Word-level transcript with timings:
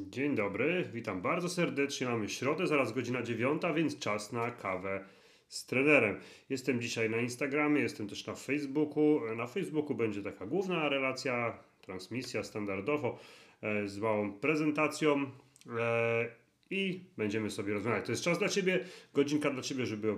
Dzień 0.00 0.34
dobry, 0.34 0.88
witam 0.92 1.22
bardzo 1.22 1.48
serdecznie. 1.48 2.06
Mamy 2.06 2.28
środę, 2.28 2.66
zaraz 2.66 2.92
godzina 2.92 3.22
dziewiąta, 3.22 3.72
więc 3.72 3.98
czas 3.98 4.32
na 4.32 4.50
kawę 4.50 5.04
z 5.48 5.66
trenerem. 5.66 6.20
Jestem 6.48 6.80
dzisiaj 6.80 7.10
na 7.10 7.16
Instagramie, 7.16 7.80
jestem 7.80 8.08
też 8.08 8.26
na 8.26 8.34
Facebooku. 8.34 9.20
Na 9.36 9.46
Facebooku 9.46 9.94
będzie 9.94 10.22
taka 10.22 10.46
główna 10.46 10.88
relacja, 10.88 11.58
transmisja 11.80 12.42
standardowo 12.42 13.18
e, 13.62 13.88
z 13.88 13.98
małą 13.98 14.32
prezentacją 14.32 15.30
e, 15.78 16.28
i 16.70 17.00
będziemy 17.16 17.50
sobie 17.50 17.74
rozmawiać. 17.74 18.06
To 18.06 18.12
jest 18.12 18.24
czas 18.24 18.38
dla 18.38 18.48
Ciebie, 18.48 18.84
godzinka 19.14 19.50
dla 19.50 19.62
Ciebie, 19.62 19.86
żeby 19.86 20.14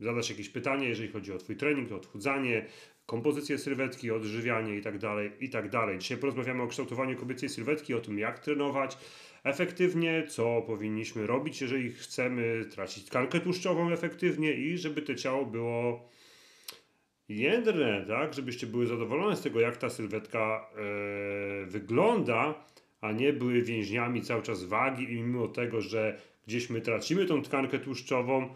zadać 0.00 0.30
jakieś 0.30 0.48
pytanie, 0.48 0.88
jeżeli 0.88 1.08
chodzi 1.08 1.32
o 1.32 1.38
Twój 1.38 1.56
trening, 1.56 1.92
o 1.92 1.96
odchudzanie, 1.96 2.66
kompozycję 3.10 3.58
sylwetki, 3.58 4.10
odżywianie 4.10 4.74
itd., 4.74 4.98
tak 4.98 5.42
itd. 5.42 5.70
Tak 5.70 5.98
Dzisiaj 5.98 6.18
porozmawiamy 6.18 6.62
o 6.62 6.66
kształtowaniu 6.66 7.16
kobiecej 7.16 7.48
sylwetki, 7.48 7.94
o 7.94 8.00
tym 8.00 8.18
jak 8.18 8.38
trenować 8.38 8.98
efektywnie, 9.44 10.26
co 10.28 10.62
powinniśmy 10.62 11.26
robić, 11.26 11.60
jeżeli 11.60 11.92
chcemy 11.92 12.64
tracić 12.70 13.04
tkankę 13.04 13.40
tłuszczową 13.40 13.92
efektywnie 13.92 14.52
i 14.52 14.78
żeby 14.78 15.02
to 15.02 15.14
ciało 15.14 15.46
było 15.46 16.08
jędrne, 17.28 18.04
tak? 18.08 18.34
Żebyście 18.34 18.66
były 18.66 18.86
zadowolone 18.86 19.36
z 19.36 19.40
tego, 19.40 19.60
jak 19.60 19.76
ta 19.76 19.90
sylwetka 19.90 20.70
e, 20.72 21.66
wygląda, 21.66 22.64
a 23.00 23.12
nie 23.12 23.32
były 23.32 23.62
więźniami 23.62 24.22
cały 24.22 24.42
czas 24.42 24.64
wagi 24.64 25.12
i 25.12 25.22
mimo 25.22 25.48
tego, 25.48 25.80
że 25.80 26.20
gdzieś 26.46 26.70
my 26.70 26.80
tracimy 26.80 27.26
tą 27.26 27.42
tkankę 27.42 27.78
tłuszczową, 27.78 28.48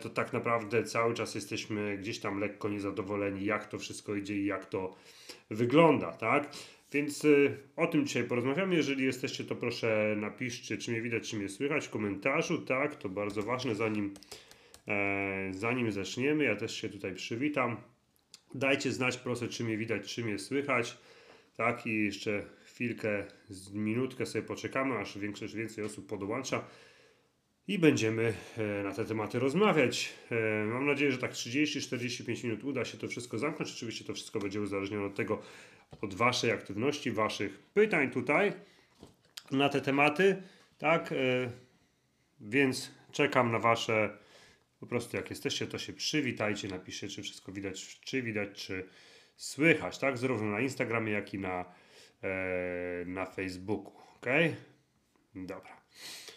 to 0.00 0.08
tak 0.10 0.32
naprawdę 0.32 0.84
cały 0.84 1.14
czas 1.14 1.34
jesteśmy 1.34 1.98
gdzieś 1.98 2.18
tam 2.18 2.40
lekko 2.40 2.68
niezadowoleni, 2.68 3.44
jak 3.44 3.66
to 3.66 3.78
wszystko 3.78 4.14
idzie 4.14 4.36
i 4.36 4.46
jak 4.46 4.66
to 4.66 4.96
wygląda, 5.50 6.12
tak? 6.12 6.50
Więc 6.92 7.24
y, 7.24 7.56
o 7.76 7.86
tym 7.86 8.06
dzisiaj 8.06 8.24
porozmawiamy. 8.24 8.74
Jeżeli 8.74 9.04
jesteście, 9.04 9.44
to 9.44 9.56
proszę 9.56 10.14
napiszcie, 10.16 10.78
czy 10.78 10.90
mnie 10.90 11.02
widać, 11.02 11.30
czy 11.30 11.36
mnie 11.36 11.48
słychać 11.48 11.86
w 11.86 11.90
komentarzu, 11.90 12.58
tak? 12.58 12.96
To 12.96 13.08
bardzo 13.08 13.42
ważne, 13.42 13.74
zanim, 13.74 14.14
e, 14.88 15.50
zanim 15.54 15.92
zaczniemy. 15.92 16.44
Ja 16.44 16.56
też 16.56 16.80
się 16.80 16.88
tutaj 16.88 17.14
przywitam. 17.14 17.76
Dajcie 18.54 18.92
znać 18.92 19.16
proszę, 19.16 19.48
czy 19.48 19.64
mnie 19.64 19.76
widać, 19.76 20.14
czy 20.14 20.24
mnie 20.24 20.38
słychać, 20.38 20.98
tak? 21.56 21.86
I 21.86 22.04
jeszcze 22.04 22.42
chwilkę, 22.64 23.26
minutkę 23.72 24.26
sobie 24.26 24.42
poczekamy, 24.42 24.98
aż 24.98 25.18
większość, 25.18 25.54
więcej 25.54 25.84
osób 25.84 26.06
podołącza 26.06 26.64
i 27.68 27.78
będziemy 27.78 28.34
e, 28.56 28.82
na 28.82 28.92
te 28.92 29.04
tematy 29.04 29.38
rozmawiać. 29.38 30.12
E, 30.30 30.64
mam 30.64 30.86
nadzieję, 30.86 31.12
że 31.12 31.18
tak 31.18 31.32
30-45 31.32 32.44
minut 32.44 32.64
uda 32.64 32.84
się 32.84 32.98
to 32.98 33.08
wszystko 33.08 33.38
zamknąć. 33.38 33.72
Oczywiście 33.72 34.04
to 34.04 34.14
wszystko 34.14 34.38
będzie 34.38 34.60
uzależnione 34.60 35.06
od 35.06 35.14
tego, 35.14 35.42
od 36.00 36.14
Waszej 36.14 36.50
aktywności, 36.50 37.10
Waszych 37.10 37.58
pytań 37.58 38.10
tutaj 38.10 38.52
na 39.50 39.68
te 39.68 39.80
tematy. 39.80 40.42
Tak, 40.78 41.12
e, 41.12 41.16
więc 42.40 42.90
czekam 43.12 43.52
na 43.52 43.58
Wasze. 43.58 44.18
Po 44.80 44.86
prostu 44.86 45.16
jak 45.16 45.30
jesteście, 45.30 45.66
to 45.66 45.78
się 45.78 45.92
przywitajcie, 45.92 46.68
napiszcie, 46.68 47.08
czy 47.08 47.22
wszystko 47.22 47.52
widać, 47.52 48.00
czy 48.00 48.22
widać, 48.22 48.66
czy 48.66 48.88
słychać, 49.36 49.98
tak? 49.98 50.18
Zarówno 50.18 50.50
na 50.50 50.60
Instagramie, 50.60 51.12
jak 51.12 51.34
i 51.34 51.38
na, 51.38 51.64
na 53.06 53.26
Facebooku. 53.26 53.92
Ok? 54.16 54.26
Dobra. 55.34 55.80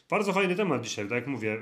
Bardzo 0.10 0.34
fajny 0.34 0.56
temat 0.56 0.84
dzisiaj, 0.84 1.06
tak 1.06 1.16
jak 1.16 1.28
mówię. 1.28 1.54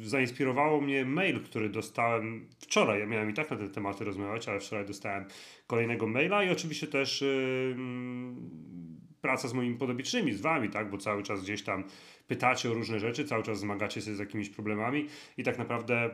Y, 0.00 0.08
zainspirowało 0.08 0.80
mnie 0.80 1.04
mail, 1.04 1.40
który 1.40 1.68
dostałem 1.68 2.48
wczoraj. 2.58 3.00
Ja 3.00 3.06
miałem 3.06 3.30
i 3.30 3.34
tak 3.34 3.50
na 3.50 3.56
te 3.56 3.68
tematy 3.68 4.04
rozmawiać, 4.04 4.48
ale 4.48 4.60
wczoraj 4.60 4.86
dostałem 4.86 5.24
kolejnego 5.66 6.06
maila 6.06 6.44
i 6.44 6.50
oczywiście 6.50 6.86
też 6.86 7.20
yy, 7.20 7.76
praca 9.20 9.48
z 9.48 9.52
moimi 9.52 9.76
podobiecznymi, 9.76 10.32
z 10.32 10.40
wami, 10.40 10.70
tak, 10.70 10.90
bo 10.90 10.98
cały 10.98 11.22
czas 11.22 11.42
gdzieś 11.42 11.62
tam 11.62 11.84
pytacie 12.26 12.70
o 12.70 12.74
różne 12.74 13.00
rzeczy, 13.00 13.24
cały 13.24 13.42
czas 13.42 13.58
zmagacie 13.58 14.00
się 14.00 14.14
z 14.14 14.18
jakimiś 14.18 14.50
problemami 14.50 15.06
i 15.36 15.44
tak 15.44 15.58
naprawdę 15.58 16.10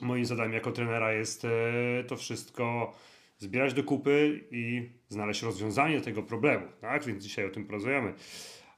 moim 0.00 0.24
zadaniem 0.24 0.52
jako 0.52 0.72
trenera 0.72 1.12
jest 1.12 1.44
yy, 1.44 2.04
to 2.04 2.16
wszystko 2.16 2.94
zbierać 3.38 3.74
do 3.74 3.84
kupy 3.84 4.44
i 4.50 4.90
znaleźć 5.08 5.42
rozwiązanie 5.42 6.00
tego 6.00 6.22
problemu, 6.22 6.66
tak, 6.80 7.04
więc 7.04 7.22
dzisiaj 7.22 7.46
o 7.46 7.50
tym 7.50 7.64
porozmawiamy. 7.66 8.14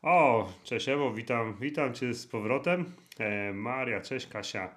O, 0.08 0.52
cześć 0.64 0.88
Ewo, 0.88 1.12
witam, 1.12 1.56
witam 1.60 1.94
Cię 1.94 2.14
z 2.14 2.26
powrotem. 2.26 2.84
E, 3.18 3.52
Maria, 3.52 4.00
cześć 4.00 4.26
Kasia, 4.26 4.74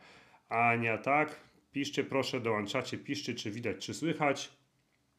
Ania, 0.50 0.98
tak? 0.98 1.40
Piszcie 1.72 2.04
proszę, 2.04 2.40
dołączacie, 2.40 2.98
piszcie 2.98 3.34
czy 3.34 3.52
widać, 3.52 3.86
czy 3.86 3.94
słychać. 3.94 4.50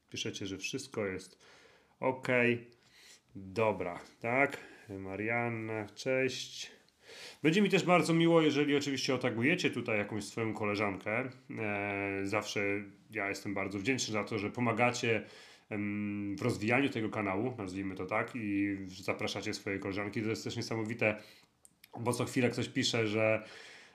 Piszecie, 0.09 0.47
że 0.47 0.59
wszystko 0.59 1.07
jest 1.07 1.39
ok. 2.01 2.29
Dobra, 3.35 4.01
tak? 4.21 4.57
Marianna, 4.89 5.87
cześć. 5.95 6.71
Będzie 7.43 7.63
mi 7.63 7.71
też 7.71 7.85
bardzo 7.85 8.15
miło, 8.15 8.43
jeżeli 8.43 8.77
oczywiście 8.77 9.15
otagujecie 9.15 9.71
tutaj 9.71 9.99
jakąś 9.99 10.25
swoją 10.25 10.55
koleżankę. 10.55 11.31
E, 11.59 12.21
zawsze 12.25 12.61
ja 13.11 13.29
jestem 13.29 13.55
bardzo 13.55 13.79
wdzięczny 13.79 14.13
za 14.13 14.25
to, 14.25 14.39
że 14.39 14.51
pomagacie 14.51 15.25
w 16.37 16.43
rozwijaniu 16.43 16.89
tego 16.89 17.09
kanału, 17.09 17.55
nazwijmy 17.59 17.95
to 17.95 18.07
tak, 18.07 18.33
i 18.35 18.77
zapraszacie 18.87 19.55
swoje 19.55 19.79
koleżanki. 19.79 20.23
To 20.23 20.29
jest 20.29 20.45
też 20.45 20.57
niesamowite, 20.57 21.17
bo 22.01 22.13
co 22.13 22.25
chwilę 22.25 22.51
ktoś 22.51 22.69
pisze, 22.69 23.07
że 23.07 23.45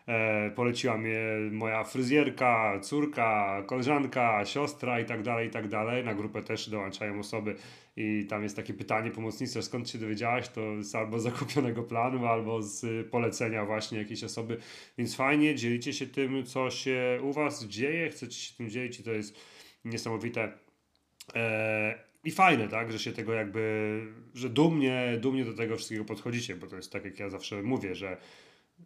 e, 0.08 0.52
poleciła 0.52 0.97
mnie 0.97 1.19
moja 1.52 1.84
fryzjerka, 1.84 2.80
córka, 2.80 3.63
koleżanka, 3.68 4.46
siostra 4.46 5.00
i 5.00 5.06
tak 5.06 5.24
dalej, 5.24 5.47
i 5.47 5.52
tak 5.52 5.68
dalej. 5.68 6.03
Na 6.03 6.16
grupę 6.16 6.44
też 6.44 6.69
dołączają 6.69 7.19
osoby 7.19 7.56
i 7.97 8.25
tam 8.30 8.44
jest 8.44 8.56
takie 8.56 8.74
pytanie 8.74 9.12
pomocnicze, 9.12 9.62
skąd 9.62 9.90
się 9.90 9.97
dowiedziałaś, 9.97 10.50
to 10.50 10.84
z 10.84 10.96
albo 10.96 11.19
zakupionego 11.19 11.84
planu, 11.84 12.25
albo 12.25 12.62
z 12.62 13.07
polecenia 13.09 13.66
właśnie 13.66 13.97
jakiejś 13.97 14.24
osoby. 14.24 14.57
Więc 14.97 15.16
fajnie, 15.16 15.56
dzielicie 15.56 15.94
się 15.94 16.07
tym, 16.07 16.46
co 16.46 16.72
się 16.72 17.19
u 17.24 17.34
Was 17.34 17.66
dzieje, 17.66 18.09
chcecie 18.09 18.40
się 18.40 18.56
tym 18.57 18.69
dzielić 18.69 19.00
i 19.00 19.03
to 19.03 19.12
jest 19.12 19.40
niesamowite 19.86 20.64
I 22.24 22.31
fajne, 22.31 22.68
tak, 22.68 22.91
że 22.91 23.00
się 23.00 23.12
tego 23.12 23.34
jakby, 23.34 24.02
że 24.34 24.50
dumnie, 24.50 25.18
dumnie 25.19 25.46
do 25.46 25.53
tego 25.53 25.75
wszystkiego 25.75 26.06
podchodzicie, 26.06 26.56
bo 26.56 26.68
to 26.68 26.75
jest 26.75 26.91
tak, 26.91 27.06
jak 27.06 27.19
ja 27.19 27.30
zawsze 27.30 27.63
mówię, 27.63 27.96
że 27.96 28.18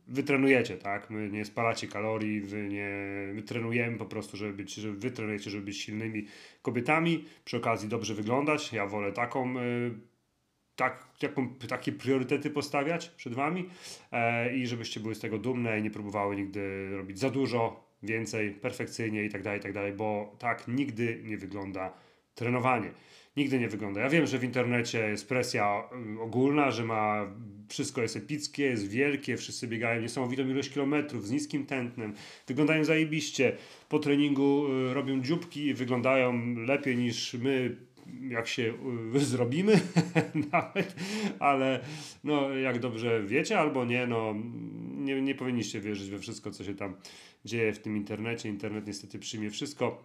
wy 0.08 0.24
trenujecie, 0.24 0.78
tak? 0.78 1.10
My 1.10 1.30
nie 1.30 1.46
spalacie 1.46 1.88
kalorii, 1.88 2.42
wy 2.42 2.68
nie 2.68 2.90
my 3.34 3.42
trenujemy 3.42 3.98
po 3.98 4.06
prostu, 4.06 4.38
żeby 4.38 4.54
być, 4.54 4.74
że 4.74 4.92
wy 4.92 5.12
trenujecie, 5.12 5.50
żeby 5.50 5.66
być 5.66 5.82
silnymi 5.82 6.26
kobietami, 6.62 7.26
przy 7.46 7.58
okazji 7.58 7.90
dobrze 7.90 8.14
wyglądać. 8.14 8.74
Ja 8.74 8.88
wolę 8.88 9.12
taką, 9.12 9.60
y, 9.60 9.92
tak, 10.76 11.08
taką, 11.20 11.56
takie 11.56 11.92
priorytety 11.92 12.50
postawiać 12.50 13.10
przed 13.10 13.34
wami 13.34 13.70
e, 14.12 14.56
i 14.56 14.68
żebyście 14.68 15.00
były 15.00 15.16
z 15.16 15.20
tego 15.20 15.38
dumne 15.38 15.80
i 15.80 15.84
nie 15.84 15.92
próbowały 15.92 16.36
nigdy 16.36 16.90
robić 16.98 17.20
za 17.20 17.30
dużo, 17.30 17.90
więcej, 18.04 18.52
perfekcyjnie 18.52 19.24
i 19.26 19.30
tak 19.30 19.44
dalej, 19.44 19.60
i 19.60 19.64
tak 19.64 19.74
dalej, 19.74 19.94
bo 19.94 20.36
tak 20.40 20.68
nigdy 20.68 21.22
nie 21.24 21.38
wygląda 21.38 21.94
trenowanie. 22.35 22.91
Nigdy 23.38 23.59
nie 23.59 23.67
wygląda. 23.67 24.01
Ja 24.01 24.09
wiem, 24.09 24.28
że 24.28 24.40
w 24.40 24.44
internecie 24.44 25.00
jest 25.00 25.29
presja 25.29 25.84
y, 26.17 26.22
ogólna, 26.22 26.72
że 26.72 26.84
ma 26.84 27.28
wszystko 27.69 28.01
jest 28.01 28.16
epickie, 28.16 28.63
jest 28.63 28.88
wielkie, 28.88 29.38
wszyscy 29.38 29.67
biegają 29.67 30.01
niesamowitą 30.01 30.47
ilość 30.47 30.69
kilometrów 30.69 31.28
z 31.28 31.31
niskim 31.31 31.66
tętnem, 31.66 32.13
wyglądają 32.47 32.84
zajebiście. 32.84 33.57
Po 33.90 34.00
treningu 34.00 34.66
y, 34.90 34.94
robią 34.94 35.22
dzióbki 35.22 35.66
i 35.66 35.73
wyglądają 35.73 36.56
lepiej 36.56 36.97
niż 36.97 37.34
my 37.34 37.75
jak 38.29 38.47
się 38.47 38.73
y, 39.16 39.19
zrobimy 39.25 39.79
nawet, 40.51 40.96
ale 41.40 41.79
no 42.23 42.50
jak 42.50 42.79
dobrze 42.79 43.23
wiecie 43.23 43.59
albo 43.59 43.85
nie, 43.85 44.07
no 44.07 44.35
nie, 44.97 45.22
nie 45.22 45.35
powinniście 45.35 45.81
wierzyć 45.81 46.09
we 46.09 46.19
wszystko, 46.19 46.51
co 46.51 46.63
się 46.63 46.75
tam 46.75 46.96
dzieje 47.46 47.73
w 47.73 47.79
tym 47.79 47.97
internecie. 47.97 48.50
Internet 48.50 48.88
niestety 48.88 49.19
przyjmie 49.19 49.50
wszystko 49.50 50.03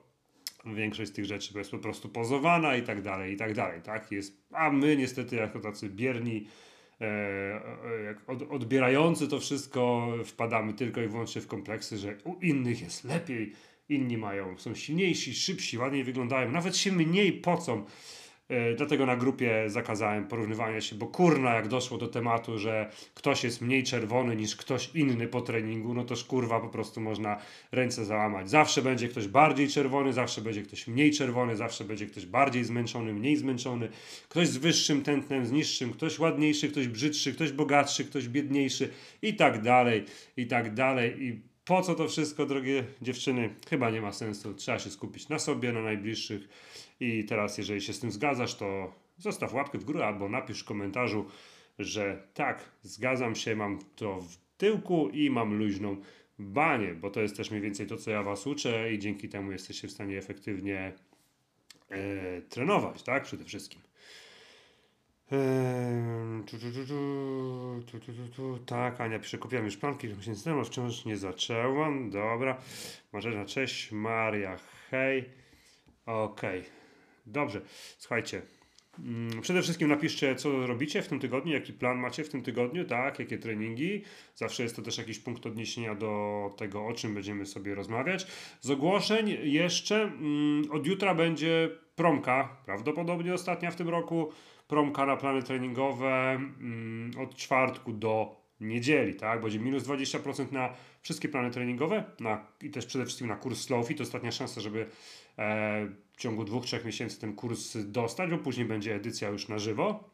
większość 0.66 1.10
z 1.10 1.14
tych 1.14 1.24
rzeczy 1.24 1.58
jest 1.58 1.70
po 1.70 1.78
prostu 1.78 2.08
pozowana 2.08 2.76
i 2.76 2.82
tak 2.82 3.02
dalej, 3.02 3.32
i 3.32 3.36
tak 3.36 3.54
dalej, 3.54 3.82
tak? 3.82 4.12
Jest, 4.12 4.46
a 4.52 4.70
my 4.70 4.96
niestety 4.96 5.36
jako 5.36 5.60
tacy 5.60 5.90
bierni, 5.90 6.46
e, 7.00 7.04
e, 7.04 8.14
od, 8.26 8.42
odbierający 8.42 9.28
to 9.28 9.40
wszystko, 9.40 10.12
wpadamy 10.24 10.74
tylko 10.74 11.00
i 11.00 11.08
wyłącznie 11.08 11.42
w 11.42 11.46
kompleksy, 11.46 11.98
że 11.98 12.16
u 12.24 12.34
innych 12.40 12.80
jest 12.80 13.04
lepiej, 13.04 13.52
inni 13.88 14.18
mają, 14.18 14.58
są 14.58 14.74
silniejsi, 14.74 15.34
szybsi, 15.34 15.78
ładniej 15.78 16.04
wyglądają, 16.04 16.52
nawet 16.52 16.76
się 16.76 16.92
mniej 16.92 17.32
pocą. 17.32 17.84
E, 18.48 18.74
dlatego 18.74 19.06
na 19.06 19.16
grupie 19.16 19.64
zakazałem 19.66 20.28
porównywania 20.28 20.80
się, 20.80 20.96
bo 20.96 21.06
kurna, 21.06 21.54
jak 21.54 21.68
doszło 21.68 21.98
do 21.98 22.08
tematu, 22.08 22.58
że 22.58 22.90
ktoś 23.14 23.44
jest 23.44 23.60
mniej 23.60 23.82
czerwony 23.82 24.36
niż 24.36 24.56
ktoś 24.56 24.90
inny 24.94 25.28
po 25.28 25.40
treningu, 25.40 25.94
no 25.94 26.04
toż 26.04 26.24
kurwa 26.24 26.60
po 26.60 26.68
prostu 26.68 27.00
można 27.00 27.38
ręce 27.72 28.04
załamać. 28.04 28.50
Zawsze 28.50 28.82
będzie 28.82 29.08
ktoś 29.08 29.28
bardziej 29.28 29.68
czerwony, 29.68 30.12
zawsze 30.12 30.40
będzie 30.40 30.62
ktoś 30.62 30.86
mniej 30.86 31.10
czerwony, 31.10 31.56
zawsze 31.56 31.84
będzie 31.84 32.06
ktoś 32.06 32.26
bardziej 32.26 32.64
zmęczony, 32.64 33.12
mniej 33.12 33.36
zmęczony, 33.36 33.88
ktoś 34.28 34.48
z 34.48 34.56
wyższym 34.56 35.02
tętnem, 35.02 35.46
z 35.46 35.52
niższym, 35.52 35.92
ktoś 35.92 36.18
ładniejszy, 36.18 36.68
ktoś 36.68 36.88
brzydszy, 36.88 37.34
ktoś 37.34 37.52
bogatszy, 37.52 38.04
ktoś 38.04 38.28
biedniejszy 38.28 38.90
i 39.22 39.34
tak 39.34 39.62
dalej, 39.62 40.04
i 40.36 40.46
tak 40.46 40.74
dalej. 40.74 41.22
I 41.22 41.40
po 41.64 41.82
co 41.82 41.94
to 41.94 42.08
wszystko, 42.08 42.46
drogie 42.46 42.84
dziewczyny? 43.02 43.54
Chyba 43.70 43.90
nie 43.90 44.00
ma 44.00 44.12
sensu. 44.12 44.54
Trzeba 44.54 44.78
się 44.78 44.90
skupić 44.90 45.28
na 45.28 45.38
sobie, 45.38 45.72
na 45.72 45.82
najbliższych 45.82 46.48
i 47.00 47.24
teraz, 47.24 47.58
jeżeli 47.58 47.80
się 47.80 47.92
z 47.92 48.00
tym 48.00 48.10
zgadzasz, 48.10 48.54
to 48.54 48.92
zostaw 49.18 49.54
łapkę 49.54 49.78
w 49.78 49.84
górę 49.84 50.06
albo 50.06 50.28
napisz 50.28 50.60
w 50.60 50.64
komentarzu 50.64 51.26
że 51.78 52.28
tak, 52.34 52.70
zgadzam 52.82 53.34
się, 53.34 53.56
mam 53.56 53.78
to 53.96 54.20
w 54.20 54.36
tyłku 54.56 55.08
i 55.08 55.30
mam 55.30 55.54
luźną 55.58 55.96
banie, 56.38 56.94
bo 56.94 57.10
to 57.10 57.20
jest 57.20 57.36
też 57.36 57.50
mniej 57.50 57.62
więcej 57.62 57.86
to, 57.86 57.96
co 57.96 58.10
ja 58.10 58.22
Was 58.22 58.46
uczę 58.46 58.92
i 58.92 58.98
dzięki 58.98 59.28
temu 59.28 59.52
jesteście 59.52 59.88
w 59.88 59.92
stanie 59.92 60.18
efektywnie 60.18 60.92
e, 61.88 62.42
trenować, 62.42 63.02
tak? 63.02 63.24
Przede 63.24 63.44
wszystkim. 63.44 63.80
Tu, 66.46 66.58
tu, 66.58 68.28
tu, 68.36 68.58
Tak, 68.58 69.00
Ania 69.00 69.18
pisze, 69.18 69.38
kupiłam 69.38 69.64
już 69.64 69.76
planki, 69.76 70.08
że 70.08 70.16
miesięcy 70.16 70.44
temu, 70.44 70.64
wciąż 70.64 71.04
nie 71.04 71.16
zaczęłam. 71.16 72.10
Dobra. 72.10 72.56
Marzena, 73.12 73.44
cześć. 73.44 73.92
Maria, 73.92 74.56
hej. 74.90 75.24
Okej. 76.06 76.83
Dobrze. 77.26 77.60
Słuchajcie. 77.98 78.42
Mm, 78.98 79.40
Przede 79.42 79.62
wszystkim 79.62 79.88
napiszcie, 79.88 80.36
co 80.36 80.66
robicie 80.66 81.02
w 81.02 81.08
tym 81.08 81.20
tygodniu, 81.20 81.52
jaki 81.52 81.72
plan 81.72 81.98
macie 81.98 82.24
w 82.24 82.28
tym 82.28 82.42
tygodniu, 82.42 82.84
tak, 82.84 83.18
jakie 83.18 83.38
treningi. 83.38 84.02
Zawsze 84.34 84.62
jest 84.62 84.76
to 84.76 84.82
też 84.82 84.98
jakiś 84.98 85.18
punkt 85.18 85.46
odniesienia 85.46 85.94
do 85.94 86.50
tego, 86.56 86.86
o 86.86 86.92
czym 86.92 87.14
będziemy 87.14 87.46
sobie 87.46 87.74
rozmawiać. 87.74 88.26
Z 88.60 88.70
ogłoszeń 88.70 89.28
jeszcze 89.42 90.02
mm, 90.02 90.70
od 90.70 90.86
jutra 90.86 91.14
będzie 91.14 91.70
promka, 91.96 92.56
prawdopodobnie 92.64 93.34
ostatnia 93.34 93.70
w 93.70 93.76
tym 93.76 93.88
roku 93.88 94.32
promka 94.68 95.06
na 95.06 95.16
plany 95.16 95.42
treningowe 95.42 96.30
mm, 96.30 97.10
od 97.18 97.36
czwartku 97.36 97.92
do 97.92 98.44
niedzieli, 98.60 99.14
tak? 99.14 99.40
Będzie 99.40 99.58
minus 99.58 99.82
20% 99.82 100.52
na 100.52 100.74
wszystkie 101.02 101.28
plany 101.28 101.50
treningowe 101.50 102.04
na, 102.20 102.46
i 102.62 102.70
też 102.70 102.86
przede 102.86 103.04
wszystkim 103.04 103.28
na 103.28 103.36
kurs 103.36 103.60
Slowfit. 103.60 103.98
To 103.98 104.02
ostatnia 104.02 104.32
szansa, 104.32 104.60
żeby 104.60 104.86
e, 105.38 105.88
w 106.16 106.20
ciągu 106.20 106.44
dwóch, 106.44 106.64
trzech 106.64 106.84
miesięcy 106.84 107.20
ten 107.20 107.34
kurs 107.34 107.76
dostać, 107.84 108.30
bo 108.30 108.38
później 108.38 108.66
będzie 108.66 108.94
edycja 108.94 109.28
już 109.28 109.48
na 109.48 109.58
żywo. 109.58 110.10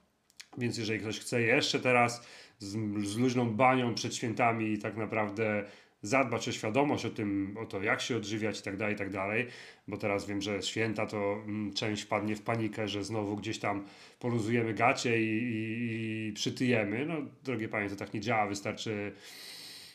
Więc 0.58 0.78
jeżeli 0.78 1.00
ktoś 1.00 1.18
chce 1.18 1.42
jeszcze 1.42 1.80
teraz 1.80 2.26
z, 2.58 2.76
z 3.06 3.16
luźną 3.16 3.50
banią 3.50 3.94
przed 3.94 4.14
świętami 4.14 4.78
tak 4.78 4.96
naprawdę 4.96 5.64
zadbać 6.02 6.48
o 6.48 6.52
świadomość 6.52 7.04
o 7.04 7.10
tym, 7.10 7.56
o 7.60 7.66
to 7.66 7.82
jak 7.82 8.00
się 8.00 8.16
odżywiać 8.16 8.60
i 8.60 8.62
tak 8.62 8.76
dalej, 8.76 8.94
i 8.94 8.98
tak 8.98 9.10
dalej, 9.10 9.46
bo 9.88 9.96
teraz 9.96 10.26
wiem, 10.26 10.42
że 10.42 10.62
święta 10.62 11.06
to 11.06 11.32
mm, 11.32 11.72
część 11.72 12.02
wpadnie 12.02 12.36
w 12.36 12.42
panikę, 12.42 12.88
że 12.88 13.04
znowu 13.04 13.36
gdzieś 13.36 13.58
tam 13.58 13.84
poluzujemy 14.18 14.74
gacie 14.74 15.22
i, 15.22 15.26
i, 15.26 16.28
i 16.28 16.32
przytyjemy. 16.32 17.06
No, 17.06 17.14
drogie 17.44 17.68
panie, 17.68 17.90
to 17.90 17.96
tak 17.96 18.14
nie 18.14 18.20
działa, 18.20 18.46
wystarczy 18.46 19.12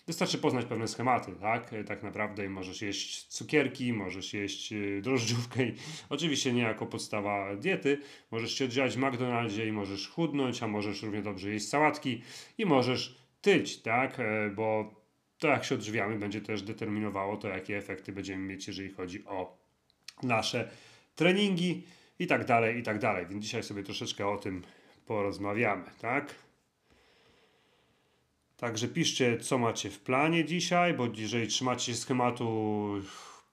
Wystarczy 0.08 0.38
poznać 0.38 0.66
pewne 0.66 0.88
schematy, 0.88 1.32
tak? 1.42 1.72
Tak 1.88 2.04
naprawdę 2.04 2.50
możesz 2.50 2.82
jeść 2.82 3.24
cukierki, 3.24 3.94
możesz 3.94 4.34
jeść 4.34 4.74
y, 4.74 5.02
drożdżówkę 5.04 5.60
oczywiście 6.10 6.54
nie 6.54 6.62
jako 6.62 6.86
podstawa 6.86 7.56
diety. 7.56 8.02
Możesz 8.32 8.54
się 8.54 8.66
odżywać 8.66 8.96
w 8.96 9.00
McDonaldzie 9.00 9.68
i 9.68 9.72
możesz 9.72 10.10
chudnąć, 10.10 10.64
a 10.64 10.68
możesz 10.68 11.04
równie 11.04 11.22
dobrze 11.22 11.50
jeść 11.50 11.68
sałatki 11.68 12.22
i 12.58 12.66
możesz 12.66 13.18
tyć, 13.42 13.82
tak? 13.82 14.20
E, 14.20 14.50
Bo 14.56 14.96
to 15.38 15.48
jak 15.48 15.66
się 15.66 15.76
odżywiamy 15.76 16.20
będzie 16.20 16.42
też 16.42 16.62
determinowało 16.62 17.38
to, 17.38 17.48
jakie 17.48 17.78
efekty 17.78 18.12
będziemy 18.12 18.44
mieć, 18.44 18.68
jeżeli 18.68 18.90
chodzi 18.90 19.26
o 19.26 19.58
nasze 20.24 20.72
treningi 21.16 21.84
i 22.20 22.28
tak 22.28 22.46
dalej, 22.46 22.78
i 22.80 22.84
tak 22.84 23.00
dalej. 23.00 23.26
Więc 23.28 23.44
dzisiaj 23.44 23.64
sobie 23.64 23.84
troszeczkę 23.84 24.28
o 24.28 24.38
tym 24.38 24.64
porozmawiamy, 25.06 25.86
tak? 26.02 26.36
Także 28.58 28.88
piszcie, 28.88 29.38
co 29.38 29.58
macie 29.58 29.90
w 29.90 30.00
planie 30.00 30.46
dzisiaj, 30.46 30.94
bo 30.94 31.08
jeżeli 31.16 31.48
trzymacie 31.48 31.92
się 31.92 31.98
schematu 31.98 33.02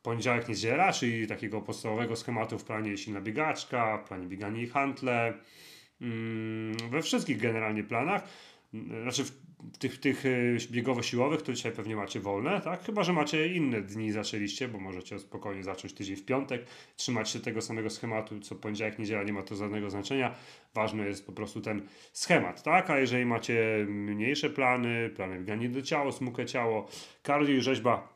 poniedziałek, 0.03 0.49
niedziela, 0.49 0.93
czyli 0.93 1.27
takiego 1.27 1.63
podstawowego 1.63 2.17
schematu 2.17 2.59
w 2.59 2.65
planie 2.65 2.97
silna 2.97 3.21
biegaczka, 3.21 3.99
planie 4.09 4.27
bieganie 4.27 4.63
i 4.63 4.67
handle, 4.67 5.35
mm, 6.01 6.77
we 6.91 7.03
wszystkich 7.03 7.41
generalnie 7.41 7.85
planach, 7.85 8.23
znaczy 9.03 9.25
tych, 9.79 10.01
tych 10.01 10.27
y, 10.27 10.57
biegowo-siłowych 10.71 11.43
to 11.43 11.53
dzisiaj 11.53 11.73
pewnie 11.73 11.97
macie 11.97 12.21
wolne, 12.21 12.61
tak? 12.61 12.85
Chyba, 12.85 13.03
że 13.03 13.13
macie 13.13 13.47
inne 13.47 13.81
dni 13.81 14.13
zaczęliście, 14.13 14.69
bo 14.69 14.81
możecie 14.81 15.19
spokojnie 15.19 15.65
zacząć 15.65 15.93
tydzień 15.93 16.17
w 16.17 16.25
piątek, 16.25 16.67
trzymać 16.97 17.31
się 17.31 17.41
tego 17.41 17.61
samego 17.61 17.91
schematu, 17.91 18.41
co 18.41 18.55
poniedziałek, 18.55 18.99
niedziela, 18.99 19.23
nie 19.23 19.33
ma 19.33 19.43
to 19.43 19.57
żadnego 19.57 19.91
znaczenia. 19.91 20.35
Ważny 20.75 21.07
jest 21.07 21.27
po 21.27 21.33
prostu 21.33 21.61
ten 21.61 21.83
schemat, 22.13 22.63
tak? 22.63 22.91
A 22.91 22.99
jeżeli 22.99 23.25
macie 23.25 23.87
mniejsze 23.89 24.51
plany, 24.51 25.11
plany 25.17 25.39
bieganie 25.39 25.69
do 25.69 25.83
ciała, 25.83 26.13
smukę 26.13 26.47
ciało, 26.47 26.89
cardio 27.23 27.55
i 27.55 27.61
rzeźba, 27.61 28.13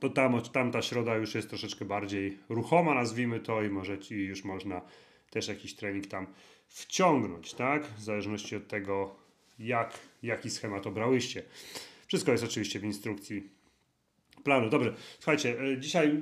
to 0.00 0.10
tam, 0.10 0.40
tamta 0.40 0.82
środa 0.82 1.16
już 1.16 1.34
jest 1.34 1.48
troszeczkę 1.48 1.84
bardziej 1.84 2.38
ruchoma, 2.48 2.94
nazwijmy 2.94 3.40
to, 3.40 3.62
i 3.62 3.68
możecie 3.68 4.16
już 4.16 4.44
można 4.44 4.82
też 5.30 5.48
jakiś 5.48 5.74
trening 5.74 6.06
tam 6.06 6.26
wciągnąć, 6.66 7.54
tak? 7.54 7.86
W 7.86 8.02
zależności 8.02 8.56
od 8.56 8.68
tego, 8.68 9.16
jak, 9.58 9.98
jaki 10.22 10.50
schemat 10.50 10.86
obrałyście. 10.86 11.42
Wszystko 12.06 12.32
jest 12.32 12.44
oczywiście 12.44 12.80
w 12.80 12.84
instrukcji 12.84 13.50
planu. 14.44 14.70
Dobrze, 14.70 14.94
słuchajcie, 15.18 15.60
e, 15.60 15.78
dzisiaj 15.78 16.20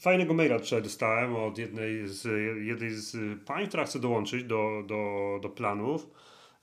fajnego 0.00 0.34
maila 0.34 0.58
tutaj 0.58 0.82
dostałem 0.82 1.36
od 1.36 1.58
jednej 1.58 2.08
z, 2.08 2.24
jednej 2.64 2.90
z 2.90 3.42
pań, 3.44 3.68
która 3.68 3.84
chce 3.84 3.98
dołączyć 3.98 4.44
do, 4.44 4.82
do, 4.86 5.38
do 5.42 5.48
planów. 5.48 6.10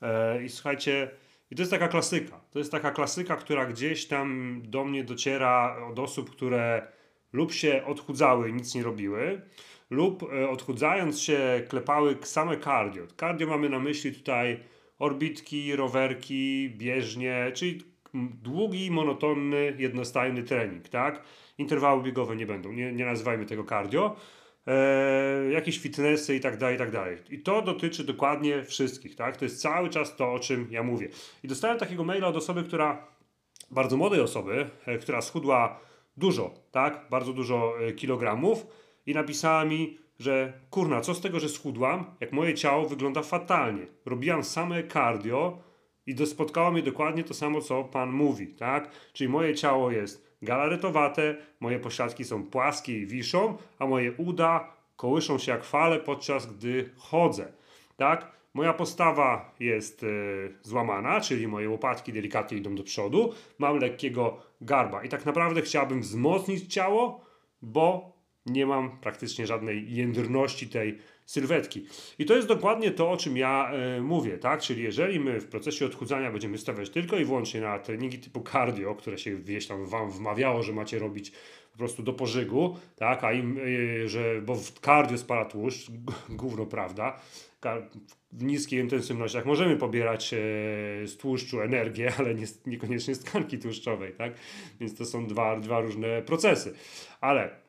E, 0.02 0.44
I 0.44 0.48
słuchajcie, 0.48 1.10
i 1.50 1.54
to 1.54 1.62
jest 1.62 1.72
taka 1.72 1.88
klasyka. 1.88 2.40
To 2.50 2.58
jest 2.58 2.72
taka 2.72 2.90
klasyka, 2.90 3.36
która 3.36 3.66
gdzieś 3.66 4.06
tam 4.06 4.58
do 4.64 4.84
mnie 4.84 5.04
dociera 5.04 5.76
od 5.90 5.98
osób, 5.98 6.30
które 6.30 6.86
lub 7.32 7.52
się 7.52 7.84
odchudzały 7.86 8.52
nic 8.52 8.74
nie 8.74 8.82
robiły, 8.82 9.40
lub 9.90 10.22
e, 10.22 10.48
odchudzając 10.48 11.20
się 11.20 11.62
klepały 11.68 12.16
same 12.22 12.56
cardio. 12.58 13.06
Cardio 13.20 13.46
mamy 13.46 13.68
na 13.68 13.78
myśli 13.78 14.12
tutaj 14.12 14.60
orbitki, 15.02 15.76
rowerki, 15.76 16.70
bieżnie, 16.76 17.52
czyli 17.54 17.82
długi, 18.42 18.90
monotonny, 18.90 19.76
jednostajny 19.78 20.42
trening, 20.42 20.88
tak? 20.88 21.22
Interwały 21.58 22.02
biegowe 22.02 22.36
nie 22.36 22.46
będą, 22.46 22.72
nie, 22.72 22.92
nie 22.92 23.04
nazywajmy 23.04 23.46
tego 23.46 23.64
cardio. 23.64 24.16
E, 24.66 25.50
jakieś 25.50 25.78
fitnessy 25.78 26.36
i 26.36 26.40
tak 26.40 26.56
dalej, 26.56 26.74
i 26.74 26.78
tak 26.78 26.90
dalej. 26.90 27.18
I 27.30 27.38
to 27.38 27.62
dotyczy 27.62 28.04
dokładnie 28.04 28.64
wszystkich, 28.64 29.16
tak? 29.16 29.36
To 29.36 29.44
jest 29.44 29.62
cały 29.62 29.88
czas 29.90 30.16
to, 30.16 30.32
o 30.32 30.38
czym 30.38 30.68
ja 30.70 30.82
mówię. 30.82 31.08
I 31.44 31.48
dostałem 31.48 31.78
takiego 31.78 32.04
maila 32.04 32.28
od 32.28 32.36
osoby, 32.36 32.64
która, 32.64 33.06
bardzo 33.70 33.96
młodej 33.96 34.20
osoby, 34.20 34.70
e, 34.86 34.98
która 34.98 35.20
schudła 35.20 35.80
dużo, 36.16 36.54
tak? 36.70 37.06
Bardzo 37.10 37.32
dużo 37.32 37.74
e, 37.80 37.92
kilogramów 37.92 38.66
i 39.06 39.14
napisała 39.14 39.64
mi, 39.64 39.98
że 40.22 40.52
kurna, 40.70 41.00
co 41.00 41.14
z 41.14 41.20
tego, 41.20 41.40
że 41.40 41.48
schudłam, 41.48 42.04
jak 42.20 42.32
moje 42.32 42.54
ciało 42.54 42.88
wygląda 42.88 43.22
fatalnie. 43.22 43.86
Robiłam 44.06 44.44
same 44.44 44.88
cardio 44.88 45.58
i 46.06 46.26
spotkało 46.26 46.70
mnie 46.70 46.82
dokładnie 46.82 47.24
to 47.24 47.34
samo, 47.34 47.60
co 47.60 47.84
pan 47.84 48.12
mówi, 48.12 48.46
tak? 48.46 48.90
Czyli 49.12 49.30
moje 49.30 49.54
ciało 49.54 49.90
jest 49.90 50.36
galaretowate, 50.42 51.36
moje 51.60 51.78
pośladki 51.78 52.24
są 52.24 52.44
płaskie 52.44 52.98
i 52.98 53.06
wiszą, 53.06 53.56
a 53.78 53.86
moje 53.86 54.12
uda 54.12 54.76
kołyszą 54.96 55.38
się 55.38 55.52
jak 55.52 55.64
fale 55.64 55.98
podczas 55.98 56.46
gdy 56.46 56.90
chodzę, 56.96 57.52
tak? 57.96 58.32
Moja 58.54 58.72
postawa 58.72 59.54
jest 59.60 60.02
y, 60.02 60.58
złamana, 60.62 61.20
czyli 61.20 61.48
moje 61.48 61.70
łopatki 61.70 62.12
delikatnie 62.12 62.58
idą 62.58 62.74
do 62.74 62.82
przodu, 62.82 63.32
mam 63.58 63.78
lekkiego 63.78 64.36
garba 64.60 65.04
i 65.04 65.08
tak 65.08 65.26
naprawdę 65.26 65.62
chciałbym 65.62 66.00
wzmocnić 66.00 66.74
ciało, 66.74 67.24
bo 67.62 68.12
nie 68.46 68.66
mam 68.66 68.98
praktycznie 68.98 69.46
żadnej 69.46 69.94
jędrności 69.94 70.68
tej 70.68 70.98
sylwetki. 71.26 71.86
I 72.18 72.24
to 72.24 72.36
jest 72.36 72.48
dokładnie 72.48 72.90
to, 72.90 73.10
o 73.10 73.16
czym 73.16 73.36
ja 73.36 73.72
y, 73.98 74.02
mówię, 74.02 74.38
tak? 74.38 74.60
Czyli 74.60 74.82
jeżeli 74.82 75.20
my 75.20 75.40
w 75.40 75.48
procesie 75.48 75.86
odchudzania 75.86 76.30
będziemy 76.30 76.58
stawiać 76.58 76.90
tylko 76.90 77.16
i 77.16 77.24
wyłącznie 77.24 77.60
na 77.60 77.78
treningi 77.78 78.18
typu 78.18 78.44
cardio, 78.52 78.94
które 78.94 79.18
się 79.18 79.30
gdzieś 79.30 79.66
tam 79.66 79.86
wam 79.86 80.10
wmawiało, 80.10 80.62
że 80.62 80.72
macie 80.72 80.98
robić 80.98 81.32
po 81.72 81.78
prostu 81.78 82.02
do 82.02 82.12
pożygu, 82.12 82.76
tak? 82.96 83.24
A 83.24 83.32
im, 83.32 83.58
y, 83.58 84.08
że, 84.08 84.42
bo 84.42 84.54
w 84.54 84.80
cardio 84.80 85.18
spala 85.18 85.44
tłuszcz, 85.44 85.90
gówno 86.28 86.66
prawda, 86.66 87.20
w 88.32 88.44
niskich 88.44 88.80
intensywnościach 88.80 89.46
możemy 89.46 89.76
pobierać 89.76 90.34
e, 90.34 90.36
z 91.06 91.16
tłuszczu 91.16 91.60
energię, 91.60 92.12
ale 92.18 92.34
nie, 92.34 92.46
niekoniecznie 92.66 93.14
z 93.14 93.18
tkanki 93.18 93.58
tłuszczowej, 93.58 94.12
tak? 94.12 94.32
Więc 94.80 94.94
to 94.96 95.04
są 95.04 95.26
dwa, 95.26 95.60
dwa 95.60 95.80
różne 95.80 96.22
procesy. 96.22 96.74
Ale 97.20 97.61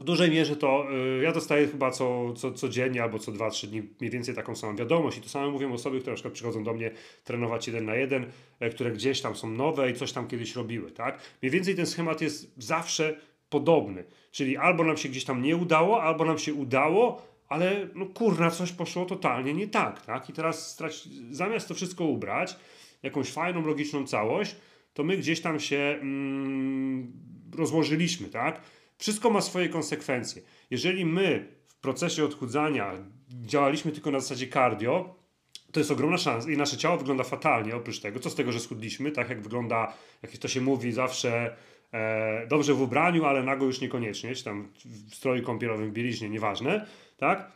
w 0.00 0.04
dużej 0.04 0.30
mierze 0.30 0.56
to 0.56 0.86
y, 1.18 1.22
ja 1.22 1.32
dostaję 1.32 1.68
chyba 1.68 1.90
co, 1.90 2.32
co, 2.32 2.52
codziennie 2.52 3.02
albo 3.02 3.18
co 3.18 3.32
2-3 3.32 3.66
dni 3.66 3.82
mniej 4.00 4.10
więcej 4.10 4.34
taką 4.34 4.56
samą 4.56 4.76
wiadomość 4.76 5.18
i 5.18 5.20
to 5.20 5.28
samo 5.28 5.50
mówią 5.50 5.72
osoby, 5.72 5.98
które 6.00 6.12
na 6.12 6.14
przykład 6.14 6.34
przychodzą 6.34 6.64
do 6.64 6.74
mnie 6.74 6.90
trenować 7.24 7.66
jeden 7.66 7.84
na 7.84 7.94
jeden, 7.94 8.26
e, 8.60 8.70
które 8.70 8.92
gdzieś 8.92 9.20
tam 9.20 9.36
są 9.36 9.50
nowe 9.50 9.90
i 9.90 9.94
coś 9.94 10.12
tam 10.12 10.28
kiedyś 10.28 10.56
robiły, 10.56 10.90
tak? 10.90 11.20
Mniej 11.42 11.50
więcej 11.50 11.74
ten 11.74 11.86
schemat 11.86 12.20
jest 12.20 12.54
zawsze 12.56 13.16
podobny, 13.48 14.04
czyli 14.30 14.56
albo 14.56 14.84
nam 14.84 14.96
się 14.96 15.08
gdzieś 15.08 15.24
tam 15.24 15.42
nie 15.42 15.56
udało, 15.56 16.02
albo 16.02 16.24
nam 16.24 16.38
się 16.38 16.54
udało, 16.54 17.22
ale 17.48 17.88
no 17.94 18.06
kurna, 18.06 18.50
coś 18.50 18.72
poszło 18.72 19.06
totalnie 19.06 19.54
nie 19.54 19.68
tak, 19.68 20.06
tak? 20.06 20.30
I 20.30 20.32
teraz 20.32 20.78
zamiast 21.30 21.68
to 21.68 21.74
wszystko 21.74 22.04
ubrać, 22.04 22.56
jakąś 23.02 23.30
fajną, 23.30 23.66
logiczną 23.66 24.06
całość, 24.06 24.56
to 24.94 25.04
my 25.04 25.16
gdzieś 25.16 25.40
tam 25.40 25.60
się 25.60 25.98
mm, 26.00 27.12
rozłożyliśmy, 27.56 28.28
tak? 28.28 28.60
Wszystko 29.00 29.30
ma 29.30 29.40
swoje 29.40 29.68
konsekwencje. 29.68 30.42
Jeżeli 30.70 31.06
my 31.06 31.48
w 31.66 31.74
procesie 31.74 32.24
odchudzania 32.24 32.92
działaliśmy 33.28 33.92
tylko 33.92 34.10
na 34.10 34.20
zasadzie 34.20 34.48
cardio, 34.48 35.14
to 35.72 35.80
jest 35.80 35.90
ogromna 35.90 36.18
szansa 36.18 36.50
i 36.50 36.56
nasze 36.56 36.76
ciało 36.76 36.96
wygląda 36.96 37.24
fatalnie 37.24 37.76
oprócz 37.76 38.00
tego. 38.00 38.20
Co 38.20 38.30
z 38.30 38.34
tego, 38.34 38.52
że 38.52 38.60
schudliśmy, 38.60 39.10
tak 39.10 39.28
jak 39.28 39.42
wygląda, 39.42 39.92
jak 40.22 40.36
to 40.36 40.48
się 40.48 40.60
mówi 40.60 40.92
zawsze, 40.92 41.56
e, 41.92 42.46
dobrze 42.46 42.74
w 42.74 42.80
ubraniu, 42.80 43.24
ale 43.24 43.42
nago 43.42 43.66
już 43.66 43.80
niekoniecznie, 43.80 44.34
czy 44.34 44.44
tam 44.44 44.68
w 45.10 45.14
stroju 45.14 45.42
kąpielowym, 45.42 45.92
bieliźnie, 45.92 46.30
nieważne, 46.30 46.86
tak? 47.16 47.52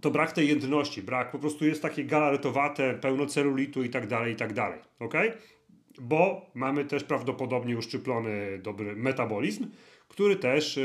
To 0.00 0.10
brak 0.10 0.32
tej 0.32 0.48
jedności, 0.48 1.02
brak, 1.02 1.30
po 1.30 1.38
prostu 1.38 1.66
jest 1.66 1.82
takie 1.82 2.04
galaretowate, 2.04 2.94
pełno 2.94 3.26
celulitu 3.26 3.84
i 3.84 3.90
tak 3.90 4.06
dalej, 4.06 4.32
i 4.32 4.36
tak 4.36 4.52
dalej, 4.52 4.80
ok? 5.00 5.14
Bo 6.00 6.50
mamy 6.54 6.84
też 6.84 7.04
prawdopodobnie 7.04 7.78
uszczyplony 7.78 8.58
dobry 8.62 8.96
metabolizm, 8.96 9.66
który 10.08 10.36
też 10.36 10.76
yy, 10.76 10.82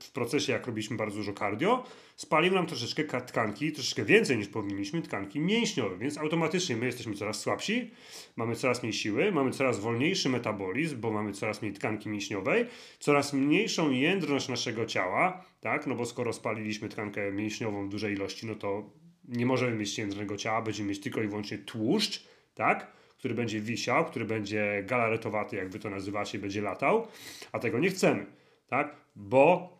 w 0.00 0.10
procesie, 0.12 0.52
jak 0.52 0.66
robiliśmy 0.66 0.96
bardzo 0.96 1.16
dużo 1.16 1.32
cardio, 1.32 1.84
spalił 2.16 2.54
nam 2.54 2.66
troszeczkę 2.66 3.04
tkanki, 3.04 3.72
troszeczkę 3.72 4.04
więcej 4.04 4.38
niż 4.38 4.48
powinniśmy, 4.48 5.02
tkanki 5.02 5.40
mięśniowe, 5.40 5.98
więc 5.98 6.18
automatycznie 6.18 6.76
my 6.76 6.86
jesteśmy 6.86 7.14
coraz 7.14 7.40
słabsi, 7.40 7.90
mamy 8.36 8.56
coraz 8.56 8.82
mniej 8.82 8.92
siły, 8.92 9.32
mamy 9.32 9.50
coraz 9.50 9.80
wolniejszy 9.80 10.28
metabolizm, 10.28 11.00
bo 11.00 11.10
mamy 11.10 11.32
coraz 11.32 11.62
mniej 11.62 11.74
tkanki 11.74 12.08
mięśniowej, 12.08 12.66
coraz 12.98 13.32
mniejszą 13.32 13.90
jędrność 13.90 14.48
naszego 14.48 14.86
ciała, 14.86 15.44
tak, 15.60 15.86
no 15.86 15.94
bo 15.94 16.06
skoro 16.06 16.32
spaliliśmy 16.32 16.88
tkankę 16.88 17.32
mięśniową 17.32 17.86
w 17.86 17.88
dużej 17.88 18.14
ilości, 18.14 18.46
no 18.46 18.54
to 18.54 18.90
nie 19.28 19.46
możemy 19.46 19.76
mieć 19.76 19.98
jędrnego 19.98 20.36
ciała, 20.36 20.62
będziemy 20.62 20.88
mieć 20.88 21.00
tylko 21.00 21.22
i 21.22 21.28
wyłącznie 21.28 21.58
tłuszcz, 21.58 22.24
tak, 22.54 22.92
który 23.18 23.34
będzie 23.34 23.60
wisiał, 23.60 24.04
który 24.04 24.24
będzie 24.24 24.84
galaretowaty, 24.86 25.56
jak 25.56 25.68
wy 25.68 25.78
to 25.78 25.90
nazywacie, 25.90 26.38
będzie 26.38 26.62
latał, 26.62 27.06
a 27.52 27.58
tego 27.58 27.78
nie 27.78 27.90
chcemy, 27.90 28.26
tak, 28.70 28.96
bo 29.16 29.72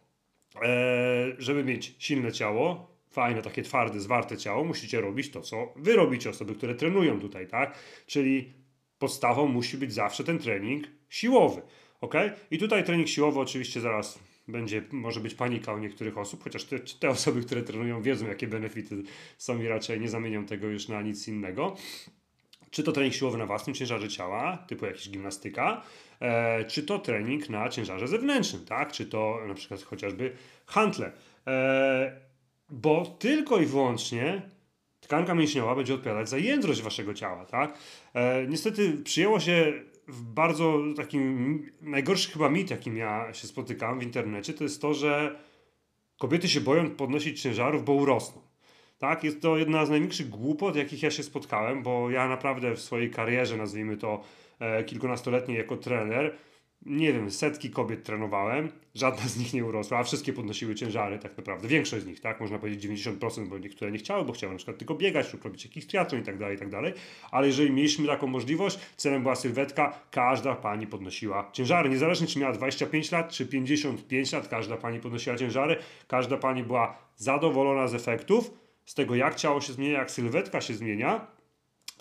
e, 0.63 1.27
żeby 1.39 1.65
mieć 1.65 1.95
silne 1.99 2.33
ciało, 2.33 2.91
fajne, 3.11 3.43
takie 3.43 3.63
twarde, 3.63 4.01
zwarte 4.01 4.37
ciało, 4.37 4.65
musicie 4.65 5.01
robić 5.01 5.31
to, 5.31 5.41
co 5.41 5.73
wy 5.77 5.97
robicie, 5.97 6.31
osoby, 6.31 6.55
które 6.55 6.75
trenują 6.75 7.21
tutaj, 7.21 7.49
tak? 7.49 7.79
Czyli 8.07 8.53
podstawą 8.99 9.47
musi 9.47 9.77
być 9.79 9.93
zawsze 9.93 10.25
ten 10.25 10.39
trening 10.39 10.87
siłowy, 11.09 11.63
ok? 12.01 12.15
I 12.51 12.59
tutaj 12.59 12.85
trening 12.85 13.09
siłowy 13.09 13.41
oczywiście 13.41 13.81
zaraz 13.81 14.19
będzie, 14.49 14.83
może 14.93 15.21
być 15.21 15.35
panika 15.35 15.75
u 15.75 15.79
niektórych 15.79 16.19
osób, 16.19 16.45
chociaż 16.45 16.65
te, 16.65 16.79
te 16.79 17.09
osoby, 17.09 17.43
które 17.43 17.63
trenują, 17.63 18.03
wiedzą, 18.03 18.27
jakie 18.29 18.47
benefity 18.47 19.03
są 19.39 19.63
i 19.63 19.67
raczej 19.67 20.01
nie 20.01 20.09
zamienią 20.09 20.47
tego 20.47 20.67
już 20.67 20.89
na 20.89 21.03
nic 21.03 21.29
innego. 21.29 21.77
Czy 22.71 22.83
to 22.83 22.93
trening 22.93 23.15
siłowy 23.15 23.39
na 23.39 23.47
własnym 23.47 23.75
ciężarze 23.75 24.09
ciała, 24.09 24.65
typu 24.67 24.87
jakaś 24.87 25.11
gimnastyka, 25.11 25.83
e, 26.21 26.65
czy 26.65 26.83
to 26.83 26.99
trening 26.99 27.49
na 27.49 27.69
ciężarze 27.69 28.09
zewnętrznym, 28.09 28.65
tak? 28.65 28.93
Czy 28.93 29.07
to 29.07 29.39
na 29.49 29.55
przykład 29.55 29.83
chociażby 29.83 30.33
hantle. 30.67 31.13
E, 31.47 32.21
bo 32.71 33.17
tylko 33.19 33.59
i 33.59 33.67
wyłącznie 33.67 34.43
tkanka 35.01 35.35
mięśniowa 35.35 35.75
będzie 35.75 35.95
odpowiadać 35.95 36.29
za 36.29 36.39
jędrość 36.39 36.83
waszego 36.83 37.15
ciała, 37.15 37.45
tak? 37.45 37.79
E, 38.15 38.47
niestety 38.47 38.93
przyjęło 39.05 39.41
się 39.41 39.73
w 40.09 40.23
bardzo 40.23 40.79
takim 40.97 41.67
najgorszy 41.81 42.33
chyba 42.33 42.49
mit, 42.49 42.71
jakim 42.71 42.97
ja 42.97 43.35
się 43.35 43.47
spotykam 43.47 44.01
w 44.01 44.03
internecie, 44.03 44.55
to 44.55 44.65
jest 44.65 44.83
to, 44.83 44.95
że 44.95 45.39
kobiety 46.19 46.49
się 46.49 46.61
boją 46.61 46.91
podnosić 46.91 47.43
ciężarów, 47.43 47.85
bo 47.85 47.93
urosną. 47.93 48.50
Tak, 49.01 49.25
jest 49.25 49.43
to 49.43 49.57
jedna 49.57 49.87
z 49.87 49.91
największych 49.91 50.29
głupot, 50.29 50.77
jakich 50.77 51.03
ja 51.03 51.11
się 51.11 51.23
spotkałem, 51.23 51.83
bo 51.83 52.11
ja 52.11 52.29
naprawdę 52.29 52.75
w 52.75 52.81
swojej 52.81 53.11
karierze, 53.11 53.57
nazwijmy 53.57 53.97
to 53.97 54.23
e, 54.59 54.85
kilkunastoletniej 54.85 55.59
jako 55.59 55.77
trener, 55.77 56.37
nie 56.87 57.13
wiem, 57.13 57.31
setki 57.31 57.71
kobiet 57.71 58.05
trenowałem, 58.05 58.69
żadna 58.95 59.23
z 59.29 59.37
nich 59.37 59.55
nie 59.55 59.65
urosła, 59.65 59.99
a 59.99 60.03
wszystkie 60.03 60.33
podnosiły 60.33 60.75
ciężary 60.75 61.19
tak 61.19 61.37
naprawdę. 61.37 61.69
Większość 61.69 62.05
z 62.05 62.07
nich, 62.07 62.21
tak, 62.21 62.41
można 62.41 62.59
powiedzieć 62.59 62.85
90%, 62.85 63.49
bo 63.49 63.59
niektóre 63.59 63.91
nie 63.93 63.99
chciały, 63.99 64.25
bo 64.25 64.33
chciały 64.33 64.53
na 64.53 64.57
przykład 64.57 64.79
tylko 64.79 64.95
biegać 64.95 65.33
lub 65.33 65.45
robić 65.45 65.65
jakiś 65.65 65.87
triatlon 65.87 66.21
i 66.21 66.25
tak 66.25 66.39
dalej, 66.39 66.57
i 66.57 66.59
tak 66.59 66.69
dalej. 66.69 66.93
Ale 67.31 67.47
jeżeli 67.47 67.71
mieliśmy 67.71 68.07
taką 68.07 68.27
możliwość, 68.27 68.79
celem 68.97 69.23
była 69.23 69.35
sylwetka, 69.35 70.01
każda 70.11 70.55
pani 70.55 70.87
podnosiła 70.87 71.51
ciężary. 71.53 71.91
Niezależnie 71.91 72.27
czy 72.27 72.39
miała 72.39 72.53
25 72.53 73.13
lat, 73.13 73.31
czy 73.33 73.47
55 73.47 74.33
lat, 74.33 74.49
każda 74.49 74.77
pani 74.77 75.01
podnosiła 75.01 75.37
ciężary, 75.37 75.77
każda 76.09 76.37
pani 76.37 76.63
była 76.63 76.99
zadowolona 77.17 77.89
z 77.89 77.95
efektów, 77.95 78.60
z 78.87 78.95
tego 78.95 79.15
jak 79.15 79.35
ciało 79.35 79.61
się 79.61 79.73
zmienia, 79.73 79.99
jak 79.99 80.11
sylwetka 80.11 80.61
się 80.61 80.75
zmienia, 80.75 81.27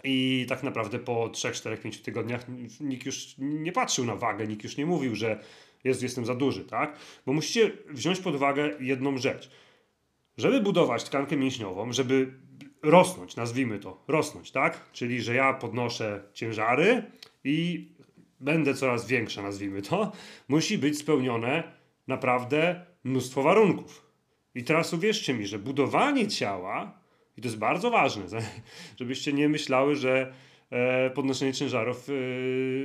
i 0.04 0.46
tak 0.50 0.64
naprawdę 0.64 1.00
po 1.00 1.30
3, 1.30 1.52
4, 1.52 1.78
5 1.78 2.02
tygodniach 2.02 2.46
nikt 2.80 3.06
już 3.06 3.36
nie 3.38 3.72
patrzył 3.72 4.06
na 4.06 4.16
wagę, 4.16 4.48
nikt 4.48 4.64
już 4.64 4.78
nie 4.78 4.86
mówił, 4.86 5.16
że 5.16 5.44
jest, 5.84 6.04
jestem 6.04 6.26
za 6.26 6.36
duży, 6.36 6.66
tak? 6.66 6.98
Bo 7.26 7.34
musicie 7.34 7.72
wziąć 7.90 8.20
pod 8.20 8.36
uwagę 8.36 8.72
jedną 8.80 9.18
rzecz. 9.18 9.52
Żeby 10.38 10.62
budować 10.62 11.04
tkankę 11.04 11.38
mięśniową, 11.38 11.94
żeby 11.94 12.34
rosnąć, 12.84 13.36
nazwijmy 13.36 13.80
to, 13.80 14.04
rosnąć, 14.08 14.52
tak? 14.52 14.92
Czyli, 14.92 15.22
że 15.22 15.36
ja 15.36 15.54
podnoszę 15.54 16.24
ciężary 16.34 17.04
i 17.44 17.88
będę 18.40 18.74
coraz 18.74 19.08
większa, 19.08 19.42
nazwijmy 19.42 19.82
to, 19.82 20.12
musi 20.48 20.78
być 20.78 20.98
spełnione 20.98 21.64
naprawdę 22.08 22.86
mnóstwo 23.04 23.44
warunków. 23.44 24.09
I 24.60 24.64
teraz 24.64 24.94
uwierzcie 24.94 25.34
mi, 25.34 25.48
że 25.48 25.60
budowanie 25.60 26.28
ciała 26.28 27.00
i 27.38 27.42
to 27.42 27.48
jest 27.48 27.58
bardzo 27.58 27.92
ważne, 27.92 28.24
żebyście 29.00 29.34
nie 29.34 29.50
myślały, 29.50 29.96
że 29.96 30.34
e, 30.70 31.10
podnoszenie 31.10 31.54
ciężarów 31.54 32.08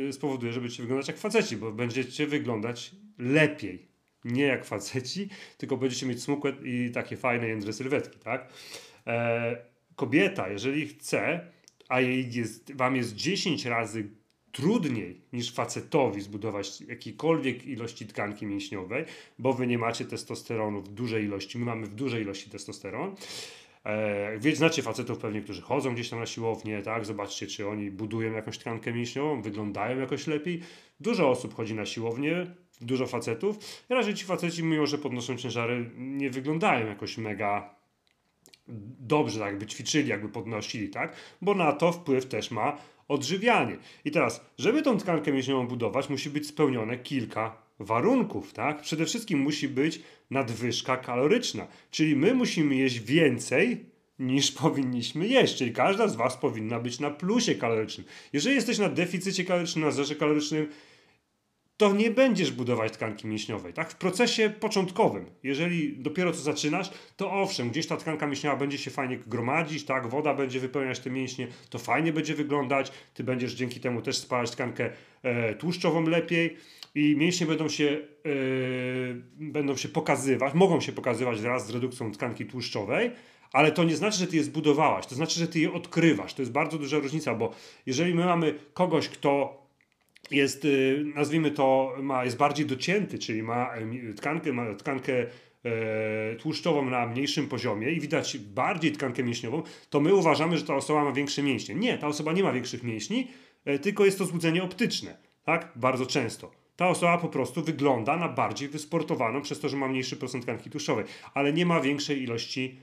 e, 0.08 0.12
spowoduje, 0.12 0.52
że 0.52 0.60
będziecie 0.60 0.82
wyglądać 0.82 1.08
jak 1.08 1.18
faceci, 1.18 1.56
bo 1.56 1.72
będziecie 1.72 2.26
wyglądać 2.26 2.90
lepiej. 3.18 3.88
Nie 4.24 4.42
jak 4.42 4.64
faceci, 4.64 5.28
tylko 5.58 5.76
będziecie 5.76 6.06
mieć 6.06 6.22
smukłe 6.22 6.52
i 6.64 6.90
takie 6.90 7.16
fajne 7.16 7.48
jędre 7.48 7.72
sylwetki, 7.72 8.18
tak? 8.18 8.52
E, 9.06 9.56
kobieta, 9.96 10.48
jeżeli 10.48 10.86
chce, 10.86 11.40
a 11.88 12.00
jej 12.00 12.32
jest, 12.32 12.76
wam 12.76 12.96
jest 12.96 13.14
10 13.14 13.64
razy 13.64 14.08
trudniej 14.54 15.20
niż 15.32 15.52
facetowi 15.52 16.20
zbudować 16.20 16.80
jakiejkolwiek 16.80 17.66
ilości 17.66 18.06
tkanki 18.06 18.46
mięśniowej, 18.46 19.04
bo 19.38 19.52
wy 19.52 19.66
nie 19.66 19.78
macie 19.78 20.04
testosteronu 20.04 20.82
w 20.82 20.88
dużej 20.88 21.24
ilości, 21.24 21.58
my 21.58 21.64
mamy 21.64 21.86
w 21.86 21.94
dużej 21.94 22.22
ilości 22.22 22.50
testosteron, 22.50 23.16
E, 23.84 24.38
Wiecie, 24.38 24.56
znacie 24.56 24.82
facetów 24.82 25.18
pewnie, 25.18 25.40
którzy 25.40 25.62
chodzą 25.62 25.94
gdzieś 25.94 26.08
tam 26.10 26.18
na 26.18 26.26
siłownię, 26.26 26.82
tak? 26.82 27.04
Zobaczcie, 27.04 27.46
czy 27.46 27.68
oni 27.68 27.90
budują 27.90 28.32
jakąś 28.32 28.58
tkankę 28.58 28.92
mięśniową, 28.92 29.42
wyglądają 29.42 29.98
jakoś 29.98 30.26
lepiej. 30.26 30.60
Dużo 31.00 31.30
osób 31.30 31.54
chodzi 31.54 31.74
na 31.74 31.86
siłownię, 31.86 32.46
dużo 32.80 33.06
facetów. 33.06 33.58
Raczej 33.88 34.14
ci 34.14 34.24
faceci, 34.24 34.62
mimo 34.62 34.86
że 34.86 34.98
podnoszą 34.98 35.36
ciężary, 35.36 35.90
nie 35.96 36.30
wyglądają 36.30 36.86
jakoś 36.86 37.18
mega 37.18 37.74
dobrze, 39.00 39.38
tak 39.38 39.48
jakby 39.48 39.66
ćwiczyli, 39.66 40.08
jakby 40.08 40.28
podnosili, 40.28 40.88
tak? 40.88 41.16
Bo 41.42 41.54
na 41.54 41.72
to 41.72 41.92
wpływ 41.92 42.26
też 42.26 42.50
ma 42.50 42.78
odżywianie. 43.08 43.76
I 44.04 44.10
teraz, 44.10 44.44
żeby 44.58 44.82
tą 44.82 44.98
tkankę 44.98 45.32
mięśniową 45.32 45.66
budować, 45.66 46.08
musi 46.08 46.30
być 46.30 46.46
spełnione 46.46 46.98
kilka 46.98 47.56
warunków, 47.78 48.52
tak? 48.52 48.82
Przede 48.82 49.06
wszystkim 49.06 49.38
musi 49.38 49.68
być 49.68 50.00
nadwyżka 50.30 50.96
kaloryczna, 50.96 51.66
czyli 51.90 52.16
my 52.16 52.34
musimy 52.34 52.76
jeść 52.76 53.00
więcej 53.00 53.86
niż 54.18 54.52
powinniśmy 54.62 55.28
jeść, 55.28 55.56
czyli 55.56 55.72
każda 55.72 56.08
z 56.08 56.16
Was 56.16 56.36
powinna 56.36 56.80
być 56.80 57.00
na 57.00 57.10
plusie 57.10 57.54
kalorycznym. 57.54 58.06
Jeżeli 58.32 58.54
jesteś 58.54 58.78
na 58.78 58.88
deficycie 58.88 59.44
kalorycznym, 59.44 59.84
na 59.84 59.90
zerze 59.90 60.14
kalorycznym, 60.14 60.68
to 61.76 61.92
nie 61.92 62.10
będziesz 62.10 62.52
budować 62.52 62.92
tkanki 62.92 63.26
mięśniowej. 63.26 63.72
Tak? 63.72 63.90
W 63.90 63.96
procesie 63.96 64.50
początkowym, 64.50 65.30
jeżeli 65.42 65.96
dopiero 65.98 66.32
co 66.32 66.40
zaczynasz, 66.40 66.90
to 67.16 67.32
owszem, 67.32 67.70
gdzieś 67.70 67.86
ta 67.86 67.96
tkanka 67.96 68.26
mięśniowa 68.26 68.56
będzie 68.56 68.78
się 68.78 68.90
fajnie 68.90 69.18
gromadzić, 69.18 69.84
tak? 69.84 70.06
woda 70.06 70.34
będzie 70.34 70.60
wypełniać 70.60 71.00
te 71.00 71.10
mięśnie, 71.10 71.48
to 71.70 71.78
fajnie 71.78 72.12
będzie 72.12 72.34
wyglądać, 72.34 72.92
ty 73.14 73.24
będziesz 73.24 73.54
dzięki 73.54 73.80
temu 73.80 74.02
też 74.02 74.16
spalać 74.16 74.50
tkankę 74.50 74.90
e, 75.22 75.54
tłuszczową 75.54 76.06
lepiej 76.06 76.56
i 76.94 77.16
mięśnie 77.16 77.46
będą 77.46 77.68
się, 77.68 77.84
yy, 77.84 79.22
będą 79.38 79.76
się 79.76 79.88
pokazywać, 79.88 80.54
mogą 80.54 80.80
się 80.80 80.92
pokazywać 80.92 81.40
wraz 81.40 81.66
z 81.66 81.70
redukcją 81.70 82.12
tkanki 82.12 82.46
tłuszczowej, 82.46 83.10
ale 83.52 83.72
to 83.72 83.84
nie 83.84 83.96
znaczy, 83.96 84.18
że 84.18 84.26
ty 84.26 84.36
je 84.36 84.44
zbudowałeś, 84.44 85.06
to 85.06 85.14
znaczy, 85.14 85.40
że 85.40 85.48
ty 85.48 85.60
je 85.60 85.72
odkrywasz. 85.72 86.34
To 86.34 86.42
jest 86.42 86.52
bardzo 86.52 86.78
duża 86.78 86.98
różnica, 86.98 87.34
bo 87.34 87.54
jeżeli 87.86 88.14
my 88.14 88.24
mamy 88.24 88.54
kogoś, 88.74 89.08
kto 89.08 89.63
jest, 90.30 90.64
yy, 90.64 91.04
nazwijmy 91.14 91.50
to, 91.50 91.96
ma, 92.02 92.24
jest 92.24 92.36
bardziej 92.36 92.66
docięty, 92.66 93.18
czyli 93.18 93.42
ma 93.42 93.70
tkankę, 94.16 94.52
ma 94.52 94.74
tkankę 94.74 95.12
e, 95.64 96.36
tłuszczową 96.36 96.90
na 96.90 97.06
mniejszym 97.06 97.48
poziomie 97.48 97.90
i 97.90 98.00
widać 98.00 98.38
bardziej 98.38 98.92
tkankę 98.92 99.22
mięśniową, 99.22 99.62
to 99.90 100.00
my 100.00 100.14
uważamy, 100.14 100.58
że 100.58 100.64
ta 100.64 100.74
osoba 100.74 101.04
ma 101.04 101.12
większe 101.12 101.42
mięśnie. 101.42 101.74
Nie, 101.74 101.98
ta 101.98 102.06
osoba 102.06 102.32
nie 102.32 102.42
ma 102.42 102.52
większych 102.52 102.82
mięśni, 102.82 103.28
e, 103.64 103.78
tylko 103.78 104.04
jest 104.04 104.18
to 104.18 104.24
złudzenie 104.24 104.62
optyczne. 104.62 105.16
Tak? 105.44 105.72
Bardzo 105.76 106.06
często 106.06 106.64
ta 106.76 106.88
osoba 106.88 107.18
po 107.18 107.28
prostu 107.28 107.62
wygląda 107.62 108.16
na 108.16 108.28
bardziej 108.28 108.68
wysportowaną 108.68 109.42
przez 109.42 109.60
to, 109.60 109.68
że 109.68 109.76
ma 109.76 109.88
mniejszy 109.88 110.16
procent 110.16 110.44
tkanki 110.44 110.70
tłuszczowej, 110.70 111.04
ale 111.34 111.52
nie 111.52 111.66
ma 111.66 111.80
większej 111.80 112.22
ilości 112.22 112.78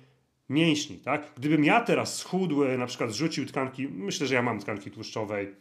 mięśni, 0.49 0.97
tak? 0.97 1.31
Gdybym 1.37 1.63
ja 1.63 1.81
teraz 1.81 2.17
schudł, 2.17 2.65
na 2.77 2.85
przykład 2.85 3.11
zrzucił 3.11 3.45
tkanki, 3.45 3.87
myślę, 3.87 4.27
że 4.27 4.35
ja 4.35 4.41
mam 4.41 4.59
tkanki 4.59 4.91
tłuszczowej, 4.91 5.55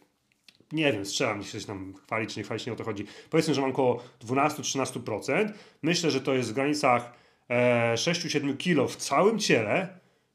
nie 0.73 0.93
wiem, 0.93 1.07
strzelam, 1.07 1.39
nie 1.39 1.45
się 1.45 1.61
tam 1.61 1.95
chwalić, 2.07 2.37
nie 2.37 2.43
chwalić, 2.43 2.67
nie 2.67 2.73
o 2.73 2.77
to 2.77 2.85
chodzi. 2.85 3.05
Powiedzmy, 3.31 3.55
że 3.55 3.61
mam 3.61 3.71
około 3.71 4.03
12-13%. 4.27 5.53
Myślę, 5.83 6.11
że 6.11 6.21
to 6.21 6.35
jest 6.35 6.51
w 6.51 6.55
granicach 6.55 7.13
e, 7.49 7.95
6-7 7.95 8.57
kg 8.57 8.93
w 8.93 8.97
całym 8.97 9.39
ciele, 9.39 9.89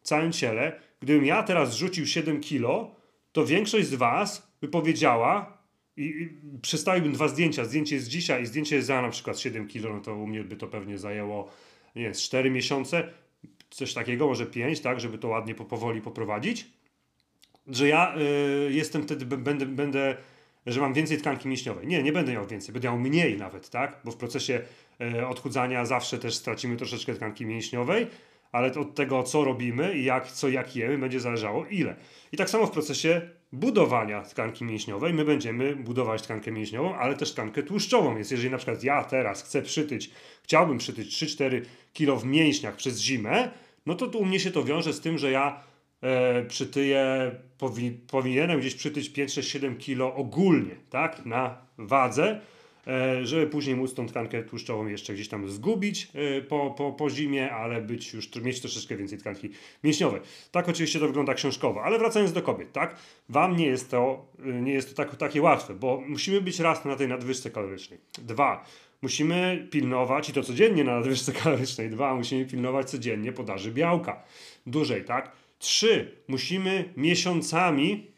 całym 0.03 0.31
ciele 0.31 0.79
gdybym 1.05 1.25
ja 1.25 1.43
teraz 1.43 1.75
rzucił 1.75 2.05
7 2.05 2.41
kilo, 2.41 2.95
to 3.31 3.45
większość 3.45 3.87
z 3.87 3.93
Was 3.93 4.51
by 4.61 4.67
powiedziała, 4.67 5.57
i, 5.97 6.29
i 7.05 7.09
dwa 7.11 7.27
zdjęcia. 7.27 7.65
Zdjęcie 7.65 7.95
jest 7.95 8.07
dzisiaj 8.07 8.43
i 8.43 8.45
zdjęcie 8.45 8.83
za 8.83 9.01
na 9.01 9.09
przykład 9.09 9.39
7 9.39 9.67
kilo, 9.67 9.93
no 9.93 10.01
to 10.01 10.15
u 10.15 10.27
mnie 10.27 10.43
by 10.43 10.55
to 10.55 10.67
pewnie 10.67 10.97
zajęło, 10.97 11.51
nie 11.95 12.03
wiem, 12.03 12.13
4 12.13 12.49
miesiące, 12.49 13.09
coś 13.69 13.93
takiego, 13.93 14.27
może 14.27 14.45
5, 14.45 14.79
tak, 14.79 14.99
żeby 14.99 15.17
to 15.17 15.27
ładnie 15.27 15.55
po, 15.55 15.65
powoli 15.65 16.01
poprowadzić. 16.01 16.67
Że 17.67 17.87
ja 17.87 18.15
y, 18.17 18.73
jestem 18.73 19.03
wtedy, 19.03 19.25
będę, 19.25 19.65
będę, 19.65 20.17
że 20.65 20.81
mam 20.81 20.93
więcej 20.93 21.17
tkanki 21.17 21.47
mięśniowej. 21.47 21.87
Nie, 21.87 22.03
nie 22.03 22.11
będę 22.11 22.33
miał 22.33 22.47
więcej, 22.47 22.73
będę 22.73 22.87
miał 22.87 22.99
mniej 22.99 23.37
nawet, 23.37 23.69
tak, 23.69 23.99
bo 24.03 24.11
w 24.11 24.17
procesie 24.17 24.61
y, 25.01 25.27
odchudzania 25.27 25.85
zawsze 25.85 26.17
też 26.17 26.35
stracimy 26.35 26.77
troszeczkę 26.77 27.13
tkanki 27.13 27.45
mięśniowej, 27.45 28.07
ale 28.51 28.73
od 28.73 28.95
tego, 28.95 29.23
co 29.23 29.43
robimy 29.43 29.97
i 29.97 30.03
jak, 30.03 30.31
co 30.31 30.49
jak 30.49 30.75
jemy, 30.75 30.97
będzie 30.97 31.19
zależało 31.19 31.65
ile. 31.65 31.95
I 32.31 32.37
tak 32.37 32.49
samo 32.49 32.67
w 32.67 32.71
procesie 32.71 33.21
budowania 33.53 34.21
tkanki 34.21 34.65
mięśniowej 34.65 35.13
my 35.13 35.25
będziemy 35.25 35.75
budować 35.75 36.21
tkankę 36.21 36.51
mięśniową, 36.51 36.95
ale 36.95 37.15
też 37.15 37.33
tkankę 37.33 37.63
tłuszczową. 37.63 38.15
Więc 38.15 38.31
jeżeli 38.31 38.49
na 38.49 38.57
przykład 38.57 38.83
ja 38.83 39.03
teraz 39.03 39.43
chcę 39.43 39.61
przytyć, 39.61 40.11
chciałbym 40.43 40.77
przytyć 40.77 41.23
3-4 41.23 41.61
kg 41.93 42.21
w 42.21 42.25
mięśniach 42.25 42.75
przez 42.75 42.99
zimę, 42.99 43.51
no 43.85 43.95
to 43.95 44.07
tu 44.07 44.19
u 44.19 44.25
mnie 44.25 44.39
się 44.39 44.51
to 44.51 44.63
wiąże 44.63 44.93
z 44.93 45.01
tym, 45.01 45.17
że 45.17 45.31
ja 45.31 45.63
przytyję, 46.47 47.31
powi, 47.57 47.91
powinienem 47.91 48.59
gdzieś 48.59 48.75
przytyć 48.75 49.09
5-6-7 49.09 49.77
kg 49.77 50.17
ogólnie, 50.17 50.75
tak, 50.89 51.25
na 51.25 51.57
wadze, 51.77 52.39
E, 52.87 53.25
żeby 53.25 53.47
później 53.47 53.75
móc 53.75 53.93
tą 53.93 54.07
tkankę 54.07 54.43
tłuszczową 54.43 54.87
jeszcze 54.87 55.13
gdzieś 55.13 55.27
tam 55.27 55.49
zgubić 55.49 56.07
e, 56.13 56.41
po, 56.41 56.71
po, 56.77 56.91
po 56.91 57.09
zimie, 57.09 57.51
ale 57.51 57.81
być 57.81 58.13
już, 58.13 58.35
mieć 58.35 58.61
troszeczkę 58.61 58.97
więcej 58.97 59.17
tkanki 59.17 59.49
mięśniowej. 59.83 60.21
Tak 60.51 60.69
oczywiście 60.69 60.99
to 60.99 61.07
wygląda 61.07 61.33
książkowo, 61.33 61.83
ale 61.83 61.99
wracając 61.99 62.33
do 62.33 62.41
kobiet, 62.41 62.71
tak? 62.71 62.95
Wam 63.29 63.57
nie 63.57 63.65
jest 63.65 63.91
to, 63.91 64.25
e, 64.45 64.61
nie 64.61 64.73
jest 64.73 64.89
to 64.89 64.95
tak, 64.95 65.15
takie 65.15 65.41
łatwe, 65.41 65.73
bo 65.73 66.03
musimy 66.07 66.41
być 66.41 66.59
raz 66.59 66.85
na 66.85 66.95
tej 66.95 67.07
nadwyżce 67.07 67.49
kalorycznej. 67.49 67.99
Dwa, 68.17 68.65
musimy 69.01 69.67
pilnować, 69.71 70.29
i 70.29 70.33
to 70.33 70.43
codziennie 70.43 70.83
na 70.83 70.95
nadwyżce 70.95 71.31
kalorycznej, 71.43 71.89
dwa, 71.89 72.15
musimy 72.15 72.45
pilnować 72.45 72.89
codziennie 72.89 73.31
podaży 73.31 73.71
białka. 73.71 74.23
Dłużej, 74.65 75.05
tak? 75.05 75.31
Trzy, 75.65 76.23
musimy 76.27 76.93
miesiącami, 76.97 78.11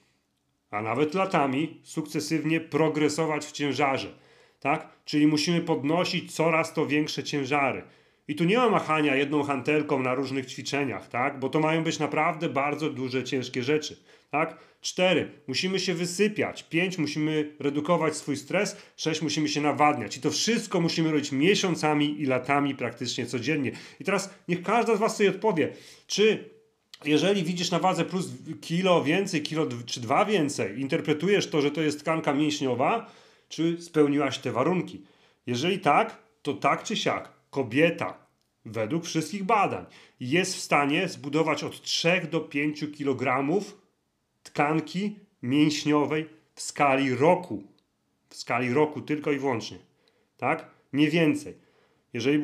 a 0.71 0.81
nawet 0.81 1.13
latami 1.13 1.81
sukcesywnie 1.83 2.59
progresować 2.59 3.45
w 3.45 3.51
ciężarze 3.51 4.27
tak? 4.59 4.89
Czyli 5.05 5.27
musimy 5.27 5.61
podnosić 5.61 6.35
coraz 6.35 6.73
to 6.73 6.85
większe 6.85 7.23
ciężary. 7.23 7.83
I 8.27 8.35
tu 8.35 8.43
nie 8.43 8.57
ma 8.57 8.69
machania 8.69 9.15
jedną 9.15 9.43
hantelką 9.43 9.99
na 9.99 10.15
różnych 10.15 10.45
ćwiczeniach, 10.45 11.09
tak? 11.09 11.39
Bo 11.39 11.49
to 11.49 11.59
mają 11.59 11.83
być 11.83 11.99
naprawdę 11.99 12.49
bardzo 12.49 12.89
duże, 12.89 13.23
ciężkie 13.23 13.63
rzeczy, 13.63 13.97
tak? 14.31 14.57
Cztery, 14.81 15.31
musimy 15.47 15.79
się 15.79 15.93
wysypiać. 15.93 16.63
Pięć, 16.63 16.97
musimy 16.97 17.55
redukować 17.59 18.15
swój 18.15 18.37
stres. 18.37 18.77
Sześć, 18.97 19.21
musimy 19.21 19.47
się 19.47 19.61
nawadniać. 19.61 20.17
I 20.17 20.21
to 20.21 20.31
wszystko 20.31 20.81
musimy 20.81 21.11
robić 21.11 21.31
miesiącami 21.31 22.21
i 22.21 22.25
latami 22.25 22.75
praktycznie 22.75 23.25
codziennie. 23.25 23.71
I 23.99 24.03
teraz 24.03 24.33
niech 24.47 24.63
każda 24.63 24.95
z 24.95 24.99
Was 24.99 25.17
sobie 25.17 25.29
odpowie, 25.29 25.73
czy 26.07 26.49
jeżeli 27.05 27.43
widzisz 27.43 27.71
na 27.71 27.79
wadze 27.79 28.05
plus 28.05 28.29
kilo 28.61 29.03
więcej, 29.03 29.41
kilo 29.41 29.67
czy 29.85 30.01
dwa 30.01 30.25
więcej, 30.25 30.79
interpretujesz 30.81 31.49
to, 31.49 31.61
że 31.61 31.71
to 31.71 31.81
jest 31.81 31.99
tkanka 31.99 32.33
mięśniowa, 32.33 33.11
czy 33.49 33.81
spełniłaś 33.81 34.39
te 34.39 34.51
warunki. 34.51 35.01
Jeżeli 35.47 35.79
tak, 35.79 36.17
to 36.41 36.53
tak 36.53 36.83
czy 36.83 36.95
siak 36.95 37.29
kobieta, 37.49 38.17
według 38.65 39.05
wszystkich 39.05 39.43
badań, 39.43 39.85
jest 40.19 40.55
w 40.55 40.59
stanie 40.59 41.09
zbudować 41.09 41.63
od 41.63 41.81
3 41.81 42.27
do 42.31 42.39
5 42.39 42.85
kg 42.97 43.47
tkanki 44.43 45.15
mięśniowej 45.41 46.29
w 46.55 46.61
skali 46.61 47.15
roku. 47.15 47.63
W 48.29 48.35
skali 48.35 48.73
roku 48.73 49.01
tylko 49.01 49.31
i 49.31 49.39
wyłącznie. 49.39 49.77
Tak? 50.37 50.69
Nie 50.93 51.09
więcej. 51.09 51.57
Jeżeli 52.13 52.39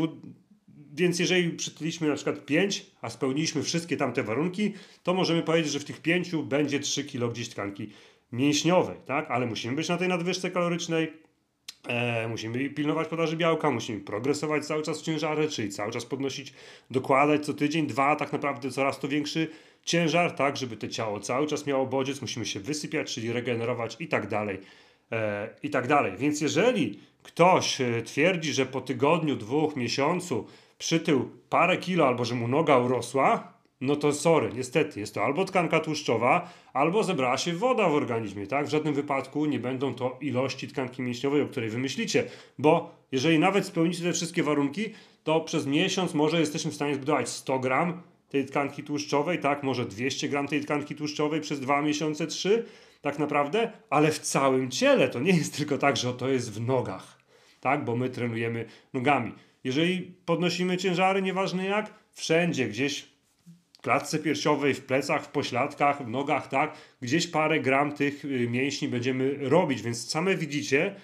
więc 0.93 1.19
jeżeli 1.19 1.49
przytyliśmy 1.49 2.07
na 2.07 2.15
przykład 2.15 2.45
5, 2.45 2.85
a 3.01 3.09
spełniliśmy 3.09 3.63
wszystkie 3.63 3.97
tamte 3.97 4.23
warunki, 4.23 4.73
to 5.03 5.13
możemy 5.13 5.41
powiedzieć, 5.41 5.71
że 5.71 5.79
w 5.79 5.85
tych 5.85 6.01
5 6.01 6.35
będzie 6.35 6.79
3 6.79 7.05
kg 7.05 7.33
gdzieś 7.33 7.49
tkanki 7.49 7.89
mięśniowej, 8.31 8.97
tak? 9.05 9.31
Ale 9.31 9.45
musimy 9.45 9.75
być 9.75 9.89
na 9.89 9.97
tej 9.97 10.07
nadwyżce 10.07 10.51
kalorycznej, 10.51 11.13
e, 11.87 12.27
musimy 12.27 12.69
pilnować 12.69 13.07
podaży 13.07 13.37
białka, 13.37 13.71
musimy 13.71 13.99
progresować 13.99 14.65
cały 14.65 14.83
czas 14.83 14.99
w 14.99 15.03
ciężarze, 15.03 15.47
czyli 15.47 15.69
cały 15.69 15.91
czas 15.91 16.05
podnosić, 16.05 16.53
dokładać 16.91 17.45
co 17.45 17.53
tydzień, 17.53 17.87
dwa, 17.87 18.15
tak 18.15 18.33
naprawdę 18.33 18.71
coraz 18.71 18.99
to 18.99 19.07
większy 19.07 19.47
ciężar, 19.85 20.31
tak, 20.31 20.57
żeby 20.57 20.77
to 20.77 20.87
ciało 20.87 21.19
cały 21.19 21.47
czas 21.47 21.65
miało 21.67 21.85
bodziec, 21.85 22.21
musimy 22.21 22.45
się 22.45 22.59
wysypiać, 22.59 23.13
czyli 23.13 23.33
regenerować 23.33 23.95
i 23.99 24.07
tak 24.07 24.27
dalej, 24.27 24.59
e, 25.11 25.49
i 25.63 25.69
tak 25.69 25.87
dalej. 25.87 26.13
Więc 26.17 26.41
jeżeli 26.41 26.99
ktoś 27.23 27.81
e, 27.81 28.01
twierdzi, 28.01 28.53
że 28.53 28.65
po 28.65 28.81
tygodniu, 28.81 29.35
dwóch, 29.35 29.75
miesiącu 29.75 30.47
przytył 30.83 31.29
parę 31.49 31.77
kilo 31.77 32.07
albo 32.07 32.25
że 32.25 32.35
mu 32.35 32.47
noga 32.47 32.77
urosła, 32.77 33.53
no 33.81 33.95
to 33.95 34.13
sorry, 34.13 34.49
niestety, 34.53 34.99
jest 34.99 35.13
to 35.13 35.23
albo 35.23 35.45
tkanka 35.45 35.79
tłuszczowa, 35.79 36.49
albo 36.73 37.03
zebrała 37.03 37.37
się 37.37 37.53
woda 37.53 37.89
w 37.89 37.93
organizmie, 37.93 38.47
tak? 38.47 38.65
W 38.65 38.69
żadnym 38.69 38.93
wypadku 38.93 39.45
nie 39.45 39.59
będą 39.59 39.93
to 39.93 40.17
ilości 40.21 40.67
tkanki 40.67 41.01
mięśniowej, 41.01 41.41
o 41.41 41.47
której 41.47 41.69
wymyślicie, 41.69 42.23
bo 42.59 42.95
jeżeli 43.11 43.39
nawet 43.39 43.65
spełnicie 43.65 44.03
te 44.03 44.13
wszystkie 44.13 44.43
warunki, 44.43 44.85
to 45.23 45.41
przez 45.41 45.65
miesiąc 45.65 46.13
może 46.13 46.39
jesteśmy 46.39 46.71
w 46.71 46.75
stanie 46.75 46.95
zbudować 46.95 47.29
100 47.29 47.59
gram 47.59 48.01
tej 48.29 48.45
tkanki 48.45 48.83
tłuszczowej, 48.83 49.39
tak? 49.39 49.63
Może 49.63 49.85
200 49.85 50.29
gram 50.29 50.47
tej 50.47 50.61
tkanki 50.61 50.95
tłuszczowej 50.95 51.41
przez 51.41 51.59
dwa 51.59 51.81
miesiące, 51.81 52.27
trzy, 52.27 52.65
tak 53.01 53.19
naprawdę, 53.19 53.71
ale 53.89 54.11
w 54.11 54.19
całym 54.19 54.71
ciele. 54.71 55.09
To 55.09 55.19
nie 55.19 55.31
jest 55.31 55.57
tylko 55.57 55.77
tak, 55.77 55.97
że 55.97 56.13
to 56.13 56.29
jest 56.29 56.53
w 56.53 56.61
nogach, 56.67 57.17
tak? 57.59 57.85
Bo 57.85 57.95
my 57.95 58.09
trenujemy 58.09 58.65
nogami. 58.93 59.31
Jeżeli 59.63 60.01
podnosimy 60.25 60.77
ciężary, 60.77 61.21
nieważne 61.21 61.65
jak, 61.65 61.93
wszędzie 62.13 62.67
gdzieś 62.67 63.05
klatce 63.81 64.19
piersiowej, 64.19 64.73
w 64.73 64.85
plecach, 64.85 65.23
w 65.23 65.27
pośladkach, 65.27 66.05
w 66.05 66.07
nogach, 66.07 66.47
tak, 66.47 66.77
gdzieś 67.01 67.27
parę 67.27 67.59
gram 67.59 67.91
tych 67.91 68.25
y, 68.25 68.47
mięśni 68.49 68.87
będziemy 68.87 69.37
robić, 69.49 69.81
więc 69.81 70.09
same 70.09 70.35
widzicie, 70.35 70.95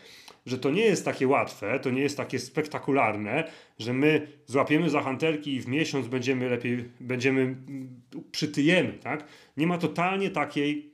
że 0.46 0.58
to 0.58 0.72
nie 0.72 0.82
jest 0.82 1.06
takie 1.06 1.28
łatwe, 1.28 1.80
to 1.80 1.90
nie 1.90 2.02
jest 2.02 2.18
takie 2.18 2.40
spektakularne, 2.40 3.52
że 3.80 3.94
my 3.94 4.28
złapiemy 4.46 4.90
za 4.90 5.02
hantelki 5.02 5.54
i 5.54 5.62
w 5.62 5.68
miesiąc 5.68 6.08
będziemy 6.08 6.50
lepiej, 6.50 6.90
będziemy 7.00 7.42
mm, 7.42 8.02
przytyjemy, 8.32 8.94
tak? 8.94 9.24
Nie 9.58 9.68
ma 9.68 9.78
totalnie 9.78 10.30
takiej 10.30 10.92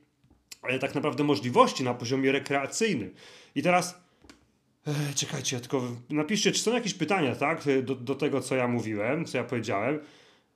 e, 0.63 0.79
tak 0.79 0.95
naprawdę 0.95 1.23
możliwości 1.23 1.83
na 1.83 1.93
poziomie 1.93 2.31
rekreacyjnym. 2.31 3.13
I 3.55 3.61
teraz 3.61 4.04
czekajcie, 5.15 5.59
tylko 5.59 5.81
napiszcie, 6.09 6.51
czy 6.51 6.59
są 6.59 6.73
jakieś 6.73 6.93
pytania, 6.93 7.35
tak, 7.35 7.63
do, 7.83 7.95
do 7.95 8.15
tego, 8.15 8.41
co 8.41 8.55
ja 8.55 8.67
mówiłem, 8.67 9.25
co 9.25 9.37
ja 9.37 9.43
powiedziałem. 9.43 9.99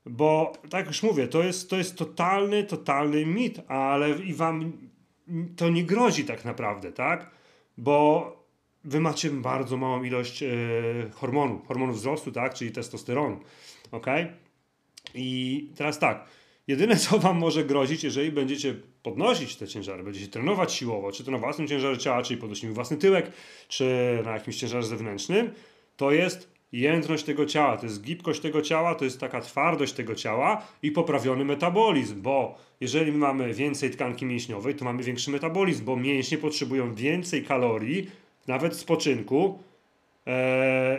Bo 0.05 0.53
tak 0.69 0.87
już 0.87 1.03
mówię, 1.03 1.27
to 1.27 1.43
jest, 1.43 1.69
to 1.69 1.77
jest 1.77 1.95
totalny, 1.95 2.63
totalny 2.63 3.25
mit, 3.25 3.61
ale 3.67 4.09
i 4.09 4.33
wam 4.33 4.71
to 5.55 5.69
nie 5.69 5.83
grozi 5.83 6.25
tak 6.25 6.45
naprawdę, 6.45 6.91
tak? 6.91 7.31
Bo 7.77 8.35
wy 8.83 8.99
macie 8.99 9.29
bardzo 9.29 9.77
małą 9.77 10.03
ilość 10.03 10.43
e, 10.43 10.49
hormonu, 11.13 11.61
hormonu 11.67 11.93
wzrostu, 11.93 12.31
tak? 12.31 12.53
Czyli 12.53 12.71
testosteronu, 12.71 13.39
ok? 13.91 14.05
I 15.13 15.69
teraz 15.75 15.99
tak, 15.99 16.25
jedyne 16.69 16.95
co 16.95 17.19
wam 17.19 17.37
może 17.37 17.63
grozić, 17.65 18.03
jeżeli 18.03 18.31
będziecie 18.31 18.75
podnosić 19.03 19.55
te 19.55 19.67
ciężary, 19.67 20.03
będziecie 20.03 20.27
trenować 20.27 20.73
siłowo, 20.73 21.11
czy 21.11 21.23
to 21.23 21.31
na 21.31 21.37
własnym 21.37 21.67
ciężarze 21.67 21.97
ciała, 21.97 22.23
czyli 22.23 22.39
podnosimy 22.39 22.73
własny 22.73 22.97
tyłek, 22.97 23.31
czy 23.67 24.19
na 24.25 24.31
jakimś 24.31 24.57
ciężarze 24.57 24.87
zewnętrznym, 24.87 25.51
to 25.97 26.11
jest 26.11 26.51
jędrność 26.71 27.23
tego 27.23 27.45
ciała, 27.45 27.77
to 27.77 27.85
jest 27.85 28.01
gibkość 28.01 28.41
tego 28.41 28.61
ciała, 28.61 28.95
to 28.95 29.05
jest 29.05 29.19
taka 29.19 29.41
twardość 29.41 29.93
tego 29.93 30.15
ciała 30.15 30.67
i 30.83 30.91
poprawiony 30.91 31.45
metabolizm, 31.45 32.21
bo 32.21 32.57
jeżeli 32.81 33.11
mamy 33.11 33.53
więcej 33.53 33.91
tkanki 33.91 34.25
mięśniowej, 34.25 34.75
to 34.75 34.85
mamy 34.85 35.03
większy 35.03 35.31
metabolizm, 35.31 35.85
bo 35.85 35.95
mięśnie 35.95 36.37
potrzebują 36.37 36.95
więcej 36.95 37.43
kalorii, 37.43 38.07
nawet 38.47 38.75
spoczynku, 38.75 39.59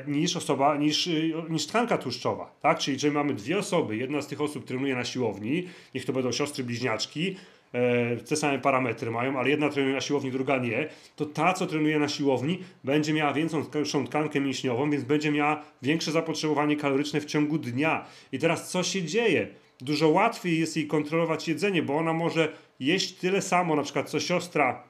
niż 0.06 0.36
osoba, 0.36 0.76
niż, 0.76 1.08
niż 1.48 1.66
tkanka 1.66 1.98
tłuszczowa, 1.98 2.52
tak? 2.60 2.78
Czyli 2.78 2.94
jeżeli 2.94 3.14
mamy 3.14 3.34
dwie 3.34 3.58
osoby, 3.58 3.96
jedna 3.96 4.22
z 4.22 4.26
tych 4.26 4.40
osób 4.40 4.64
trenuje 4.64 4.94
na 4.94 5.04
siłowni, 5.04 5.68
niech 5.94 6.04
to 6.04 6.12
będą 6.12 6.32
siostry 6.32 6.64
bliźniaczki, 6.64 7.36
E, 7.72 8.16
te 8.16 8.36
same 8.36 8.58
parametry 8.58 9.10
mają, 9.10 9.38
ale 9.38 9.50
jedna 9.50 9.68
trenuje 9.68 9.94
na 9.94 10.00
siłowni, 10.00 10.30
druga 10.30 10.58
nie, 10.58 10.88
to 11.16 11.26
ta, 11.26 11.52
co 11.52 11.66
trenuje 11.66 11.98
na 11.98 12.08
siłowni, 12.08 12.58
będzie 12.84 13.12
miała 13.12 13.32
większą 13.32 14.06
tkankę 14.06 14.40
mięśniową, 14.40 14.90
więc 14.90 15.04
będzie 15.04 15.30
miała 15.30 15.62
większe 15.82 16.12
zapotrzebowanie 16.12 16.76
kaloryczne 16.76 17.20
w 17.20 17.24
ciągu 17.24 17.58
dnia. 17.58 18.04
I 18.32 18.38
teraz 18.38 18.70
co 18.70 18.82
się 18.82 19.02
dzieje? 19.02 19.48
Dużo 19.80 20.08
łatwiej 20.08 20.60
jest 20.60 20.76
jej 20.76 20.86
kontrolować 20.86 21.48
jedzenie, 21.48 21.82
bo 21.82 21.96
ona 21.96 22.12
może 22.12 22.52
jeść 22.80 23.12
tyle 23.12 23.42
samo, 23.42 23.76
na 23.76 23.82
przykład 23.82 24.10
co 24.10 24.20
siostra 24.20 24.82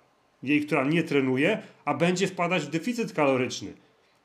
jej, 0.42 0.60
która 0.60 0.84
nie 0.84 1.02
trenuje, 1.02 1.62
a 1.84 1.94
będzie 1.94 2.26
wpadać 2.26 2.62
w 2.62 2.70
deficyt 2.70 3.12
kaloryczny. 3.12 3.72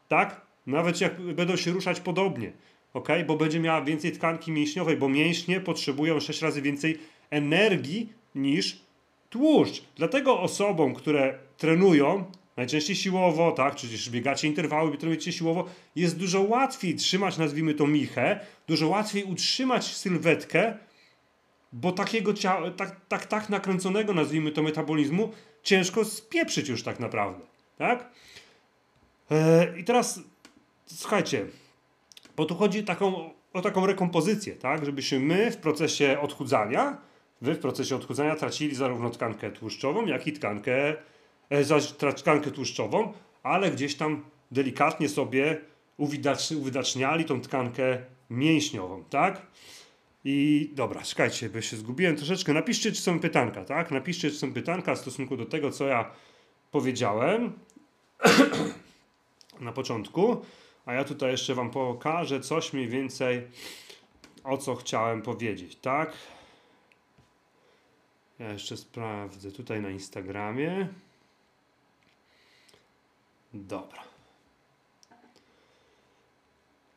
Tak? 0.07 0.41
Nawet 0.67 1.01
jak 1.01 1.21
będą 1.21 1.55
się 1.55 1.71
ruszać 1.71 1.99
podobnie. 1.99 2.51
ok? 2.93 3.09
Bo 3.27 3.37
będzie 3.37 3.59
miała 3.59 3.81
więcej 3.81 4.11
tkanki 4.11 4.51
mięśniowej, 4.51 4.97
bo 4.97 5.09
mięśnie 5.09 5.59
potrzebują 5.59 6.19
6 6.19 6.41
razy 6.41 6.61
więcej 6.61 6.97
energii 7.29 8.09
niż 8.35 8.79
tłuszcz. 9.29 9.83
Dlatego 9.95 10.41
osobom, 10.41 10.93
które 10.93 11.39
trenują, 11.57 12.25
najczęściej 12.57 12.95
siłowo, 12.95 13.51
tak, 13.51 13.75
też 13.75 14.09
biegacie 14.09 14.47
interwały, 14.47 14.97
trenujecie 14.97 15.31
siłowo, 15.31 15.65
jest 15.95 16.17
dużo 16.17 16.41
łatwiej 16.41 16.95
trzymać, 16.95 17.37
nazwijmy 17.37 17.73
to 17.73 17.87
michę, 17.87 18.39
dużo 18.67 18.87
łatwiej 18.87 19.23
utrzymać 19.23 19.95
sylwetkę, 19.95 20.77
bo 21.73 21.91
takiego 21.91 22.33
ciała, 22.33 22.71
tak, 22.71 22.95
tak, 23.07 23.25
tak 23.25 23.49
nakręconego, 23.49 24.13
nazwijmy 24.13 24.51
to 24.51 24.63
metabolizmu, 24.63 25.31
ciężko 25.63 26.05
spieprzyć 26.05 26.69
już 26.69 26.83
tak 26.83 26.99
naprawdę, 26.99 27.45
tak? 27.77 28.11
Eee, 29.31 29.79
I 29.79 29.83
teraz 29.83 30.19
słuchajcie, 30.85 31.45
bo 32.37 32.45
tu 32.45 32.55
chodzi 32.55 32.83
taką, 32.83 33.29
o 33.53 33.61
taką 33.61 33.85
rekompozycję, 33.85 34.55
tak? 34.55 34.85
Żebyśmy 34.85 35.19
my 35.19 35.51
w 35.51 35.57
procesie 35.57 36.17
odchudzania, 36.21 36.97
wy 37.41 37.53
w 37.53 37.59
procesie 37.59 37.95
odchudzania 37.95 38.35
tracili 38.35 38.75
zarówno 38.75 39.09
tkankę 39.09 39.51
tłuszczową, 39.51 40.05
jak 40.05 40.27
i 40.27 40.33
tkankę, 40.33 40.95
e, 41.49 42.13
tkankę 42.15 42.51
tłuszczową, 42.51 43.13
ale 43.43 43.71
gdzieś 43.71 43.95
tam 43.95 44.25
delikatnie 44.51 45.09
sobie 45.09 45.61
uwidaczniali 46.51 47.25
tą 47.25 47.41
tkankę 47.41 47.97
mięśniową, 48.29 49.03
tak? 49.03 49.41
I 50.27 50.69
dobra, 50.73 51.01
czekajcie, 51.01 51.49
bo 51.49 51.61
się 51.61 51.77
zgubiłem 51.77 52.15
troszeczkę. 52.15 52.53
Napiszcie, 52.53 52.91
czy 52.91 53.01
są 53.01 53.19
pytanka, 53.19 53.65
tak? 53.65 53.91
Napiszcie, 53.91 54.31
czy 54.31 54.37
są 54.37 54.53
pytanka 54.53 54.95
w 54.95 54.99
stosunku 54.99 55.37
do 55.37 55.45
tego, 55.45 55.71
co 55.71 55.87
ja 55.87 56.11
powiedziałem 56.71 57.53
na 59.59 59.71
początku. 59.71 60.45
A 60.85 60.93
ja 60.93 61.03
tutaj 61.03 61.31
jeszcze 61.31 61.55
Wam 61.55 61.71
pokażę 61.71 62.39
coś 62.39 62.73
mniej 62.73 62.87
więcej, 62.87 63.47
o 64.43 64.57
co 64.57 64.75
chciałem 64.75 65.21
powiedzieć, 65.21 65.75
tak? 65.75 66.13
Ja 68.39 68.51
jeszcze 68.51 68.77
sprawdzę 68.77 69.51
tutaj 69.51 69.81
na 69.81 69.89
Instagramie. 69.89 70.87
Dobra. 73.53 74.03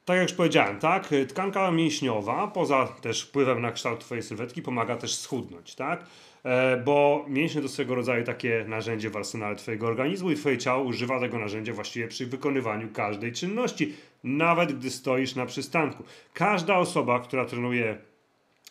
Tak 0.04 0.16
jak 0.16 0.28
już 0.28 0.36
powiedziałem, 0.36 0.78
tak, 0.78 1.08
tkanka 1.28 1.70
mięśniowa, 1.70 2.46
poza 2.46 2.86
też 2.86 3.22
wpływem 3.22 3.62
na 3.62 3.72
kształt 3.72 4.00
Twojej 4.00 4.22
sylwetki, 4.22 4.62
pomaga 4.62 4.96
też 4.96 5.18
schudnąć, 5.18 5.74
tak? 5.74 6.04
E, 6.44 6.76
bo 6.76 7.24
mięśnie 7.28 7.62
to 7.62 7.68
swego 7.68 7.94
rodzaju 7.94 8.24
takie 8.24 8.64
narzędzie 8.68 9.10
w 9.10 9.16
arsenale 9.16 9.56
Twojego 9.56 9.86
organizmu 9.86 10.30
i 10.30 10.36
Twoje 10.36 10.58
ciało 10.58 10.84
używa 10.84 11.20
tego 11.20 11.38
narzędzia 11.38 11.72
właściwie 11.72 12.08
przy 12.08 12.26
wykonywaniu 12.26 12.88
każdej 12.92 13.32
czynności, 13.32 13.94
nawet 14.24 14.78
gdy 14.78 14.90
stoisz 14.90 15.34
na 15.34 15.46
przystanku. 15.46 16.04
Każda 16.34 16.76
osoba, 16.76 17.20
która 17.20 17.44
trenuje 17.44 17.98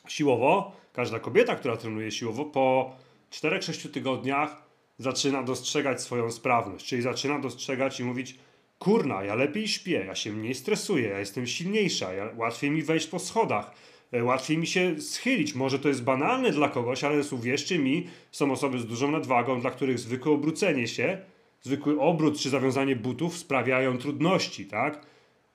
siłowo, 0.08 0.72
każda 0.94 1.20
kobieta, 1.20 1.56
która 1.56 1.78
trenuje 1.78 2.12
siłowo, 2.12 2.46
po 2.46 2.96
4-6 3.32 3.92
tygodniach 3.92 4.68
zaczyna 4.98 5.44
dostrzegać 5.44 6.02
swoją 6.02 6.32
sprawność, 6.32 6.86
czyli 6.86 7.02
zaczyna 7.02 7.40
dostrzegać 7.40 8.00
i 8.00 8.04
mówić, 8.04 8.36
kurna, 8.80 9.24
ja 9.24 9.36
lepiej 9.36 9.68
śpię, 9.68 10.04
ja 10.08 10.16
się 10.16 10.32
mniej 10.32 10.56
stresuję, 10.56 11.10
ja 11.10 11.20
jestem 11.20 11.48
silniejsza, 11.48 12.14
ja, 12.14 12.30
łatwiej 12.36 12.72
mi 12.72 12.84
wejść 12.84 13.08
po 13.08 13.20
schodach, 13.20 13.72
łatwiej 14.14 14.58
mi 14.58 14.68
się 14.68 15.02
schylić. 15.02 15.56
Może 15.56 15.80
to 15.80 15.88
jest 15.88 16.04
banalne 16.04 16.52
dla 16.52 16.70
kogoś, 16.70 17.04
ale 17.04 17.24
uwierzcie 17.32 17.80
mi, 17.80 18.08
są 18.32 18.52
osoby 18.52 18.80
z 18.80 18.86
dużą 18.86 19.12
nadwagą, 19.12 19.62
dla 19.62 19.72
których 19.72 20.00
zwykłe 20.00 20.32
obrócenie 20.32 20.88
się, 20.88 21.18
zwykły 21.62 22.00
obrót 22.00 22.40
czy 22.40 22.50
zawiązanie 22.50 22.96
butów 22.96 23.38
sprawiają 23.38 23.98
trudności, 23.98 24.66
tak? 24.66 25.06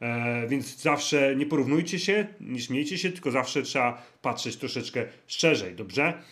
E, 0.00 0.46
więc 0.48 0.76
zawsze 0.76 1.36
nie 1.36 1.46
porównujcie 1.46 1.98
się, 1.98 2.26
nie 2.40 2.60
śmiejcie 2.60 2.98
się, 2.98 3.12
tylko 3.12 3.30
zawsze 3.30 3.62
trzeba 3.62 4.02
patrzeć 4.22 4.56
troszeczkę 4.56 5.04
szczerzej, 5.26 5.74
dobrze? 5.74 6.22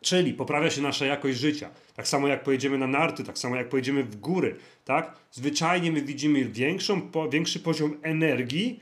Czyli 0.00 0.34
poprawia 0.34 0.70
się 0.70 0.82
nasza 0.82 1.06
jakość 1.06 1.38
życia. 1.38 1.70
Tak 1.96 2.08
samo 2.08 2.28
jak 2.28 2.42
pojedziemy 2.42 2.78
na 2.78 2.86
narty, 2.86 3.24
tak 3.24 3.38
samo 3.38 3.56
jak 3.56 3.68
pojedziemy 3.68 4.04
w 4.04 4.16
góry, 4.16 4.56
tak? 4.84 5.16
Zwyczajnie 5.30 5.92
my 5.92 6.02
widzimy 6.02 6.44
większą, 6.44 7.02
po, 7.02 7.28
większy 7.28 7.60
poziom 7.60 7.96
energii, 8.02 8.80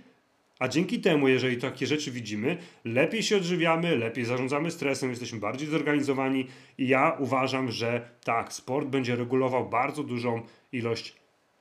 a 0.64 0.68
dzięki 0.68 1.00
temu, 1.00 1.28
jeżeli 1.28 1.56
takie 1.56 1.86
rzeczy 1.86 2.10
widzimy, 2.10 2.56
lepiej 2.84 3.22
się 3.22 3.36
odżywiamy, 3.36 3.96
lepiej 3.96 4.24
zarządzamy 4.24 4.70
stresem, 4.70 5.10
jesteśmy 5.10 5.40
bardziej 5.40 5.68
zorganizowani 5.68 6.46
i 6.78 6.88
ja 6.88 7.16
uważam, 7.18 7.70
że 7.70 8.08
tak, 8.24 8.52
sport 8.52 8.88
będzie 8.88 9.16
regulował 9.16 9.68
bardzo 9.68 10.02
dużą 10.02 10.42
ilość 10.72 11.14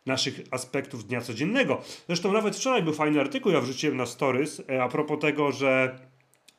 naszych 0.06 0.42
aspektów 0.52 1.08
dnia 1.08 1.22
codziennego. 1.22 1.82
Zresztą 2.08 2.32
nawet 2.32 2.56
wczoraj 2.56 2.84
był 2.84 2.94
fajny 2.94 3.22
artykuł, 3.22 3.52
ja 3.52 3.62
wrzuciłem 3.62 3.98
na 3.98 4.06
stories 4.06 4.62
e, 4.70 4.84
a 4.84 4.90
propos 4.90 5.20
tego, 5.20 5.52
że 5.52 6.00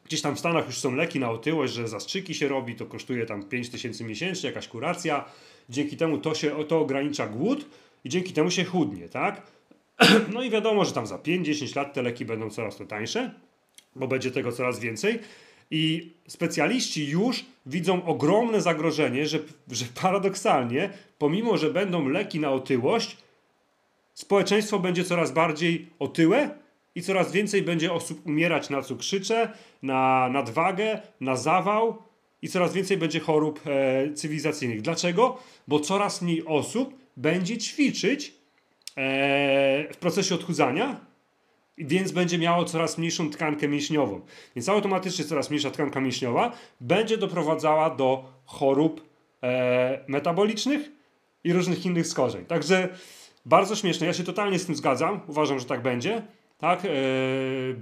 Gdzieś 0.04 0.22
tam 0.22 0.36
w 0.36 0.38
Stanach 0.38 0.66
już 0.66 0.78
są 0.78 0.94
leki 0.94 1.20
na 1.20 1.30
otyłość, 1.30 1.72
że 1.72 1.88
zastrzyki 1.88 2.34
się 2.34 2.48
robi, 2.48 2.74
to 2.74 2.86
kosztuje 2.86 3.26
tam 3.26 3.42
5 3.42 3.70
tysięcy 3.70 4.04
miesięcznie, 4.04 4.48
jakaś 4.48 4.68
kuracja. 4.68 5.24
Dzięki 5.68 5.96
temu 5.96 6.18
to 6.18 6.34
się 6.34 6.64
to 6.68 6.80
ogranicza 6.80 7.26
głód 7.26 7.66
i 8.04 8.08
dzięki 8.08 8.32
temu 8.32 8.50
się 8.50 8.64
chudnie, 8.64 9.08
tak? 9.08 9.42
No 10.34 10.42
i 10.42 10.50
wiadomo, 10.50 10.84
że 10.84 10.92
tam 10.92 11.06
za 11.06 11.16
5-10 11.16 11.76
lat 11.76 11.94
te 11.94 12.02
leki 12.02 12.24
będą 12.24 12.50
coraz 12.50 12.76
to 12.76 12.84
tańsze, 12.84 13.34
bo 13.96 14.08
będzie 14.08 14.30
tego 14.30 14.52
coraz 14.52 14.80
więcej. 14.80 15.18
I 15.70 16.12
specjaliści 16.28 17.08
już 17.08 17.44
widzą 17.66 18.04
ogromne 18.04 18.60
zagrożenie, 18.60 19.26
że, 19.26 19.38
że 19.70 19.84
paradoksalnie, 20.02 20.90
pomimo 21.18 21.56
że 21.56 21.70
będą 21.70 22.08
leki 22.08 22.40
na 22.40 22.50
otyłość, 22.50 23.16
społeczeństwo 24.14 24.78
będzie 24.78 25.04
coraz 25.04 25.32
bardziej 25.32 25.88
otyłe, 25.98 26.50
i 26.94 27.02
coraz 27.02 27.32
więcej 27.32 27.62
będzie 27.62 27.92
osób 27.92 28.26
umierać 28.26 28.70
na 28.70 28.82
cukrzycę, 28.82 29.48
na 29.82 30.28
nadwagę, 30.32 31.00
na 31.20 31.36
zawał 31.36 32.02
i 32.42 32.48
coraz 32.48 32.72
więcej 32.72 32.96
będzie 32.96 33.20
chorób 33.20 33.60
e, 33.66 34.12
cywilizacyjnych. 34.12 34.82
Dlaczego? 34.82 35.38
Bo 35.68 35.80
coraz 35.80 36.22
mniej 36.22 36.46
osób 36.46 36.94
będzie 37.16 37.58
ćwiczyć 37.58 38.34
w 38.96 39.96
procesie 40.00 40.34
odchudzania, 40.34 41.00
więc 41.78 42.12
będzie 42.12 42.38
miało 42.38 42.64
coraz 42.64 42.98
mniejszą 42.98 43.30
tkankę 43.30 43.68
mięśniową. 43.68 44.20
Więc 44.56 44.68
automatycznie 44.68 45.24
coraz 45.24 45.50
mniejsza 45.50 45.70
tkanka 45.70 46.00
mięśniowa 46.00 46.52
będzie 46.80 47.18
doprowadzała 47.18 47.90
do 47.90 48.24
chorób 48.44 49.08
e, 49.42 50.04
metabolicznych 50.08 50.90
i 51.44 51.52
różnych 51.52 51.86
innych 51.86 52.06
skorzeń. 52.06 52.44
Także 52.44 52.88
bardzo 53.46 53.76
śmieszne. 53.76 54.06
Ja 54.06 54.12
się 54.12 54.24
totalnie 54.24 54.58
z 54.58 54.66
tym 54.66 54.74
zgadzam. 54.74 55.20
Uważam, 55.26 55.58
że 55.58 55.64
tak 55.64 55.82
będzie 55.82 56.22
tak? 56.58 56.84
E, 56.84 56.88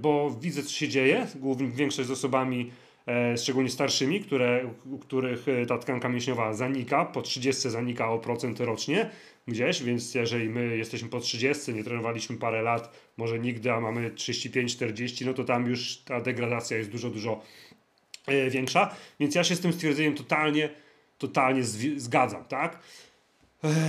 bo 0.01 0.29
widzę, 0.41 0.63
co 0.63 0.69
się 0.69 0.87
dzieje. 0.87 1.27
Głównie 1.35 1.67
większość 1.67 2.07
z 2.07 2.11
osobami, 2.11 2.71
e, 3.07 3.37
szczególnie 3.37 3.69
starszymi, 3.69 4.19
które, 4.19 4.65
u 4.91 4.97
których 4.97 5.45
ta 5.67 5.77
tkanka 5.77 6.09
mięśniowa 6.09 6.53
zanika, 6.53 7.05
po 7.05 7.21
30 7.21 7.69
zanika 7.69 8.09
o 8.09 8.19
procent 8.19 8.59
rocznie 8.59 9.09
gdzieś, 9.47 9.83
więc 9.83 10.15
jeżeli 10.15 10.49
my 10.49 10.77
jesteśmy 10.77 11.09
po 11.09 11.19
30, 11.19 11.73
nie 11.73 11.83
trenowaliśmy 11.83 12.37
parę 12.37 12.61
lat, 12.61 12.97
może 13.17 13.39
nigdy, 13.39 13.71
a 13.71 13.79
mamy 13.79 14.11
35-40, 14.11 15.25
no 15.25 15.33
to 15.33 15.43
tam 15.43 15.65
już 15.67 15.97
ta 15.97 16.21
degradacja 16.21 16.77
jest 16.77 16.89
dużo, 16.89 17.09
dużo 17.09 17.41
większa. 18.49 18.95
Więc 19.19 19.35
ja 19.35 19.43
się 19.43 19.55
z 19.55 19.59
tym 19.59 19.73
stwierdzeniem 19.73 20.15
totalnie, 20.15 20.69
totalnie 21.17 21.63
zgadzam, 21.95 22.45
tak? 22.45 22.79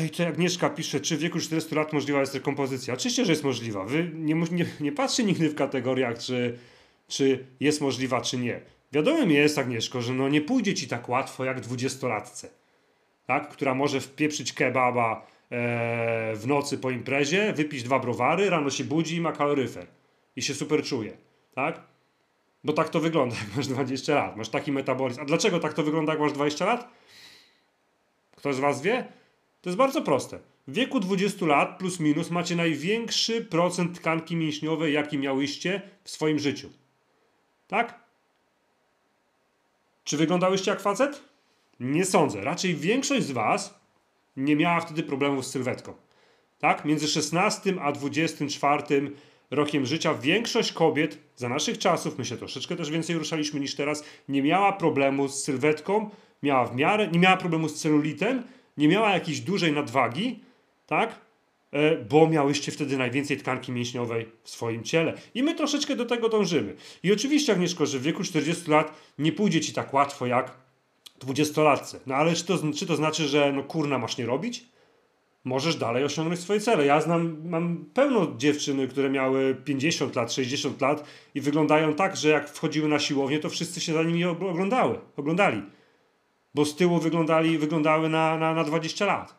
I 0.07 0.11
to 0.11 0.27
Agnieszka 0.27 0.71
pisze, 0.71 1.01
czy 1.01 1.17
w 1.17 1.21
wieku 1.21 1.41
40 1.41 1.75
lat 1.75 1.93
możliwa 1.93 2.21
jest 2.21 2.35
rekompozycja? 2.35 2.95
Oczywiście, 2.95 3.25
że 3.25 3.33
jest 3.33 3.45
możliwa. 3.45 3.85
Wy 3.85 4.11
nie, 4.15 4.35
nie, 4.35 4.67
nie 4.81 4.93
patrzy 4.93 5.25
nigdy 5.25 5.49
w 5.49 5.55
kategoriach, 5.55 6.19
czy, 6.19 6.59
czy 7.09 7.47
jest 7.61 7.81
możliwa, 7.81 8.21
czy 8.21 8.39
nie. 8.39 8.61
Wiadomym 8.93 9.31
jest, 9.31 9.59
Agnieszko, 9.59 10.03
że 10.03 10.13
no 10.13 10.29
nie 10.29 10.41
pójdzie 10.41 10.75
ci 10.75 10.89
tak 10.89 11.09
łatwo 11.09 11.45
jak 11.45 11.61
dwudziestolatce, 11.61 12.49
tak? 13.27 13.49
która 13.49 13.75
może 13.75 14.01
wpieprzyć 14.01 14.53
kebaba 14.53 15.27
e, 15.27 15.34
w 15.51 16.43
nocy 16.47 16.79
po 16.79 16.91
imprezie, 16.91 17.53
wypić 17.53 17.83
dwa 17.83 17.99
browary, 17.99 18.51
rano 18.51 18.71
się 18.71 18.85
budzi 18.85 19.17
i 19.17 19.21
ma 19.21 19.33
kaloryfer. 19.33 19.87
I 20.37 20.43
się 20.43 20.55
super 20.55 20.85
czuje. 20.85 21.17
Tak? 21.55 21.81
Bo 22.65 22.73
tak 22.73 22.89
to 22.89 23.01
wygląda, 23.01 23.37
jak 23.47 23.57
masz 23.57 23.67
20 23.67 24.15
lat. 24.15 24.37
Masz 24.37 24.49
taki 24.49 24.73
metabolizm. 24.73 25.21
A 25.21 25.25
dlaczego 25.25 25.61
tak 25.61 25.75
to 25.75 25.83
wygląda, 25.83 26.13
jak 26.13 26.21
masz 26.21 26.33
20 26.33 26.65
lat? 26.67 26.89
Kto 28.37 28.53
z 28.53 28.59
Was 28.59 28.83
wie? 28.83 29.05
To 29.63 29.71
jest 29.71 29.79
bardzo 29.79 30.03
proste. 30.03 30.39
W 30.69 30.75
wieku 30.75 31.01
20 31.01 31.47
lat 31.47 31.79
plus 31.79 32.01
minus 32.01 32.31
macie 32.31 32.57
największy 32.57 33.45
procent 33.45 34.01
tkanki 34.01 34.37
mięśniowej, 34.37 34.93
jaki 34.93 35.19
miałyście 35.19 35.83
w 36.05 36.11
swoim 36.11 36.39
życiu. 36.39 36.71
Tak? 37.69 38.05
Czy 40.05 40.17
wyglądałyście 40.17 40.71
jak 40.71 40.81
facet? 40.81 41.23
Nie 41.81 42.05
sądzę. 42.05 42.41
Raczej 42.41 42.75
większość 42.75 43.27
z 43.27 43.31
Was 43.31 43.81
nie 44.37 44.57
miała 44.57 44.81
wtedy 44.81 45.03
problemów 45.03 45.47
z 45.47 45.51
sylwetką. 45.51 45.95
Tak? 46.59 46.85
Między 46.85 47.09
16 47.09 47.75
a 47.81 47.93
24 47.93 48.83
rokiem 49.51 49.87
życia 49.87 50.15
większość 50.15 50.73
kobiet 50.73 51.19
za 51.37 51.49
naszych 51.49 51.79
czasów, 51.79 52.19
my 52.19 52.25
się 52.25 52.37
troszeczkę 52.37 52.77
też 52.77 52.91
więcej 52.91 53.17
ruszaliśmy 53.17 53.61
niż 53.61 53.75
teraz, 53.75 54.05
nie 54.29 54.43
miała 54.43 54.73
problemu 54.73 55.29
z 55.29 55.45
sylwetką, 55.45 56.11
miała 56.43 56.67
w 56.67 56.77
miarę, 56.77 57.09
nie 57.09 57.19
miała 57.19 57.37
problemu 57.37 57.69
z 57.69 57.81
celulitem, 57.81 58.43
nie 58.77 58.89
miała 58.89 59.11
jakiejś 59.11 59.41
dużej 59.41 59.73
nadwagi, 59.73 60.41
tak? 60.87 61.21
e, 61.73 61.97
bo 61.97 62.29
miałyście 62.29 62.73
wtedy 62.73 62.97
najwięcej 62.97 63.37
tkanki 63.37 63.73
mięśniowej 63.73 64.29
w 64.43 64.51
swoim 64.51 64.85
ciele. 64.85 65.15
I 65.35 65.43
my 65.43 65.55
troszeczkę 65.55 65.97
do 65.97 66.05
tego 66.05 66.29
dążymy. 66.29 66.75
I 67.03 67.13
oczywiście, 67.13 67.53
Agnieszko, 67.53 67.87
że 67.87 67.99
w 67.99 68.03
wieku 68.03 68.23
40 68.23 68.71
lat 68.71 68.95
nie 69.19 69.33
pójdzie 69.33 69.61
ci 69.61 69.73
tak 69.73 69.95
łatwo 69.95 70.27
jak 70.27 70.64
20-latce. 71.27 71.99
No 72.07 72.15
ale 72.15 72.35
czy 72.35 72.45
to, 72.45 72.59
czy 72.77 72.87
to 72.87 72.97
znaczy, 72.97 73.29
że 73.29 73.53
no 73.53 73.63
kurna 73.63 73.99
masz 73.99 74.19
nie 74.19 74.27
robić? 74.27 74.75
możesz 75.45 75.77
dalej 75.77 76.05
osiągnąć 76.05 76.41
swoje 76.41 76.61
cele. 76.61 76.87
Ja 76.87 77.01
znam, 77.01 77.49
mam 77.49 77.85
pełno 77.95 78.27
dziewczyn, 78.37 78.89
które 78.89 79.11
miały 79.11 79.55
50 79.65 80.17
lat, 80.17 80.33
60 80.33 80.81
lat 80.81 81.05
i 81.35 81.41
wyglądają 81.41 81.95
tak, 81.95 82.17
że 82.17 82.29
jak 82.29 82.49
wchodziły 82.49 82.89
na 82.89 82.99
siłownię, 82.99 83.39
to 83.39 83.49
wszyscy 83.49 83.81
się 83.81 83.93
za 83.93 84.03
nimi 84.03 84.25
oglądały, 84.25 84.99
oglądali. 85.17 85.63
Bo 86.55 86.65
z 86.65 86.77
tyłu 86.77 86.99
wyglądali, 86.99 87.59
wyglądały 87.59 88.09
na, 88.09 88.39
na, 88.39 88.55
na 88.55 88.65
20 88.65 89.07
lat. 89.07 89.35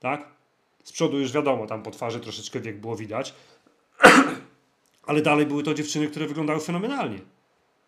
Tak? 0.00 0.28
Z 0.84 0.92
przodu 0.92 1.18
już 1.18 1.32
wiadomo, 1.32 1.66
tam 1.66 1.82
po 1.82 1.90
twarzy 1.90 2.20
troszeczkę 2.20 2.60
wiek 2.60 2.80
było 2.80 2.96
widać. 2.96 3.34
Ale 5.06 5.22
dalej 5.22 5.46
były 5.46 5.62
to 5.62 5.74
dziewczyny, 5.74 6.08
które 6.08 6.26
wyglądały 6.26 6.60
fenomenalnie. 6.60 7.18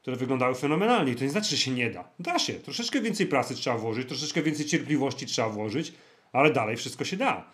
Które 0.06 0.16
wyglądały 0.16 0.54
fenomenalnie. 0.54 1.12
I 1.12 1.14
to 1.14 1.24
nie 1.24 1.30
znaczy, 1.30 1.50
że 1.50 1.56
się 1.56 1.70
nie 1.70 1.90
da. 1.90 2.08
Da 2.18 2.38
się. 2.38 2.52
Troszeczkę 2.52 3.00
więcej 3.00 3.26
pracy 3.26 3.54
trzeba 3.54 3.78
włożyć, 3.78 4.08
troszeczkę 4.08 4.42
więcej 4.42 4.66
cierpliwości 4.66 5.26
trzeba 5.26 5.48
włożyć 5.48 5.92
ale 6.36 6.50
dalej 6.50 6.76
wszystko 6.76 7.04
się 7.04 7.16
da. 7.16 7.44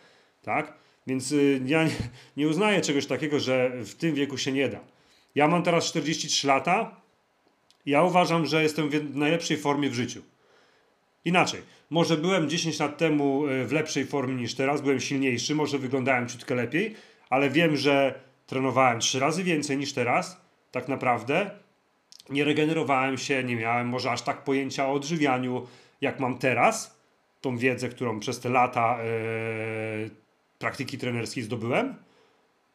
Tak? 0.43 0.73
Więc 1.07 1.33
y, 1.33 1.61
ja 1.67 1.89
nie, 2.37 2.49
uznaję 2.49 2.81
czegoś 2.81 3.07
takiego, 3.07 3.41
że 3.41 3.71
w 3.85 3.95
tym 3.95 4.15
wieku 4.15 4.39
się 4.39 4.53
nie 4.53 4.69
da. 4.69 4.81
Ja 5.35 5.49
mam 5.49 5.63
teraz 5.63 5.85
43 5.85 6.47
lata. 6.47 6.97
Ja 7.87 8.03
uważam, 8.03 8.47
że 8.47 8.63
jestem 8.63 8.91
w 8.91 9.17
najlepszej 9.17 9.57
formie 9.57 9.91
w 9.91 9.95
życiu. 9.95 10.23
Inaczej, 11.25 11.63
może 11.91 12.17
byłem 12.17 12.51
10 12.51 12.79
lat 12.79 12.99
temu 12.99 13.47
y, 13.47 13.67
w 13.67 13.73
lepszej 13.73 14.07
formie 14.07 14.35
niż 14.35 14.55
teraz, 14.55 14.81
byłem 14.81 15.01
silniejszy, 15.01 15.55
może 15.55 15.79
wyglądałem 15.79 16.29
ciutkę 16.29 16.55
lepiej, 16.55 16.95
ale 17.31 17.51
wiem, 17.51 17.77
że 17.77 18.21
trenowałem 18.47 19.01
3 19.01 19.21
razy 19.21 19.45
więcej 19.45 19.77
niż 19.77 19.93
teraz, 19.93 20.41
tak 20.71 20.89
naprawdę. 20.89 21.51
Nie 22.31 22.45
regenerowałem 22.45 23.19
się, 23.19 23.45
nie 23.45 23.57
miałem 23.57 23.89
może 23.89 24.11
aż 24.11 24.23
tak 24.23 24.45
pojęcia 24.45 24.87
o 24.87 24.93
odżywianiu, 24.93 25.67
jak 26.01 26.21
mam 26.21 26.39
teraz 26.39 26.99
tą 27.41 27.57
wiedzę, 27.57 27.89
którą 27.89 28.21
przez 28.21 28.41
te 28.41 28.49
lata 28.49 28.99
yy, 29.05 30.11
praktyki 30.59 30.99
trenerskiej 30.99 31.43
zdobyłem 31.43 31.95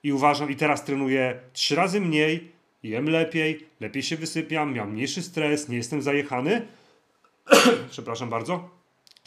i 0.03 0.13
uważam, 0.13 0.51
i 0.51 0.55
teraz 0.55 0.85
trenuję 0.85 1.39
trzy 1.53 1.75
razy 1.75 2.01
mniej, 2.01 2.51
jem 2.83 3.09
lepiej, 3.09 3.65
lepiej 3.79 4.03
się 4.03 4.17
wysypiam, 4.17 4.75
mam 4.75 4.91
mniejszy 4.91 5.23
stres, 5.23 5.69
nie 5.69 5.77
jestem 5.77 6.01
zajechany. 6.01 6.67
Przepraszam 7.91 8.29
bardzo. 8.29 8.69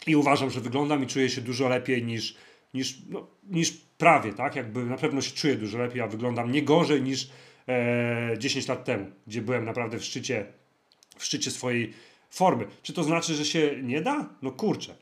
I 0.07 0.15
uważam, 0.15 0.49
że 0.49 0.61
wyglądam 0.61 1.03
i 1.03 1.07
czuję 1.07 1.29
się 1.29 1.41
dużo 1.41 1.69
lepiej 1.69 2.03
niż, 2.03 2.35
niż, 2.73 2.97
no, 3.09 3.27
niż 3.49 3.71
prawie, 3.97 4.33
tak? 4.33 4.55
Jakby 4.55 4.85
na 4.85 4.97
pewno 4.97 5.21
się 5.21 5.31
czuję 5.31 5.55
dużo 5.55 5.77
lepiej, 5.77 6.01
a 6.01 6.07
wyglądam 6.07 6.51
nie 6.51 6.63
gorzej 6.63 7.01
niż 7.01 7.29
e, 7.67 8.37
10 8.37 8.67
lat 8.67 8.85
temu, 8.85 9.11
gdzie 9.27 9.41
byłem 9.41 9.65
naprawdę 9.65 9.99
w 9.99 10.03
szczycie, 10.03 10.45
w 11.17 11.25
szczycie 11.25 11.51
swojej 11.51 11.93
formy. 12.29 12.65
Czy 12.83 12.93
to 12.93 13.03
znaczy, 13.03 13.35
że 13.35 13.45
się 13.45 13.71
nie 13.83 14.01
da? 14.01 14.29
No 14.41 14.51
kurczę. 14.51 14.95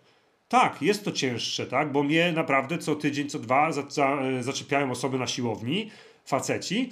Tak, 0.50 0.82
jest 0.82 1.06
to 1.06 1.12
cięższe, 1.12 1.66
tak? 1.66 1.92
Bo 1.92 2.04
mnie 2.04 2.32
naprawdę 2.32 2.78
co 2.78 2.96
tydzień, 2.96 3.30
co 3.30 3.40
dwa 3.40 3.72
za, 3.72 3.90
za, 3.90 4.22
e, 4.22 4.44
zaczepiają 4.44 4.92
osoby 4.92 5.20
na 5.20 5.28
siłowni, 5.28 5.92
faceci, 6.26 6.90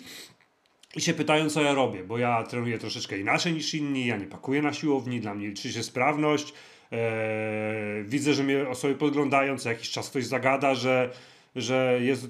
i 0.95 1.01
się 1.01 1.13
pytają, 1.13 1.49
co 1.49 1.61
ja 1.61 1.73
robię, 1.73 2.03
bo 2.03 2.17
ja 2.17 2.43
trenuję 2.43 2.77
troszeczkę 2.77 3.19
inaczej 3.19 3.53
niż 3.53 3.73
inni, 3.73 4.05
ja 4.05 4.17
nie 4.17 4.25
pakuję 4.25 4.61
na 4.61 4.73
siłowni, 4.73 5.19
dla 5.19 5.33
mnie 5.33 5.47
liczy 5.47 5.73
się 5.73 5.83
sprawność. 5.83 6.53
Eee, 6.91 8.03
widzę, 8.03 8.33
że 8.33 8.43
mnie 8.43 8.69
osoby 8.69 8.95
podglądają, 8.95 9.57
co 9.57 9.69
jakiś 9.69 9.89
czas 9.89 10.09
ktoś 10.09 10.25
zagada, 10.25 10.75
że, 10.75 11.09
że, 11.57 11.99
jest, 12.01 12.27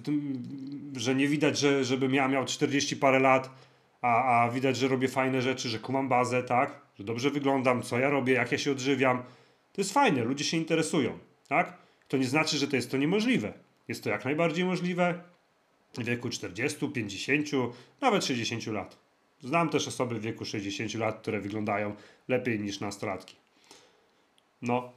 że 0.96 1.16
nie 1.16 1.28
widać, 1.28 1.60
że, 1.60 1.84
żebym 1.84 2.14
ja 2.14 2.28
miał 2.28 2.46
40 2.46 2.96
parę 2.96 3.20
lat, 3.20 3.50
a, 4.02 4.44
a 4.44 4.50
widać, 4.50 4.78
że 4.78 4.88
robię 4.88 5.08
fajne 5.08 5.42
rzeczy, 5.42 5.70
że 5.70 5.80
kumam 5.80 6.10
bazę, 6.10 6.44
tak? 6.44 6.82
Że 7.00 7.04
dobrze 7.04 7.30
wyglądam, 7.30 7.82
co 7.82 8.00
ja 8.00 8.10
robię, 8.10 8.34
jak 8.34 8.52
ja 8.52 8.58
się 8.58 8.72
odżywiam. 8.72 9.24
To 9.74 9.82
jest 9.82 9.94
fajne, 9.94 10.24
ludzie 10.24 10.44
się 10.44 10.58
interesują, 10.58 11.20
tak? 11.48 11.78
To 12.08 12.18
nie 12.18 12.28
znaczy, 12.28 12.58
że 12.58 12.68
to 12.68 12.76
jest 12.76 12.92
to 12.92 12.98
niemożliwe. 12.98 13.54
Jest 13.88 14.04
to 14.04 14.10
jak 14.10 14.26
najbardziej 14.26 14.66
możliwe 14.66 15.24
w 15.98 16.04
wieku 16.04 16.30
40, 16.30 16.90
50, 16.90 17.48
nawet 18.02 18.26
60 18.26 18.68
lat. 18.68 18.98
Znam 19.42 19.70
też 19.70 19.88
osoby 19.88 20.20
w 20.20 20.22
wieku 20.22 20.46
60 20.46 20.94
lat, 20.94 21.20
które 21.22 21.40
wyglądają 21.40 21.96
lepiej 22.28 22.60
niż 22.60 22.80
nastolatki. 22.80 23.36
No, 24.62 24.94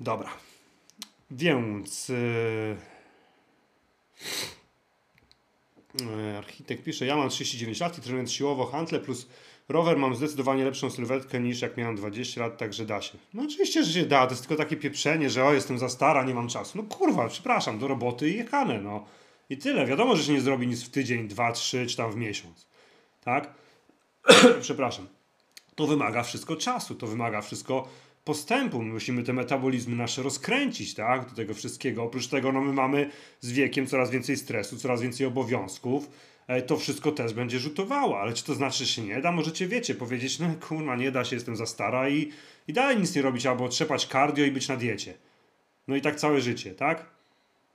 dobra. 0.00 0.30
Więc. 1.30 2.08
Yy... 2.08 2.97
Architekt 6.38 6.84
pisze, 6.84 7.06
ja 7.06 7.16
mam 7.16 7.28
39 7.28 7.80
lat 7.80 7.98
i 7.98 8.00
trenując 8.00 8.32
siłowo 8.32 8.66
handle 8.66 9.00
plus 9.00 9.26
rower 9.68 9.96
mam 9.98 10.14
zdecydowanie 10.14 10.64
lepszą 10.64 10.90
sylwetkę 10.90 11.40
niż 11.40 11.62
jak 11.62 11.76
miałem 11.76 11.96
20 11.96 12.40
lat, 12.40 12.58
także 12.58 12.84
da 12.84 13.02
się. 13.02 13.18
No 13.34 13.42
oczywiście, 13.42 13.84
że 13.84 13.92
się 13.92 14.06
da, 14.06 14.26
to 14.26 14.32
jest 14.32 14.48
tylko 14.48 14.62
takie 14.62 14.76
pieprzenie, 14.76 15.30
że 15.30 15.44
o, 15.44 15.52
jestem 15.52 15.78
za 15.78 15.88
stara, 15.88 16.24
nie 16.24 16.34
mam 16.34 16.48
czasu. 16.48 16.78
No 16.78 16.84
kurwa, 16.96 17.28
przepraszam, 17.28 17.78
do 17.78 17.88
roboty 17.88 18.30
i 18.30 18.36
jechane, 18.36 18.80
no. 18.80 19.04
I 19.50 19.58
tyle. 19.58 19.86
Wiadomo, 19.86 20.16
że 20.16 20.24
się 20.24 20.32
nie 20.32 20.40
zrobi 20.40 20.66
nic 20.66 20.82
w 20.82 20.90
tydzień, 20.90 21.28
dwa, 21.28 21.52
trzy, 21.52 21.86
czy 21.86 21.96
tam 21.96 22.12
w 22.12 22.16
miesiąc. 22.16 22.66
Tak? 23.24 23.54
przepraszam. 24.60 25.06
To 25.74 25.86
wymaga 25.86 26.22
wszystko 26.22 26.56
czasu, 26.56 26.94
to 26.94 27.06
wymaga 27.06 27.40
wszystko 27.40 27.88
postępu. 28.28 28.82
My 28.82 28.92
musimy 28.92 29.22
te 29.22 29.32
metabolizmy 29.32 29.96
nasze 29.96 30.22
rozkręcić, 30.22 30.94
tak? 30.94 31.28
Do 31.28 31.36
tego 31.36 31.54
wszystkiego. 31.54 32.02
Oprócz 32.02 32.26
tego, 32.26 32.52
no 32.52 32.60
my 32.60 32.72
mamy 32.72 33.10
z 33.40 33.52
wiekiem 33.52 33.86
coraz 33.86 34.10
więcej 34.10 34.36
stresu, 34.36 34.76
coraz 34.76 35.02
więcej 35.02 35.26
obowiązków 35.26 36.08
E, 36.48 36.62
to 36.62 36.76
wszystko 36.76 37.12
też 37.12 37.32
będzie 37.32 37.58
rzutowało. 37.58 38.20
Ale 38.20 38.32
czy 38.32 38.44
to 38.44 38.54
znaczy, 38.54 38.78
że 38.78 38.86
się 38.86 39.02
nie 39.02 39.20
da? 39.20 39.32
Możecie, 39.32 39.68
wiecie, 39.68 39.94
powiedzieć, 39.94 40.38
no 40.38 40.46
kurwa, 40.68 40.96
nie 40.96 41.10
da 41.10 41.24
się, 41.24 41.36
jestem 41.36 41.56
za 41.56 41.66
stara 41.66 42.08
i, 42.08 42.32
i 42.68 42.72
dalej 42.72 42.96
nic 42.98 43.14
nie 43.14 43.22
robić, 43.22 43.46
albo 43.46 43.68
trzepać 43.68 44.06
cardio 44.06 44.44
i 44.44 44.50
być 44.50 44.68
na 44.68 44.76
diecie. 44.76 45.14
No 45.88 45.96
i 45.96 46.00
tak 46.00 46.16
całe 46.16 46.40
życie, 46.40 46.74
tak? 46.74 47.04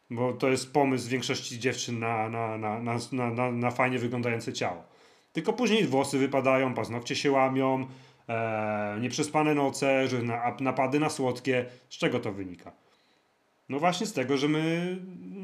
Bo 0.10 0.34
to 0.34 0.50
jest 0.50 0.74
pomysł 0.74 1.10
większości 1.10 1.60
dziewczyn 1.60 2.00
na, 2.00 2.30
na, 2.30 2.58
na, 2.58 2.80
na, 2.80 3.00
na, 3.12 3.32
na, 3.32 3.52
na 3.52 3.72
fajnie 3.72 4.00
wyglądające 4.00 4.54
ciało. 4.54 4.84
Tylko 5.34 5.54
później 5.54 5.86
włosy 5.86 6.18
wypadają, 6.18 6.74
paznokcie 6.74 7.16
się 7.16 7.32
łamią, 7.32 7.88
e, 8.30 8.98
nieprzespane 9.02 9.56
noce, 9.56 10.08
że 10.08 10.22
na, 10.22 10.56
napady 10.60 11.00
na 11.00 11.10
słodkie. 11.10 11.66
Z 11.90 11.98
czego 11.98 12.20
to 12.20 12.32
wynika? 12.32 12.72
No 13.70 13.80
właśnie 13.80 14.06
z 14.06 14.14
tego, 14.14 14.38
że 14.38 14.48
my 14.48 14.98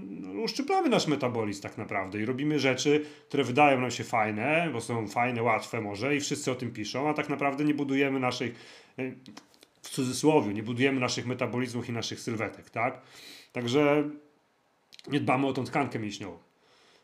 no, 0.10 0.42
uszczyplamy 0.42 0.89
nasz 0.89 1.08
metabolizm 1.08 1.62
tak 1.62 1.78
naprawdę 1.78 2.20
i 2.20 2.26
robimy 2.26 2.60
rzeczy, 2.60 3.06
które 3.28 3.44
wydają 3.44 3.82
nam 3.82 3.92
się 3.92 4.04
fajne, 4.04 4.70
bo 4.74 4.82
są 4.82 5.08
fajne, 5.08 5.44
łatwe 5.44 5.82
może 5.82 6.15
i 6.15 6.20
wszyscy 6.20 6.52
o 6.52 6.56
tym 6.56 6.72
piszą, 6.72 7.10
a 7.10 7.13
tak 7.13 7.30
naprawdę 7.30 7.63
nie 7.63 7.74
budujemy 7.74 8.20
naszej, 8.20 8.54
e, 9.00 9.12
w 9.82 9.89
cudzysłowie, 9.89 10.54
nie 10.54 10.63
budujemy 10.63 11.00
naszych 11.00 11.26
metabolizmów 11.28 11.89
i 11.89 11.92
naszych 11.92 12.20
sylwetek, 12.20 12.70
tak? 12.70 13.02
Także 13.54 14.10
nie 15.08 15.20
dbamy 15.20 15.48
o 15.48 15.54
tą 15.54 15.63
tkankę 15.63 16.00
mięśniową. 16.00 16.49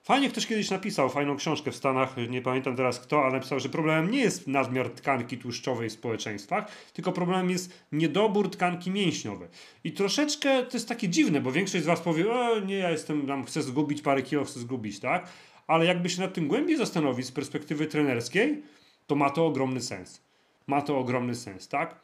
Fajnie 0.05 0.29
ktoś 0.29 0.47
kiedyś 0.47 0.69
napisał 0.69 1.09
fajną 1.09 1.37
książkę 1.37 1.71
w 1.71 1.75
Stanach, 1.75 2.15
nie 2.29 2.41
pamiętam 2.41 2.75
teraz 2.75 2.99
kto, 2.99 3.23
ale 3.23 3.33
napisał, 3.33 3.59
że 3.59 3.69
problemem 3.69 4.11
nie 4.11 4.19
jest 4.19 4.47
nadmiar 4.47 4.89
tkanki 4.89 5.37
tłuszczowej 5.37 5.89
w 5.89 5.93
społeczeństwach, 5.93 6.71
tylko 6.93 7.11
problemem 7.11 7.49
jest 7.49 7.83
niedobór 7.91 8.51
tkanki 8.51 8.91
mięśniowej. 8.91 9.47
I 9.83 9.91
troszeczkę 9.91 10.63
to 10.63 10.77
jest 10.77 10.89
takie 10.89 11.09
dziwne, 11.09 11.41
bo 11.41 11.51
większość 11.51 11.83
z 11.83 11.87
Was 11.87 12.01
powie, 12.01 12.31
o 12.31 12.59
nie, 12.59 12.77
ja 12.77 12.91
jestem 12.91 13.27
tam, 13.27 13.45
chcę 13.45 13.61
zgubić 13.61 14.01
parę 14.01 14.21
kilo, 14.21 14.45
chcę 14.45 14.59
zgubić, 14.59 14.99
tak? 14.99 15.27
Ale 15.67 15.85
jakby 15.85 16.09
się 16.09 16.21
nad 16.21 16.33
tym 16.33 16.47
głębiej 16.47 16.77
zastanowić 16.77 17.25
z 17.25 17.31
perspektywy 17.31 17.85
trenerskiej, 17.85 18.63
to 19.07 19.15
ma 19.15 19.29
to 19.29 19.45
ogromny 19.45 19.81
sens. 19.81 20.21
Ma 20.67 20.81
to 20.81 20.97
ogromny 20.97 21.35
sens, 21.35 21.67
tak? 21.67 21.99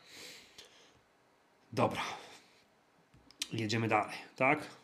Dobra. 1.74 2.02
Jedziemy 3.54 3.88
dalej, 3.88 4.16
tak? 4.36 4.81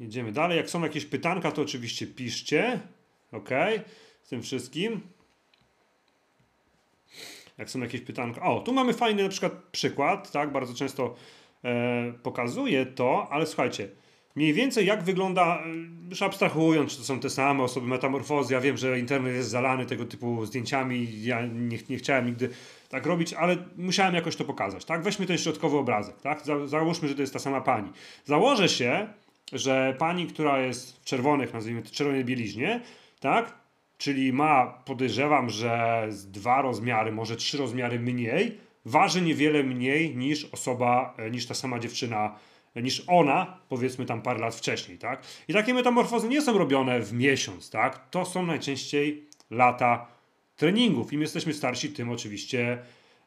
Jedziemy 0.00 0.32
dalej. 0.32 0.56
Jak 0.56 0.70
są 0.70 0.82
jakieś 0.82 1.04
pytanka, 1.04 1.52
to 1.52 1.62
oczywiście 1.62 2.06
piszcie. 2.06 2.80
Ok, 3.32 3.50
z 4.22 4.28
tym 4.28 4.42
wszystkim. 4.42 5.00
Jak 7.58 7.70
są 7.70 7.80
jakieś 7.80 8.00
pytanka. 8.00 8.42
O, 8.42 8.60
tu 8.60 8.72
mamy 8.72 8.92
fajny 8.92 9.22
na 9.22 9.28
przykład 9.28 9.52
przykład, 9.72 10.30
tak? 10.30 10.52
Bardzo 10.52 10.74
często 10.74 11.14
e, 11.64 12.12
pokazuję 12.22 12.86
to, 12.86 13.28
ale 13.30 13.46
słuchajcie, 13.46 13.88
mniej 14.36 14.52
więcej 14.52 14.86
jak 14.86 15.02
wygląda, 15.02 15.58
e, 15.58 16.08
już 16.10 16.22
abstrahując, 16.22 16.92
czy 16.92 16.98
to 16.98 17.04
są 17.04 17.20
te 17.20 17.30
same 17.30 17.62
osoby, 17.62 17.86
metamorfozy. 17.86 18.54
Ja 18.54 18.60
wiem, 18.60 18.76
że 18.76 18.98
internet 18.98 19.34
jest 19.34 19.50
zalany 19.50 19.86
tego 19.86 20.04
typu 20.04 20.46
zdjęciami. 20.46 21.22
Ja 21.22 21.46
nie, 21.46 21.78
nie 21.88 21.96
chciałem 21.96 22.26
nigdy 22.26 22.48
tak 22.88 23.06
robić, 23.06 23.34
ale 23.34 23.56
musiałem 23.76 24.14
jakoś 24.14 24.36
to 24.36 24.44
pokazać, 24.44 24.84
tak? 24.84 25.02
Weźmy 25.02 25.26
ten 25.26 25.38
środkowy 25.38 25.76
obrazek, 25.76 26.20
tak? 26.20 26.42
Załóżmy, 26.64 27.08
że 27.08 27.14
to 27.14 27.20
jest 27.20 27.32
ta 27.32 27.38
sama 27.38 27.60
pani. 27.60 27.90
Założę 28.24 28.68
się, 28.68 29.08
że 29.52 29.94
pani, 29.98 30.26
która 30.26 30.58
jest 30.58 31.00
w 31.00 31.04
czerwonych, 31.04 31.52
nazwijmy 31.52 31.82
to 31.82 31.90
czerwonej 31.90 32.24
bieliźnie, 32.24 32.80
tak? 33.20 33.54
Czyli 33.98 34.32
ma, 34.32 34.66
podejrzewam, 34.84 35.50
że 35.50 36.06
z 36.08 36.30
dwa 36.30 36.62
rozmiary, 36.62 37.12
może 37.12 37.36
trzy 37.36 37.58
rozmiary 37.58 38.00
mniej, 38.00 38.58
waży 38.84 39.22
niewiele 39.22 39.62
mniej 39.62 40.16
niż 40.16 40.44
osoba, 40.44 41.14
e, 41.18 41.30
niż 41.30 41.46
ta 41.46 41.54
sama 41.54 41.78
dziewczyna 41.78 42.38
niż 42.82 43.04
ona, 43.06 43.58
powiedzmy 43.68 44.06
tam 44.06 44.22
parę 44.22 44.40
lat 44.40 44.54
wcześniej, 44.54 44.98
tak? 44.98 45.22
I 45.48 45.52
takie 45.52 45.74
metamorfozy 45.74 46.28
nie 46.28 46.42
są 46.42 46.58
robione 46.58 47.00
w 47.00 47.12
miesiąc, 47.12 47.70
tak? 47.70 48.10
To 48.10 48.24
są 48.24 48.46
najczęściej 48.46 49.24
lata 49.50 50.06
treningów. 50.56 51.12
Im 51.12 51.20
jesteśmy 51.20 51.54
starsi, 51.54 51.88
tym 51.88 52.10
oczywiście 52.10 52.78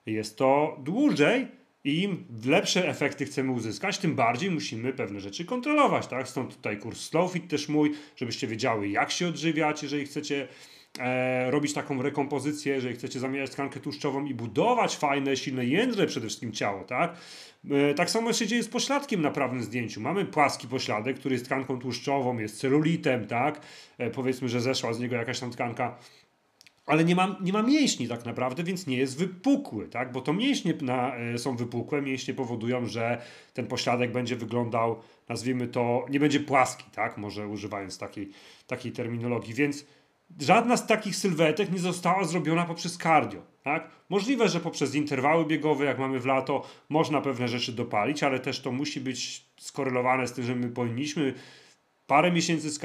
jest 0.06 0.38
to 0.38 0.78
dłużej 0.84 1.48
i 1.88 2.02
im 2.04 2.26
lepsze 2.45 2.89
efekty 2.89 3.26
chcemy 3.26 3.52
uzyskać, 3.52 3.97
tym 3.97 4.15
bardziej 4.15 4.52
musimy 4.52 4.93
pewne 4.93 5.19
rzeczy 5.19 5.45
kontrolować, 5.45 6.08
tak? 6.08 6.28
Stąd 6.28 6.56
tutaj 6.56 6.78
kurs 6.78 7.10
Slowfit 7.10 7.47
też 7.47 7.69
mój, 7.69 7.91
żebyście 8.15 8.47
wiedziały 8.47 8.89
jak 8.89 9.12
się 9.12 9.28
odżywiać, 9.28 9.84
jeżeli 9.84 10.06
chcecie 10.06 10.47
e, 11.00 11.52
robić 11.52 11.73
taką 11.73 12.02
rekompozycję, 12.02 12.73
jeżeli 12.73 12.95
chcecie 12.95 13.19
zamieniać 13.19 13.52
tkankę 13.52 13.80
tłuszczową 13.80 14.26
i 14.26 14.34
budować 14.34 14.95
fajne, 14.95 15.38
silne 15.38 15.65
jędrze 15.65 16.08
przede 16.08 16.28
wszystkim 16.28 16.52
ciało, 16.52 16.84
tak? 16.84 17.17
E, 17.71 17.93
tak 17.93 18.10
samo 18.10 18.34
się 18.34 18.47
dzieje 18.47 18.63
z 18.63 18.69
pośladkiem 18.69 19.21
na 19.21 19.32
prawym 19.32 19.63
zdjęciu. 19.63 20.02
Mamy 20.02 20.26
płaski 20.26 20.67
pośladek, 20.67 21.19
który 21.19 21.36
jest 21.36 21.45
tkanką 21.45 21.80
tłuszczową, 21.80 22.38
jest 22.38 22.60
celulitem, 22.60 23.28
tak? 23.28 23.62
E, 23.97 24.10
powiedzmy, 24.10 24.50
że 24.50 24.62
zeszła 24.62 24.93
z 24.93 25.00
niego 25.00 25.15
jakaś 25.15 25.39
tam 25.39 25.52
tkanka 25.52 25.97
ale 26.88 27.04
nie 27.04 27.15
ma, 27.15 27.36
nie 27.41 27.54
ma 27.54 27.63
mięśni 27.63 28.08
tak 28.08 28.26
naprawdę, 28.26 28.63
więc 28.63 28.88
nie 28.88 28.97
jest 28.97 29.17
wypukły, 29.19 29.88
tak? 29.88 30.12
bo 30.12 30.21
to 30.21 30.34
mięśnie 30.34 30.73
na, 30.82 31.15
e, 31.15 31.38
są 31.38 31.56
wypukłe, 31.56 32.02
mięśnie 32.02 32.34
powodują, 32.34 32.86
że 32.86 33.21
ten 33.54 33.67
pośladek 33.67 34.12
będzie 34.12 34.36
wyglądał, 34.36 35.00
nazwijmy 35.30 35.67
to, 35.67 36.06
nie 36.10 36.19
będzie 36.19 36.39
płaski, 36.39 36.86
tak? 36.91 37.17
może 37.17 37.47
używając 37.47 37.97
takiej, 37.97 38.32
takiej 38.67 38.91
terminologii, 38.91 39.54
więc 39.54 39.86
żadna 40.39 40.78
z 40.78 40.88
takich 40.88 41.15
sylwetek 41.15 41.71
nie 41.71 41.80
została 41.80 42.23
zrobiona 42.23 42.65
poprzez 42.65 42.97
cardio. 42.97 43.41
Tak? 43.63 43.89
Możliwe, 44.10 44.50
że 44.50 44.60
poprzez 44.60 44.95
interwały 44.95 45.45
biegowe, 45.45 45.86
jak 45.86 46.00
mamy 46.00 46.19
w 46.19 46.26
lato, 46.26 46.63
można 46.89 47.21
pewne 47.21 47.47
rzeczy 47.47 47.71
dopalić, 47.71 48.23
ale 48.23 48.39
też 48.39 48.62
to 48.62 48.71
musi 48.71 49.02
być 49.02 49.45
skorelowane 49.58 50.28
z 50.28 50.34
tym, 50.34 50.43
że 50.43 50.56
my 50.56 50.69
powinniśmy 50.69 51.34
parę 52.08 52.32
miesięcy 52.32 52.69
z 52.69 52.80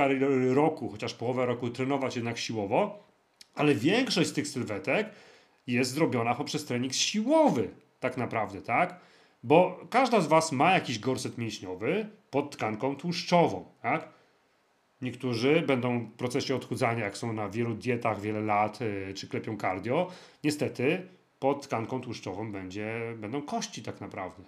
roku, 0.55 0.89
chociaż 0.89 1.15
połowę 1.15 1.47
roku 1.47 1.71
trenować 1.71 2.17
jednak 2.17 2.39
siłowo, 2.39 3.12
ale 3.55 3.75
większość 3.75 4.31
z 4.31 4.33
tych 4.33 4.49
sylwetek 4.49 5.11
jest 5.67 5.91
zrobiona 5.91 6.35
poprzez 6.35 6.65
trening 6.65 6.93
siłowy, 6.93 7.71
tak 8.01 8.17
naprawdę, 8.17 8.63
tak? 8.63 9.01
Bo 9.43 9.87
każda 9.91 10.21
z 10.21 10.27
Was 10.27 10.53
ma 10.53 10.73
jakiś 10.73 10.99
gorset 10.99 11.39
mięśniowy 11.39 12.09
pod 12.31 12.51
tkanką 12.51 12.97
tłuszczową, 12.97 13.65
tak? 13.83 14.09
Niektórzy 15.03 15.63
będą 15.67 16.01
w 16.01 16.13
procesie 16.13 16.57
odchudzania, 16.57 17.05
jak 17.05 17.19
są 17.19 17.33
na 17.33 17.49
wielu 17.49 17.75
dietach 17.75 18.21
wiele 18.21 18.41
lat, 18.41 18.81
yy, 18.81 19.15
czy 19.15 19.29
klepią 19.29 19.57
cardio. 19.57 20.11
Niestety 20.45 21.09
pod 21.39 21.63
tkanką 21.63 22.01
tłuszczową 22.01 22.53
będzie, 22.53 23.15
będą 23.17 23.43
kości 23.43 23.83
tak 23.83 24.01
naprawdę. 24.01 24.43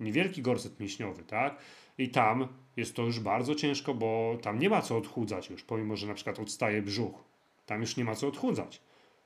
Niewielki 0.00 0.42
gorset 0.42 0.80
mięśniowy, 0.80 1.22
tak? 1.22 1.56
I 1.98 2.08
tam 2.08 2.48
jest 2.76 2.96
to 2.96 3.02
już 3.02 3.20
bardzo 3.20 3.54
ciężko, 3.54 3.94
bo 3.94 4.38
tam 4.42 4.58
nie 4.58 4.70
ma 4.70 4.82
co 4.82 4.96
odchudzać 4.96 5.50
już, 5.50 5.62
pomimo, 5.62 5.96
że 5.96 6.06
na 6.06 6.14
przykład 6.14 6.38
odstaje 6.38 6.82
brzuch. 6.82 7.29
Tam 7.70 7.80
już 7.80 7.96
nie 7.96 8.04
ma 8.04 8.14
co 8.14 8.28
odchudzać. 8.28 8.80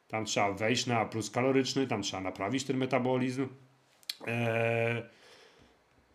Tam 0.08 0.24
trzeba 0.24 0.52
wejść 0.52 0.86
na 0.86 1.04
plus 1.04 1.30
kaloryczny, 1.30 1.86
tam 1.86 2.02
trzeba 2.02 2.22
naprawić 2.22 2.64
ten 2.64 2.76
metabolizm 2.76 3.48
eee, 4.26 5.02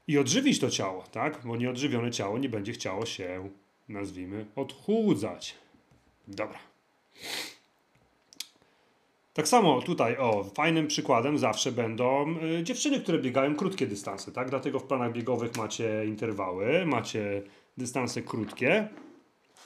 i 0.07 0.17
odżywić 0.17 0.59
to 0.59 0.69
ciało, 0.69 1.03
tak? 1.11 1.39
Bo 1.45 1.57
nieodżywione 1.57 2.11
ciało 2.11 2.37
nie 2.37 2.49
będzie 2.49 2.73
chciało 2.73 3.05
się, 3.05 3.49
nazwijmy, 3.87 4.45
odchudzać. 4.55 5.55
Dobra. 6.27 6.59
Tak 9.33 9.47
samo 9.47 9.81
tutaj, 9.81 10.17
o, 10.17 10.43
fajnym 10.43 10.87
przykładem 10.87 11.37
zawsze 11.37 11.71
będą 11.71 12.35
y, 12.59 12.63
dziewczyny, 12.63 12.99
które 12.99 13.19
biegają 13.19 13.55
krótkie 13.55 13.87
dystanse, 13.87 14.31
tak? 14.31 14.49
Dlatego 14.49 14.79
w 14.79 14.83
planach 14.83 15.13
biegowych 15.13 15.57
macie 15.57 16.05
interwały, 16.05 16.85
macie 16.85 17.41
dystanse 17.77 18.21
krótkie 18.21 18.89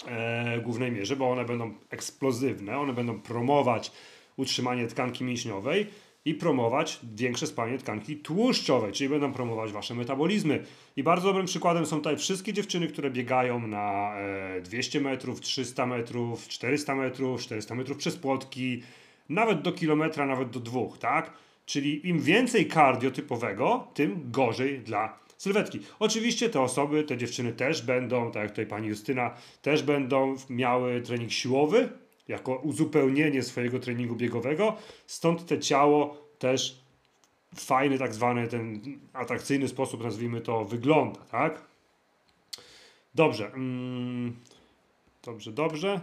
e, 0.08 0.62
głównej 0.62 0.92
mierze, 0.92 1.16
bo 1.16 1.32
one 1.32 1.46
będą 1.46 1.74
eksplozywne, 1.90 2.80
one 2.80 2.94
będą 2.94 3.20
promować 3.20 3.92
utrzymanie 4.38 4.88
tkanki 4.88 5.24
mięśniowej 5.24 5.88
i 6.26 6.34
promować 6.34 7.00
większe 7.16 7.48
spalanie 7.48 7.78
tkanki 7.78 8.18
tłuszczowej, 8.18 8.92
czyli 8.92 9.10
będą 9.10 9.34
promować 9.34 9.72
wasze 9.72 9.96
metabolizmy. 9.96 10.64
I 10.96 11.04
bardzo 11.04 11.28
dobrym 11.28 11.46
przykładem 11.46 11.86
są 11.86 11.98
tutaj 11.98 12.18
wszystkie 12.18 12.54
dziewczyny, 12.54 12.88
które 12.88 13.12
biegają 13.12 13.68
na 13.68 14.16
e, 14.18 14.62
200 14.62 15.02
metrów, 15.02 15.42
300 15.42 15.86
metrów, 15.86 16.48
400 16.48 16.96
metrów, 16.96 17.42
400 17.42 17.76
metrów 17.76 17.98
przez 17.98 18.16
płotki, 18.16 18.84
nawet 19.30 19.62
do 19.62 19.72
kilometra, 19.72 20.26
nawet 20.26 20.50
do 20.50 20.60
dwóch, 20.60 20.98
tak? 20.98 21.34
Czyli 21.66 22.08
im 22.08 22.20
więcej 22.20 22.68
cardio 22.68 23.12
typowego, 23.12 23.88
tym 23.94 24.32
gorzej 24.32 24.80
dla 24.80 25.23
sylwetki. 25.44 25.80
Oczywiście 26.00 26.50
te 26.50 26.62
osoby, 26.62 27.04
te 27.04 27.18
dziewczyny 27.18 27.54
też 27.54 27.82
będą, 27.82 28.32
tak 28.32 28.44
jak 28.44 28.52
tutaj 28.52 28.66
pani 28.66 28.88
Justyna, 28.88 29.36
też 29.62 29.84
będą 29.84 30.36
miały 30.50 31.02
trening 31.02 31.32
siłowy 31.32 31.90
jako 32.28 32.56
uzupełnienie 32.56 33.44
swojego 33.44 33.80
treningu 33.80 34.16
biegowego, 34.16 34.76
stąd 35.06 35.46
te 35.46 35.60
ciało 35.60 36.28
też 36.40 36.82
fajny, 37.56 37.98
tak 37.98 38.14
zwany 38.14 38.48
ten 38.48 38.82
atrakcyjny 39.14 39.68
sposób, 39.68 40.04
nazwijmy 40.04 40.42
to, 40.42 40.66
wygląda, 40.66 41.20
tak? 41.20 41.62
Dobrze. 43.16 43.52
Mm, 43.54 44.36
dobrze, 45.24 45.52
dobrze. 45.52 46.02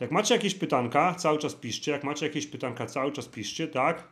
Jak 0.00 0.10
macie 0.10 0.34
jakieś 0.34 0.54
pytanka, 0.54 1.14
cały 1.14 1.38
czas 1.38 1.54
piszcie. 1.54 1.92
Jak 1.92 2.04
macie 2.04 2.26
jakieś 2.26 2.46
pytanka, 2.46 2.86
cały 2.86 3.12
czas 3.12 3.28
piszcie, 3.28 3.68
tak? 3.68 4.08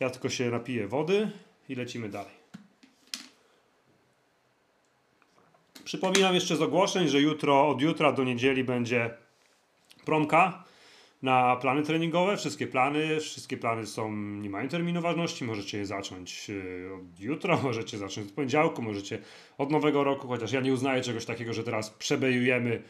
Ja 0.00 0.10
tylko 0.10 0.28
się 0.28 0.50
napiję 0.50 0.88
wody 0.88 1.30
i 1.68 1.74
lecimy 1.74 2.08
dalej. 2.08 2.44
Przypominam 5.84 6.34
jeszcze 6.34 6.56
z 6.56 6.62
ogłoszeń, 6.62 7.08
że 7.08 7.20
jutro, 7.20 7.68
od 7.68 7.80
jutra 7.80 8.12
do 8.12 8.24
niedzieli 8.24 8.64
będzie 8.64 9.10
promka 10.04 10.64
na 11.22 11.56
plany 11.56 11.82
treningowe. 11.82 12.36
Wszystkie 12.36 12.66
plany, 12.66 13.20
wszystkie 13.20 13.56
plany 13.56 13.86
są, 13.86 14.12
nie 14.16 14.50
mają 14.50 14.68
terminu 14.68 15.00
ważności. 15.00 15.44
Możecie 15.44 15.78
je 15.78 15.86
zacząć 15.86 16.50
e, 16.50 16.94
od 16.94 17.20
jutra, 17.20 17.56
możecie 17.62 17.98
zacząć 17.98 18.28
od 18.28 18.34
poniedziałku, 18.34 18.82
możecie 18.82 19.18
od 19.58 19.70
nowego 19.70 20.04
roku, 20.04 20.28
chociaż 20.28 20.52
ja 20.52 20.60
nie 20.60 20.72
uznaję 20.72 21.02
czegoś 21.02 21.24
takiego, 21.24 21.52
że 21.52 21.64
teraz 21.64 21.90
przebejujemy 21.90 22.82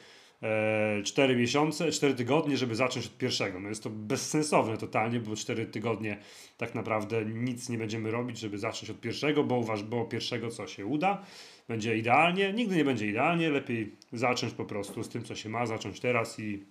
4 1.04 1.34
e, 1.34 1.36
miesiące, 1.36 1.92
4 1.92 2.14
tygodnie, 2.14 2.56
żeby 2.56 2.74
zacząć 2.74 3.06
od 3.06 3.18
pierwszego. 3.18 3.60
No 3.60 3.68
jest 3.68 3.82
to 3.82 3.90
bezsensowne 3.90 4.78
totalnie, 4.78 5.20
bo 5.20 5.36
4 5.36 5.66
tygodnie 5.66 6.16
tak 6.56 6.74
naprawdę 6.74 7.24
nic 7.24 7.68
nie 7.68 7.78
będziemy 7.78 8.10
robić, 8.10 8.38
żeby 8.38 8.58
zacząć 8.58 8.90
od 8.90 9.00
pierwszego, 9.00 9.44
bo 9.44 9.56
uważ, 9.56 9.82
bo 9.82 10.04
pierwszego 10.04 10.50
co 10.50 10.66
się 10.66 10.86
uda, 10.86 11.24
będzie 11.68 11.96
idealnie. 11.96 12.52
Nigdy 12.52 12.76
nie 12.76 12.84
będzie 12.84 13.06
idealnie, 13.06 13.50
lepiej 13.50 13.92
zacząć 14.12 14.52
po 14.52 14.64
prostu 14.64 15.02
z 15.02 15.08
tym, 15.08 15.24
co 15.24 15.34
się 15.34 15.48
ma, 15.48 15.66
zacząć 15.66 16.00
teraz 16.00 16.40
i 16.40 16.62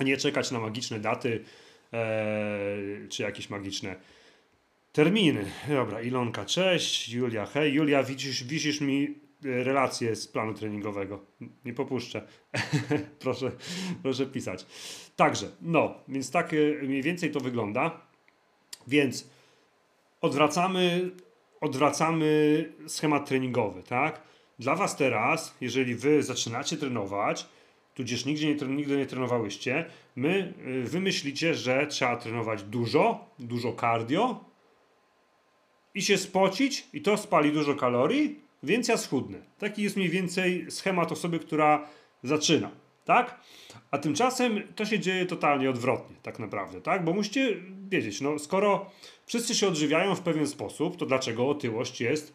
nie 0.00 0.16
czekać 0.16 0.50
na 0.50 0.60
magiczne 0.60 1.00
daty 1.00 1.44
e, 1.92 3.08
czy 3.08 3.22
jakieś 3.22 3.50
magiczne 3.50 3.96
terminy. 4.92 5.44
Dobra, 5.68 6.02
Ilonka, 6.02 6.44
cześć, 6.44 7.08
Julia, 7.08 7.46
hej, 7.46 7.74
Julia, 7.74 8.02
widzisz, 8.02 8.44
wisisz 8.44 8.80
mi 8.80 9.27
relacje 9.42 10.16
z 10.16 10.28
planu 10.28 10.54
treningowego. 10.54 11.24
Nie 11.64 11.72
popuszczę. 11.74 12.22
proszę, 13.20 13.52
proszę 14.02 14.26
pisać. 14.26 14.66
Także, 15.16 15.50
no, 15.60 15.94
więc 16.08 16.30
tak 16.30 16.54
e, 16.54 16.56
mniej 16.82 17.02
więcej 17.02 17.30
to 17.30 17.40
wygląda. 17.40 18.00
Więc 18.86 19.30
odwracamy, 20.20 21.10
odwracamy 21.60 22.72
schemat 22.86 23.28
treningowy, 23.28 23.82
tak? 23.82 24.22
Dla 24.58 24.74
Was 24.74 24.96
teraz, 24.96 25.56
jeżeli 25.60 25.94
Wy 25.94 26.22
zaczynacie 26.22 26.76
trenować, 26.76 27.46
tudzież 27.94 28.24
nigdzie 28.24 28.54
nie, 28.54 28.66
nigdy 28.66 28.96
nie 28.96 29.06
trenowałyście, 29.06 29.84
my 30.16 30.54
e, 30.66 30.88
wymyślicie, 30.88 31.54
że 31.54 31.86
trzeba 31.86 32.16
trenować 32.16 32.62
dużo, 32.62 33.30
dużo 33.38 33.72
cardio 33.72 34.44
i 35.94 36.02
się 36.02 36.18
spocić 36.18 36.86
i 36.92 37.02
to 37.02 37.16
spali 37.16 37.52
dużo 37.52 37.74
kalorii, 37.74 38.40
więc 38.62 38.88
ja 38.88 38.96
schudnę. 38.96 39.38
Taki 39.58 39.82
jest 39.82 39.96
mniej 39.96 40.08
więcej 40.08 40.70
schemat 40.70 41.12
osoby, 41.12 41.38
która 41.38 41.88
zaczyna, 42.22 42.70
tak? 43.04 43.40
A 43.90 43.98
tymczasem 43.98 44.62
to 44.76 44.84
się 44.84 44.98
dzieje 44.98 45.26
totalnie 45.26 45.70
odwrotnie, 45.70 46.16
tak 46.22 46.38
naprawdę, 46.38 46.80
tak? 46.80 47.04
Bo 47.04 47.12
musicie 47.12 47.56
wiedzieć, 47.88 48.20
no 48.20 48.38
skoro 48.38 48.90
wszyscy 49.26 49.54
się 49.54 49.68
odżywiają 49.68 50.14
w 50.14 50.20
pewien 50.20 50.46
sposób, 50.46 50.96
to 50.96 51.06
dlaczego 51.06 51.48
otyłość 51.48 52.00
jest 52.00 52.34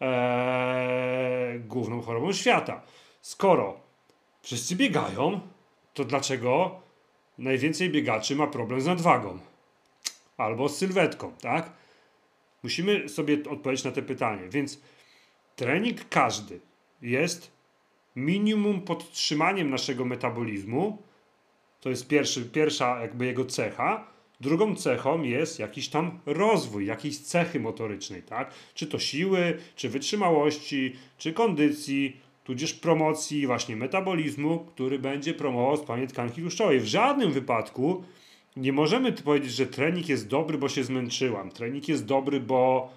ee, 0.00 1.58
główną 1.58 2.00
chorobą 2.00 2.32
świata? 2.32 2.82
Skoro 3.20 3.80
wszyscy 4.42 4.76
biegają, 4.76 5.40
to 5.94 6.04
dlaczego 6.04 6.80
najwięcej 7.38 7.90
biegaczy 7.90 8.36
ma 8.36 8.46
problem 8.46 8.80
z 8.80 8.86
nadwagą? 8.86 9.38
Albo 10.36 10.68
z 10.68 10.76
sylwetką, 10.78 11.32
tak? 11.40 11.72
Musimy 12.62 13.08
sobie 13.08 13.38
odpowiedzieć 13.50 13.84
na 13.84 13.92
te 13.92 14.02
pytanie, 14.02 14.48
więc 14.48 14.80
trening 15.56 16.08
każdy 16.08 16.60
jest 17.02 17.52
minimum 18.16 18.80
podtrzymaniem 18.80 19.70
naszego 19.70 20.04
metabolizmu. 20.04 21.02
To 21.80 21.90
jest 21.90 22.08
pierwszy, 22.08 22.44
pierwsza 22.44 23.00
jakby 23.00 23.26
jego 23.26 23.44
cecha. 23.44 24.06
Drugą 24.40 24.76
cechą 24.76 25.22
jest 25.22 25.58
jakiś 25.58 25.88
tam 25.88 26.20
rozwój, 26.26 26.86
jakiejś 26.86 27.18
cechy 27.18 27.60
motorycznej, 27.60 28.22
tak? 28.22 28.54
Czy 28.74 28.86
to 28.86 28.98
siły, 28.98 29.58
czy 29.76 29.88
wytrzymałości, 29.88 30.96
czy 31.18 31.32
kondycji, 31.32 32.16
tudzież 32.44 32.74
promocji 32.74 33.46
właśnie 33.46 33.76
metabolizmu, 33.76 34.58
który 34.58 34.98
będzie 34.98 35.34
promował 35.34 35.76
spalanie 35.76 36.06
tkanki 36.06 36.40
tłuszczowej. 36.40 36.80
W 36.80 36.86
żadnym 36.86 37.32
wypadku 37.32 38.04
nie 38.56 38.72
możemy 38.72 39.12
powiedzieć, 39.12 39.52
że 39.52 39.66
trening 39.66 40.08
jest 40.08 40.28
dobry, 40.28 40.58
bo 40.58 40.68
się 40.68 40.84
zmęczyłam. 40.84 41.50
Trening 41.50 41.88
jest 41.88 42.04
dobry, 42.04 42.40
bo, 42.40 42.92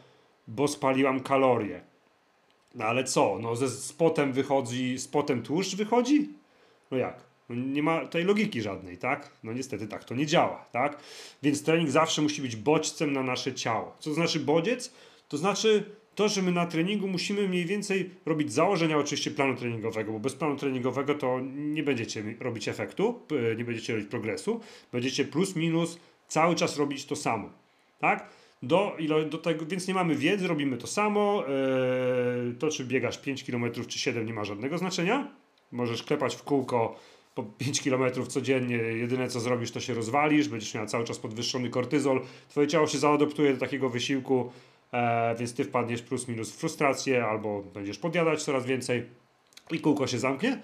bo 0.47 0.67
spaliłam 0.67 1.19
kalorie. 1.19 1.81
No 2.75 2.85
ale 2.85 3.03
co? 3.03 3.39
No 3.41 3.55
ze 3.55 3.69
spotem 3.69 4.33
wychodzi, 4.33 4.99
spotem 4.99 5.43
tłuszcz 5.43 5.75
wychodzi? 5.75 6.29
No 6.91 6.97
jak? 6.97 7.23
No 7.49 7.55
nie 7.55 7.83
ma 7.83 8.05
tej 8.05 8.23
logiki 8.23 8.61
żadnej, 8.61 8.97
tak? 8.97 9.31
No 9.43 9.53
niestety 9.53 9.87
tak 9.87 10.03
to 10.03 10.15
nie 10.15 10.25
działa, 10.25 10.65
tak? 10.71 10.97
Więc 11.43 11.63
trening 11.63 11.89
zawsze 11.89 12.21
musi 12.21 12.41
być 12.41 12.55
bodźcem 12.55 13.13
na 13.13 13.23
nasze 13.23 13.53
ciało. 13.53 13.95
Co 13.99 14.09
to 14.09 14.13
znaczy 14.13 14.39
bodziec? 14.39 14.93
To 15.27 15.37
znaczy 15.37 15.83
to, 16.15 16.29
że 16.29 16.41
my 16.41 16.51
na 16.51 16.65
treningu 16.65 17.07
musimy 17.07 17.47
mniej 17.47 17.65
więcej 17.65 18.09
robić 18.25 18.53
założenia 18.53 18.97
oczywiście 18.97 19.31
planu 19.31 19.55
treningowego, 19.55 20.11
bo 20.11 20.19
bez 20.19 20.35
planu 20.35 20.55
treningowego 20.55 21.15
to 21.15 21.39
nie 21.53 21.83
będziecie 21.83 22.23
robić 22.39 22.67
efektu, 22.67 23.21
nie 23.57 23.65
będziecie 23.65 23.93
robić 23.93 24.09
progresu, 24.09 24.59
będziecie 24.91 25.25
plus 25.25 25.55
minus 25.55 25.99
cały 26.27 26.55
czas 26.55 26.77
robić 26.77 27.05
to 27.05 27.15
samo, 27.15 27.49
tak? 27.99 28.29
Do, 28.63 28.97
do 29.29 29.37
tego, 29.37 29.65
więc 29.65 29.87
nie 29.87 29.93
mamy 29.93 30.15
wiedzy, 30.15 30.47
robimy 30.47 30.77
to 30.77 30.87
samo. 30.87 31.43
Yy, 32.45 32.53
to, 32.53 32.69
czy 32.69 32.85
biegasz 32.85 33.17
5 33.17 33.43
km 33.43 33.71
czy 33.87 33.99
7 33.99 34.25
nie 34.25 34.33
ma 34.33 34.43
żadnego 34.43 34.77
znaczenia. 34.77 35.27
Możesz 35.71 36.03
klepać 36.03 36.35
w 36.35 36.43
kółko 36.43 36.95
po 37.37 37.43
5 37.43 37.81
km 37.81 38.25
codziennie, 38.27 38.75
jedyne 38.75 39.27
co 39.27 39.39
zrobisz 39.39 39.71
to 39.71 39.79
się 39.79 39.93
rozwalisz, 39.93 40.49
będziesz 40.49 40.73
miał 40.73 40.85
cały 40.85 41.03
czas 41.03 41.19
podwyższony 41.19 41.69
kortyzol, 41.69 42.21
twoje 42.49 42.67
ciało 42.67 42.87
się 42.87 42.97
zaadoptuje 42.97 43.53
do 43.53 43.59
takiego 43.59 43.89
wysiłku, 43.89 44.51
e, 44.91 45.35
więc 45.35 45.55
ty 45.55 45.63
wpadniesz 45.63 46.01
plus 46.01 46.27
minus 46.27 46.51
w 46.51 46.57
frustrację 46.57 47.25
albo 47.25 47.63
będziesz 47.73 47.97
podjadać 47.97 48.43
coraz 48.43 48.65
więcej 48.65 49.03
i 49.71 49.79
kółko 49.79 50.07
się 50.07 50.19
zamknie. 50.19 50.61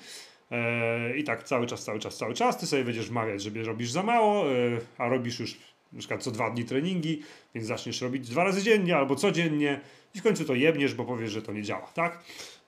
E, 0.51 1.17
I 1.17 1.23
tak 1.23 1.43
cały 1.43 1.67
czas, 1.67 1.83
cały 1.83 1.99
czas, 1.99 2.17
cały 2.17 2.33
czas. 2.33 2.57
Ty 2.57 2.67
sobie 2.67 2.83
będziesz 2.83 3.09
wmawiać, 3.09 3.43
że 3.43 3.63
robisz 3.63 3.91
za 3.91 4.03
mało, 4.03 4.45
e, 4.45 4.53
a 4.97 5.09
robisz 5.09 5.39
już 5.39 5.57
na 5.93 5.99
przykład 5.99 6.23
co 6.23 6.31
dwa 6.31 6.49
dni 6.49 6.65
treningi, 6.65 7.21
więc 7.55 7.67
zaczniesz 7.67 8.01
robić 8.01 8.29
dwa 8.29 8.43
razy 8.43 8.63
dziennie 8.63 8.97
albo 8.97 9.15
codziennie 9.15 9.81
i 10.15 10.19
w 10.19 10.23
końcu 10.23 10.45
to 10.45 10.55
jebniesz, 10.55 10.93
bo 10.93 11.05
powiesz, 11.05 11.31
że 11.31 11.41
to 11.41 11.53
nie 11.53 11.63
działa, 11.63 11.87
tak? 11.87 12.23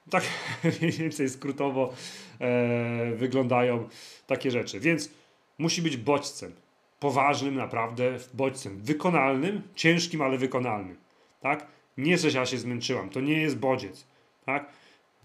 Tak 0.09 0.23
mniej 0.81 0.91
więcej 0.91 1.29
skrótowo 1.29 1.93
e, 2.41 3.11
wyglądają 3.15 3.89
takie 4.27 4.51
rzeczy. 4.51 4.79
Więc 4.79 5.11
musi 5.57 5.81
być 5.81 5.97
bodźcem. 5.97 6.51
Poważnym, 6.99 7.55
naprawdę 7.55 8.17
bodźcem. 8.33 8.81
Wykonalnym, 8.81 9.61
ciężkim, 9.75 10.21
ale 10.21 10.37
wykonalnym. 10.37 10.97
Tak? 11.41 11.67
Nie, 11.97 12.17
że 12.17 12.39
ja 12.39 12.45
się 12.45 12.57
zmęczyłam. 12.57 13.09
To 13.09 13.21
nie 13.21 13.41
jest 13.41 13.57
bodziec. 13.57 14.07
Tak? 14.45 14.69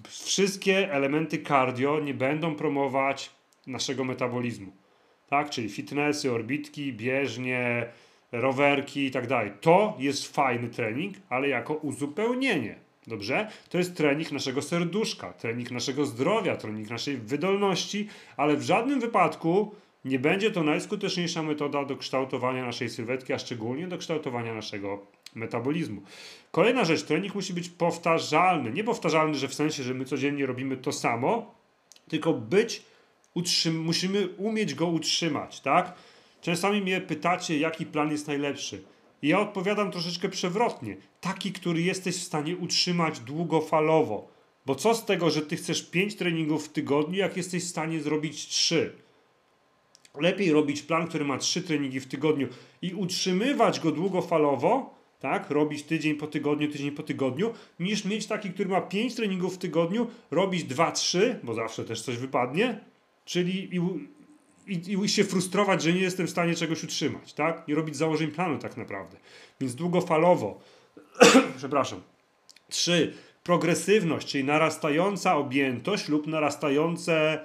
Wszystkie 0.09 0.93
elementy 0.93 1.43
cardio 1.43 2.01
nie 2.01 2.15
będą 2.15 2.55
promować 2.55 3.31
naszego 3.67 4.05
metabolizmu. 4.05 4.73
Tak? 5.31 5.51
Czyli 5.51 5.69
fitnessy, 5.69 6.33
orbitki, 6.33 6.93
bieżnie, 6.93 7.87
rowerki 8.33 9.05
i 9.05 9.11
tak 9.11 9.27
dalej. 9.27 9.53
To 9.61 9.97
jest 9.99 10.35
fajny 10.35 10.69
trening, 10.69 11.15
ale 11.29 11.49
jako 11.49 11.75
uzupełnienie. 11.75 12.75
Dobrze? 13.07 13.51
To 13.69 13.79
jest 13.79 13.97
trening 13.97 14.33
naszego 14.33 14.63
serduszka, 14.63 15.33
trening 15.33 15.71
naszego 15.71 16.07
zdrowia, 16.07 16.57
trening 16.57 16.91
naszej 16.91 17.17
wydolności, 17.17 18.09
ale 18.37 18.57
w 18.57 18.63
żadnym 18.63 19.01
wypadku 19.01 19.75
nie 20.05 20.19
będzie 20.19 20.51
to 20.51 20.63
najskuteczniejsza 20.63 21.43
metoda 21.43 21.85
do 21.85 21.97
kształtowania 21.97 22.67
naszej 22.67 22.89
sylwetki, 22.89 23.33
a 23.33 23.39
szczególnie 23.39 23.89
do 23.89 23.99
kształtowania 23.99 24.55
naszego 24.55 25.07
metabolizmu. 25.35 26.03
Kolejna 26.51 26.85
rzecz, 26.85 27.03
trening 27.03 27.35
musi 27.35 27.55
być 27.55 27.69
powtarzalny. 27.69 28.71
Nie 28.71 28.85
powtarzalny, 28.85 29.35
że 29.35 29.49
w 29.49 29.55
sensie, 29.55 29.83
że 29.83 29.95
my 29.95 30.05
codziennie 30.05 30.47
robimy 30.47 30.77
to 30.77 30.93
samo, 30.93 31.55
tylko 32.09 32.33
być, 32.33 32.83
utrzym- 33.35 33.83
musimy 33.83 34.29
umieć 34.29 34.75
go 34.75 34.87
utrzymać, 34.87 35.61
tak? 35.61 35.95
Czasami 36.41 36.81
mnie 36.81 37.01
pytacie, 37.01 37.59
jaki 37.59 37.87
plan 37.87 38.11
jest 38.11 38.27
najlepszy. 38.27 38.83
I 39.23 39.29
ja 39.29 39.41
odpowiadam 39.41 39.91
troszeczkę 39.91 40.29
przewrotnie. 40.29 40.97
Taki, 41.21 41.53
który 41.53 41.83
jesteś 41.83 42.17
w 42.17 42.25
stanie 42.25 42.57
utrzymać 42.57 43.21
długofalowo. 43.21 44.29
Bo 44.67 44.75
co 44.75 44.95
z 44.95 45.05
tego, 45.05 45.31
że 45.31 45.43
ty 45.43 45.57
chcesz 45.57 45.83
5 45.83 46.17
treningów 46.17 46.67
w 46.67 46.73
tygodniu, 46.73 47.19
jak 47.19 47.37
jesteś 47.37 47.65
w 47.65 47.69
stanie 47.69 48.01
zrobić 48.01 48.47
3? 48.47 48.93
Lepiej 50.21 50.53
robić 50.53 50.83
plan, 50.83 51.09
który 51.09 51.25
ma 51.25 51.39
3 51.39 51.63
treningi 51.63 52.01
w 52.01 52.07
tygodniu 52.07 52.49
i 52.83 52.95
utrzymywać 52.95 53.81
go 53.81 53.93
długofalowo, 53.93 54.95
tak? 55.21 55.51
Robić 55.51 55.83
tydzień 55.83 56.15
po 56.15 56.27
tygodniu, 56.27 56.73
tydzień 56.73 56.91
po 56.91 57.03
tygodniu, 57.03 57.55
niż 57.81 58.05
mieć 58.05 58.27
taki, 58.27 58.51
który 58.51 58.69
ma 58.69 58.81
5 58.81 59.15
treningów 59.15 59.55
w 59.55 59.59
tygodniu, 59.59 60.07
robić 60.31 60.65
2-3, 60.65 61.35
bo 61.43 61.55
zawsze 61.55 61.85
też 61.85 62.03
coś 62.03 62.17
wypadnie, 62.17 62.81
czyli 63.25 63.77
i, 63.77 63.81
i, 64.67 65.05
i 65.05 65.09
się 65.09 65.25
frustrować, 65.25 65.83
że 65.83 65.93
nie 65.93 66.01
jestem 66.01 66.27
w 66.27 66.31
stanie 66.31 66.55
czegoś 66.55 66.85
utrzymać, 66.85 67.33
tak? 67.33 67.69
Nie 67.69 67.75
robić 67.75 67.97
założeń 67.97 68.31
planu 68.31 68.59
tak 68.59 68.77
naprawdę. 68.77 69.17
Więc 69.61 69.75
długofalowo, 69.75 70.61
przepraszam. 71.57 72.03
Trzy, 72.69 73.15
progresywność, 73.45 74.29
czyli 74.29 74.45
narastająca 74.45 75.37
objętość 75.37 76.09
lub 76.09 76.27
narastające, 76.27 77.45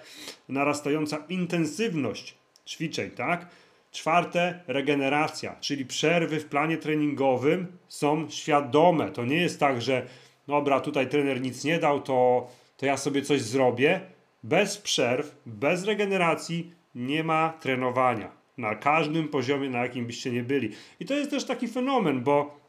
narastająca 0.49 1.17
intensywność 1.29 2.35
ćwiczeń, 2.67 3.11
tak? 3.11 3.47
Czwarte, 3.91 4.59
regeneracja, 4.67 5.55
czyli 5.59 5.85
przerwy 5.85 6.39
w 6.39 6.45
planie 6.45 6.77
treningowym 6.77 7.67
są 7.87 8.29
świadome. 8.29 9.11
To 9.11 9.25
nie 9.25 9.37
jest 9.37 9.59
tak, 9.59 9.81
że 9.81 10.05
dobra, 10.47 10.79
tutaj 10.79 11.09
trener 11.09 11.41
nic 11.41 11.63
nie 11.63 11.79
dał, 11.79 12.01
to, 12.01 12.47
to 12.77 12.85
ja 12.85 12.97
sobie 12.97 13.21
coś 13.21 13.41
zrobię. 13.41 14.01
Bez 14.45 14.77
przerw, 14.77 15.35
bez 15.45 15.83
regeneracji 15.83 16.73
nie 16.95 17.23
ma 17.23 17.53
trenowania. 17.59 18.31
Na 18.57 18.75
każdym 18.75 19.27
poziomie, 19.27 19.69
na 19.69 19.79
jakim 19.79 20.05
byście 20.05 20.31
nie 20.31 20.43
byli. 20.43 20.71
I 20.99 21.05
to 21.05 21.13
jest 21.13 21.29
też 21.31 21.45
taki 21.45 21.67
fenomen, 21.67 22.23
bo 22.23 22.59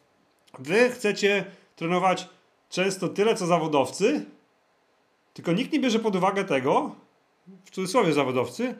wy 0.58 0.90
chcecie 0.90 1.44
trenować 1.76 2.28
często 2.68 3.08
tyle, 3.08 3.34
co 3.34 3.46
zawodowcy, 3.46 4.26
tylko 5.34 5.52
nikt 5.52 5.72
nie 5.72 5.80
bierze 5.80 5.98
pod 5.98 6.16
uwagę 6.16 6.44
tego, 6.44 6.94
w 7.64 7.70
cudzysłowie 7.70 8.12
zawodowcy, 8.12 8.74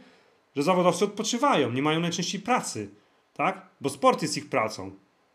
że 0.56 0.62
zawodowcy 0.62 1.04
odpoczywają, 1.04 1.72
nie 1.72 1.82
mają 1.82 2.00
najczęściej 2.00 2.40
pracy, 2.40 2.90
tak? 3.34 3.66
Bo 3.80 3.88
sport 3.88 4.22
jest 4.22 4.36
ich 4.36 4.48
pracą. 4.48 4.90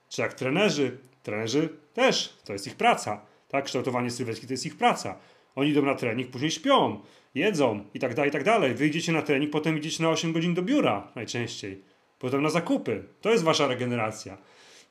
Czy 0.09 0.21
jak 0.21 0.33
trenerzy, 0.33 0.97
trenerzy 1.23 1.69
też, 1.93 2.37
to 2.45 2.53
jest 2.53 2.67
ich 2.67 2.75
praca, 2.75 3.21
tak? 3.49 3.65
Kształtowanie 3.65 4.11
sylwetki 4.11 4.47
to 4.47 4.53
jest 4.53 4.65
ich 4.65 4.77
praca. 4.77 5.17
Oni 5.55 5.69
idą 5.69 5.81
na 5.81 5.95
trening, 5.95 6.29
później 6.29 6.51
śpią, 6.51 6.99
jedzą 7.35 7.85
i 7.93 7.99
tak 7.99 8.13
dalej, 8.13 8.29
i 8.29 8.33
tak 8.33 8.43
dalej. 8.43 8.73
Wyjdziecie 8.73 9.11
na 9.11 9.21
trening, 9.21 9.51
potem 9.51 9.77
idziecie 9.77 10.03
na 10.03 10.09
8 10.09 10.33
godzin 10.33 10.53
do 10.53 10.61
biura 10.61 11.07
najczęściej. 11.15 11.81
Potem 12.19 12.41
na 12.41 12.49
zakupy. 12.49 13.03
To 13.21 13.31
jest 13.31 13.43
wasza 13.43 13.67
regeneracja. 13.67 14.37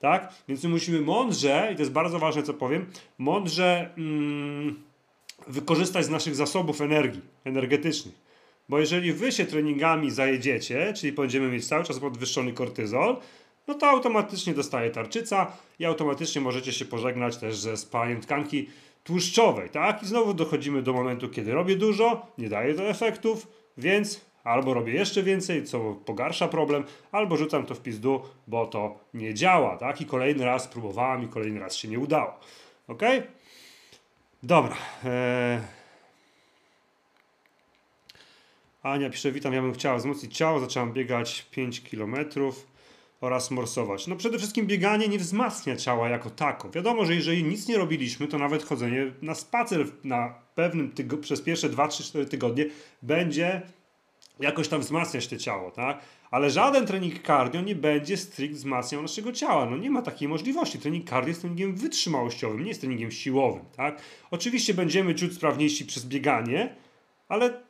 Tak? 0.00 0.32
Więc 0.48 0.64
my 0.64 0.68
musimy 0.68 1.00
mądrze, 1.00 1.70
i 1.72 1.76
to 1.76 1.82
jest 1.82 1.92
bardzo 1.92 2.18
ważne, 2.18 2.42
co 2.42 2.54
powiem, 2.54 2.86
mądrze 3.18 3.90
mm, 3.98 4.82
wykorzystać 5.48 6.04
z 6.04 6.11
naszych 6.11 6.34
zasobów 6.34 6.80
energii 6.80 7.22
energetycznych. 7.44 8.14
Bo 8.68 8.78
jeżeli 8.78 9.12
wy 9.12 9.32
się 9.32 9.44
treningami 9.44 10.11
zajedziecie, 10.11 10.92
czyli 10.96 11.12
będziemy 11.12 11.48
mieć 11.48 11.66
cały 11.66 11.84
czas 11.84 11.98
podwyższony 11.98 12.52
kortyzol, 12.52 13.16
no 13.68 13.74
to 13.74 13.90
automatycznie 13.90 14.54
dostaje 14.54 14.90
tarczyca 14.90 15.52
i 15.78 15.84
automatycznie 15.84 16.40
możecie 16.40 16.72
się 16.72 16.84
pożegnać 16.84 17.36
też 17.36 17.56
ze 17.56 17.76
spalaniem 17.76 18.20
tkanki 18.20 18.68
tłuszczowej, 19.05 19.70
tak? 19.70 20.03
I 20.03 20.07
znowu 20.07 20.34
dochodzimy 20.34 20.82
do 20.82 20.92
momentu, 20.92 21.28
kiedy 21.28 21.53
robię 21.53 21.76
dużo, 21.76 22.26
nie 22.38 22.48
daje 22.48 22.74
to 22.74 22.82
efektów, 22.82 23.46
więc 23.78 24.30
albo 24.44 24.74
robię 24.74 24.92
jeszcze 24.92 25.22
więcej, 25.22 25.64
co 25.64 25.94
pogarsza 25.94 26.48
problem, 26.48 26.84
albo 27.12 27.36
rzucam 27.36 27.66
to 27.66 27.74
w 27.74 27.80
pizdu, 27.80 28.22
bo 28.46 28.66
to 28.66 28.98
nie 29.14 29.34
działa, 29.34 29.76
tak? 29.76 30.01
I 30.01 30.07
kolejny 30.07 30.44
raz 30.44 30.68
próbowałem 30.68 31.24
i 31.24 31.28
kolejny 31.28 31.61
raz 31.61 31.76
się 31.76 31.88
nie 31.88 31.98
udało. 31.98 32.40
Ok? 32.88 33.03
Dobra. 34.42 34.76
Eee... 35.05 35.61
Ania 38.82 39.11
pisze, 39.11 39.32
witam, 39.32 39.53
ja 39.53 39.62
bym 39.62 39.72
chciała 39.72 39.96
wzmocnić 39.96 40.36
ciało, 40.36 40.61
zaczęłam 40.61 40.92
biegać 40.92 41.42
5 41.42 41.82
kilometrów 41.82 42.66
oraz 43.20 43.50
morsować. 43.50 44.06
No 44.06 44.16
przede 44.16 44.38
wszystkim 44.38 44.66
bieganie 44.66 45.08
nie 45.08 45.18
wzmacnia 45.18 45.76
ciała 45.76 46.08
jako 46.08 46.30
tako. 46.30 46.70
Wiadomo, 46.70 47.04
że 47.04 47.14
jeżeli 47.14 47.44
nic 47.44 47.68
nie 47.68 47.78
robiliśmy, 47.78 48.28
to 48.28 48.38
nawet 48.38 48.64
chodzenie 48.64 49.12
na 49.22 49.34
spacer 49.34 49.86
na 50.04 50.34
pewnym 50.54 50.90
tygo- 50.90 51.20
przez 51.20 51.40
pierwsze 51.40 51.68
2-3-4 51.68 52.28
tygodnie 52.28 52.66
będzie 53.02 53.62
jakoś 54.40 54.68
tam 54.68 54.80
wzmacniać 54.80 55.28
to 55.28 55.36
ciało, 55.36 55.70
tak? 55.70 56.00
Ale 56.30 56.50
żaden 56.50 56.86
trening 56.86 57.26
cardio 57.26 57.60
nie 57.60 57.74
będzie 57.74 58.16
strict 58.16 58.54
wzmacniał 58.54 59.02
naszego 59.02 59.32
ciała. 59.32 59.66
No 59.66 59.76
nie 59.76 59.90
ma 59.90 60.02
takiej 60.02 60.28
możliwości. 60.28 60.78
Trening 60.78 61.10
cardio 61.10 61.28
jest 61.28 61.40
treningiem 61.40 61.76
wytrzymałościowym, 61.76 62.62
nie 62.62 62.68
jest 62.68 62.80
treningiem 62.80 63.10
siłowym, 63.10 63.64
tak? 63.76 64.02
Oczywiście 64.30 64.74
będziemy 64.74 65.14
czuć 65.14 65.34
sprawniejsi 65.34 65.86
przez 65.86 66.06
bieganie, 66.06 66.74
ale 67.28 67.62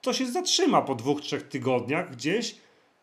to 0.00 0.12
się 0.12 0.26
zatrzyma 0.26 0.82
po 0.82 0.94
dwóch, 0.94 1.20
trzech 1.20 1.42
tygodniach 1.42 2.10
gdzieś 2.10 2.56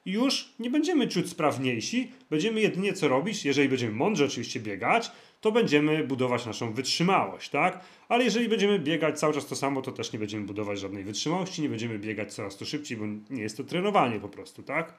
już 0.05 0.53
nie 0.59 0.69
będziemy 0.69 1.07
czuć 1.07 1.29
sprawniejsi, 1.29 2.11
będziemy 2.29 2.61
jedynie 2.61 2.93
co 2.93 3.07
robić, 3.07 3.45
jeżeli 3.45 3.69
będziemy 3.69 3.93
mądrze 3.93 4.25
oczywiście 4.25 4.59
biegać, 4.59 5.11
to 5.41 5.51
będziemy 5.51 6.03
budować 6.03 6.45
naszą 6.45 6.73
wytrzymałość, 6.73 7.49
tak? 7.49 7.79
Ale 8.09 8.23
jeżeli 8.23 8.49
będziemy 8.49 8.79
biegać 8.79 9.19
cały 9.19 9.33
czas 9.33 9.47
to 9.47 9.55
samo, 9.55 9.81
to 9.81 9.91
też 9.91 10.13
nie 10.13 10.19
będziemy 10.19 10.45
budować 10.45 10.79
żadnej 10.79 11.03
wytrzymałości, 11.03 11.61
nie 11.61 11.69
będziemy 11.69 11.99
biegać 11.99 12.33
coraz 12.33 12.57
to 12.57 12.65
szybciej, 12.65 12.97
bo 12.97 13.05
nie 13.29 13.41
jest 13.41 13.57
to 13.57 13.63
trenowanie 13.63 14.19
po 14.19 14.29
prostu, 14.29 14.63
tak? 14.63 14.93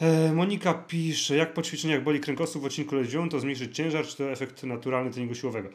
E, 0.00 0.32
Monika 0.32 0.74
pisze, 0.74 1.36
jak 1.36 1.54
po 1.54 1.62
ćwiczeniach 1.62 2.02
boli 2.02 2.20
kręgosłup 2.20 2.62
w 2.62 2.66
odcinku 2.66 2.96
leciowym, 2.96 3.28
to 3.28 3.40
zmniejszyć 3.40 3.76
ciężar, 3.76 4.06
czy 4.06 4.16
to 4.16 4.30
efekt 4.30 4.62
naturalny 4.62 5.10
treningu 5.10 5.34
siłowego? 5.34 5.68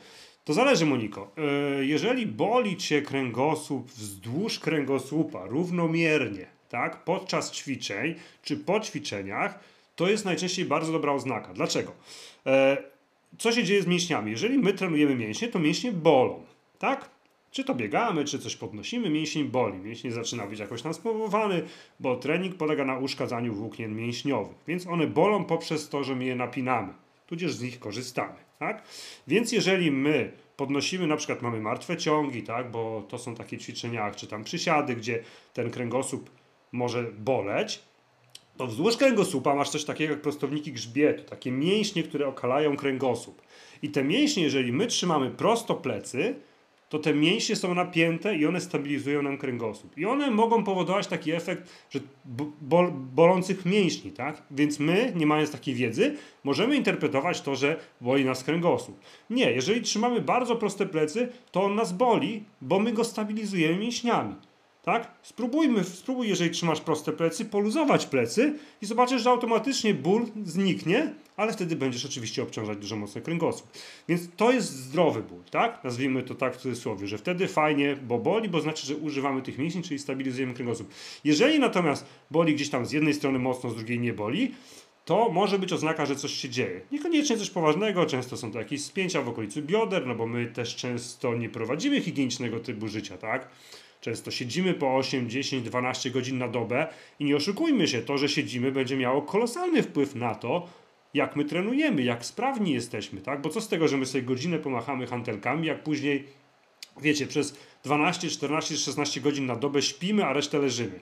To 0.43 0.53
zależy, 0.53 0.85
Moniko. 0.85 1.31
E, 1.37 1.85
jeżeli 1.85 2.25
boli 2.25 2.77
Cię 2.77 3.01
kręgosłup 3.01 3.91
wzdłuż 3.91 4.59
kręgosłupa 4.59 5.45
równomiernie, 5.45 6.53
tak, 6.74 7.03
podczas 7.03 7.51
ćwiczeń 7.51 8.15
czy 8.43 8.57
po 8.57 8.80
ćwiczeniach, 8.80 9.59
to 9.95 10.09
jest 10.09 10.26
najczęściej 10.26 10.65
bardzo 10.65 10.91
dobra 10.91 11.13
oznaka. 11.13 11.53
Dlaczego? 11.53 11.91
E, 12.45 12.78
co 13.38 13.51
się 13.51 13.63
dzieje 13.63 13.82
z 13.82 13.88
mięśniami? 13.88 14.32
Jeżeli 14.32 14.57
my 14.57 14.74
trenujemy 14.74 15.15
mięśnie, 15.15 15.47
to 15.47 15.59
mięśnie 15.59 15.91
bolą, 15.91 16.43
tak? 16.80 17.09
Czy 17.51 17.63
to 17.63 17.76
biegamy, 17.76 18.26
czy 18.26 18.39
coś 18.39 18.55
podnosimy, 18.55 19.09
mięsień 19.09 19.43
boli. 19.43 19.78
Mięsień 19.78 20.11
zaczyna 20.11 20.47
być 20.47 20.59
jakoś 20.59 20.82
tam 20.82 20.93
bo 21.99 22.15
trening 22.15 22.55
polega 22.55 22.86
na 22.86 22.97
uszkadzaniu 22.97 23.53
włókien 23.53 23.95
mięśniowych. 23.95 24.57
Więc 24.67 24.88
one 24.88 25.07
bolą 25.07 25.45
poprzez 25.45 25.89
to, 25.89 26.03
że 26.03 26.15
my 26.15 26.26
je 26.26 26.36
napinamy, 26.36 26.93
tudzież 27.28 27.53
z 27.53 27.61
nich 27.61 27.80
korzystamy. 27.80 28.36
Tak? 28.59 28.84
Więc 29.28 29.51
jeżeli 29.51 29.91
my 29.91 30.32
podnosimy, 30.57 31.07
na 31.07 31.17
przykład 31.17 31.41
mamy 31.41 31.59
martwe 31.59 31.97
ciągi, 31.97 32.43
tak? 32.43 32.71
bo 32.71 33.03
to 33.09 33.17
są 33.17 33.36
takie 33.36 33.57
ćwiczenia, 33.57 34.11
czy 34.11 34.28
tam 34.28 34.43
przysiady, 34.43 34.95
gdzie 34.95 35.24
ten 35.53 35.71
kręgosłup 35.71 36.30
może 36.74 37.03
boleć, 37.03 37.80
to 38.57 38.67
wzdłuż 38.67 38.97
kręgosłupa 38.97 39.55
masz 39.55 39.69
coś 39.69 39.84
takiego 39.84 40.13
jak 40.13 40.21
prostowniki 40.21 40.74
grzbietu, 40.74 41.24
takie 41.24 41.51
mięśnie, 41.51 42.03
które 42.03 42.28
okalają 42.28 42.78
kręgosłup. 42.78 43.41
I 43.82 43.89
te 43.89 44.03
mięśnie, 44.03 44.43
jeżeli 44.43 44.74
my 44.74 44.88
trzymamy 44.88 45.32
prosto 45.32 45.76
plecy, 45.76 46.36
to 46.89 46.99
te 46.99 47.13
mięśnie 47.13 47.55
są 47.55 47.74
napięte 47.74 48.36
i 48.36 48.45
one 48.45 48.61
stabilizują 48.61 49.21
nam 49.21 49.38
kręgosłup. 49.38 49.97
I 49.97 50.05
one 50.05 50.32
mogą 50.32 50.63
powodować 50.63 51.07
taki 51.07 51.32
efekt, 51.32 51.69
że 51.89 51.99
bol, 52.61 52.91
bolących 52.91 53.65
mięśni, 53.65 54.11
tak? 54.11 54.43
Więc 54.51 54.80
my, 54.80 55.13
nie 55.15 55.26
mając 55.26 55.51
takiej 55.51 55.76
wiedzy, 55.76 56.15
możemy 56.43 56.76
interpretować 56.76 57.41
to, 57.41 57.55
że 57.55 57.80
boli 58.01 58.26
nas 58.26 58.43
kręgosłup. 58.43 58.99
Nie, 59.30 59.51
jeżeli 59.51 59.82
trzymamy 59.82 60.21
bardzo 60.21 60.55
proste 60.55 60.86
plecy, 60.86 61.30
to 61.51 61.63
on 61.63 61.76
nas 61.76 61.93
boli, 61.93 62.43
bo 62.61 62.80
my 62.80 62.93
go 62.93 63.03
stabilizujemy 63.03 63.76
mięśniami. 63.76 64.36
Tak? 64.84 65.11
Spróbujmy, 65.21 65.84
spróbuj, 65.84 66.27
jeżeli 66.27 66.51
trzymasz 66.51 66.81
proste 66.81 67.11
plecy, 67.11 67.45
poluzować 67.45 68.05
plecy 68.05 68.59
i 68.81 68.86
zobaczysz, 68.86 69.21
że 69.21 69.29
automatycznie 69.29 69.93
ból 69.93 70.25
zniknie, 70.45 71.13
ale 71.38 71.53
wtedy 71.53 71.75
będziesz 71.75 72.05
oczywiście 72.05 72.43
obciążać 72.43 72.77
dużo 72.77 72.95
mocniej 72.95 73.23
kręgosłup. 73.23 73.69
Więc 74.07 74.21
to 74.38 74.51
jest 74.51 74.69
zdrowy 74.69 75.23
ból, 75.23 75.43
tak? 75.51 75.84
Nazwijmy 75.84 76.23
to 76.23 76.36
tak 76.36 76.55
w 76.55 76.57
cudzysłowie, 76.57 77.07
że 77.07 77.17
wtedy 77.17 77.47
fajnie, 77.47 77.97
bo 78.07 78.19
boli, 78.19 78.49
bo 78.49 78.61
znaczy, 78.61 78.88
że 78.88 78.95
używamy 78.95 79.41
tych 79.41 79.57
mięśni, 79.57 79.84
czyli 79.84 79.99
stabilizujemy 79.99 80.53
kręgosłup. 80.53 80.89
Jeżeli 81.23 81.59
natomiast 81.59 82.05
boli 82.31 82.55
gdzieś 82.55 82.69
tam 82.69 82.86
z 82.86 82.91
jednej 82.91 83.13
strony 83.13 83.39
mocno, 83.39 83.69
z 83.69 83.75
drugiej 83.75 83.99
nie 83.99 84.13
boli, 84.13 84.51
to 85.05 85.29
może 85.29 85.59
być 85.59 85.73
oznaka, 85.73 86.05
że 86.05 86.15
coś 86.15 86.31
się 86.34 86.49
dzieje. 86.49 86.81
Niekoniecznie 86.91 87.38
coś 87.38 87.49
poważnego, 87.49 88.05
często 88.05 88.38
są 88.38 88.51
to 88.51 88.59
jakieś 88.59 88.84
spięcia 88.84 89.21
w 89.21 89.29
okolicy 89.29 89.61
bioder, 89.61 90.07
no 90.07 90.15
bo 90.15 90.27
my 90.27 90.45
też 90.45 90.75
często 90.75 91.36
nie 91.36 91.49
prowadzimy 91.49 92.01
higienicznego 92.01 92.59
typu 92.59 92.88
życia, 92.88 93.17
tak? 93.17 93.49
Często 94.04 94.32
siedzimy 94.32 94.74
po 94.74 94.95
8, 94.95 95.30
10, 95.30 95.64
12 95.64 96.12
godzin 96.12 96.38
na 96.38 96.47
dobę 96.47 96.88
i 97.20 97.26
nie 97.26 97.36
oszukujmy 97.36 97.88
się, 97.88 98.01
to, 98.01 98.18
że 98.18 98.30
siedzimy 98.30 98.72
będzie 98.72 98.97
miało 98.97 99.22
kolosalny 99.22 99.84
wpływ 99.84 100.16
na 100.16 100.36
to, 100.36 100.68
jak 101.14 101.36
my 101.36 101.45
trenujemy, 101.45 102.04
jak 102.04 102.26
sprawni 102.26 102.74
jesteśmy, 102.74 103.22
tak? 103.22 103.41
Bo 103.41 103.49
co 103.49 103.62
z 103.62 103.68
tego, 103.68 103.88
że 103.88 103.97
my 103.97 104.06
sobie 104.06 104.24
godzinę 104.24 104.60
pomachamy 104.60 105.08
hantelkami, 105.08 105.68
jak 105.68 105.84
później, 105.84 106.28
wiecie, 107.01 107.28
przez 107.28 107.58
12, 107.84 108.30
14, 108.30 108.78
16 108.78 109.22
godzin 109.22 109.45
na 109.45 109.56
dobę 109.56 109.82
śpimy, 109.82 110.26
a 110.26 110.34
resztę 110.34 110.60
leżymy. 110.60 110.99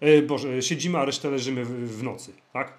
E, 0.00 0.22
Boże, 0.22 0.62
siedzimy, 0.62 0.98
a 0.98 1.04
resztę 1.04 1.30
leżymy 1.30 1.64
w, 1.64 1.98
w 1.98 2.02
nocy, 2.02 2.32
tak? 2.52 2.72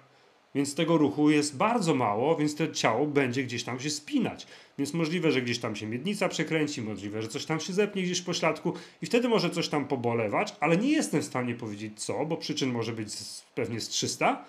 Więc 0.54 0.74
tego 0.74 0.98
ruchu 0.98 1.30
jest 1.30 1.56
bardzo 1.56 1.94
mało, 1.94 2.36
więc 2.36 2.54
to 2.54 2.68
ciało 2.68 3.06
będzie 3.06 3.44
gdzieś 3.44 3.64
tam 3.64 3.80
się 3.80 3.90
spinać. 3.90 4.46
Więc 4.78 4.94
możliwe, 4.94 5.32
że 5.32 5.42
gdzieś 5.42 5.58
tam 5.58 5.76
się 5.76 5.86
miednica 5.86 6.28
przekręci, 6.28 6.82
możliwe, 6.82 7.22
że 7.22 7.28
coś 7.28 7.44
tam 7.44 7.60
się 7.60 7.72
zepnie 7.72 8.02
gdzieś 8.02 8.22
po 8.22 8.34
śladku 8.34 8.72
i 9.02 9.06
wtedy 9.06 9.28
może 9.28 9.50
coś 9.50 9.68
tam 9.68 9.88
pobolewać, 9.88 10.54
ale 10.60 10.76
nie 10.76 10.90
jestem 10.90 11.20
w 11.20 11.24
stanie 11.24 11.54
powiedzieć 11.54 12.04
co, 12.04 12.26
bo 12.26 12.36
przyczyn 12.36 12.72
może 12.72 12.92
być 12.92 13.14
pewnie 13.54 13.80
z 13.80 13.88
300. 13.88 14.44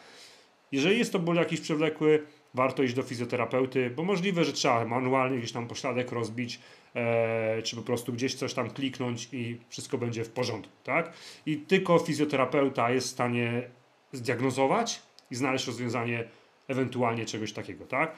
Jeżeli 0.71 0.99
jest 0.99 1.11
to 1.11 1.19
ból 1.19 1.36
jakiś 1.36 1.61
przewlekły, 1.61 2.23
warto 2.53 2.84
iść 2.84 2.93
do 2.93 3.03
fizjoterapeuty, 3.03 3.89
bo 3.89 4.03
możliwe, 4.03 4.45
że 4.45 4.53
trzeba 4.53 4.86
manualnie 4.86 5.38
gdzieś 5.38 5.51
tam 5.51 5.67
pośladek 5.67 6.11
rozbić, 6.11 6.59
e, 6.95 7.61
czy 7.61 7.76
po 7.76 7.82
prostu 7.82 8.13
gdzieś 8.13 8.36
coś 8.36 8.53
tam 8.53 8.69
kliknąć 8.69 9.30
i 9.32 9.57
wszystko 9.69 9.97
będzie 9.97 10.23
w 10.23 10.30
porządku, 10.30 10.73
tak? 10.84 11.13
I 11.45 11.57
tylko 11.57 11.99
fizjoterapeuta 11.99 12.91
jest 12.91 13.07
w 13.07 13.11
stanie 13.11 13.69
zdiagnozować 14.11 15.01
i 15.32 15.36
znaleźć 15.36 15.67
rozwiązanie 15.67 16.23
ewentualnie 16.67 17.26
czegoś 17.26 17.53
takiego, 17.53 17.86
tak? 17.86 18.15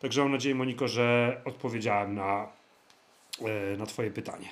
Także 0.00 0.22
mam 0.22 0.32
nadzieję, 0.32 0.54
Moniko, 0.54 0.88
że 0.88 1.40
odpowiedziałem 1.44 2.14
na, 2.14 2.48
e, 3.40 3.76
na 3.76 3.86
Twoje 3.86 4.10
pytanie. 4.10 4.48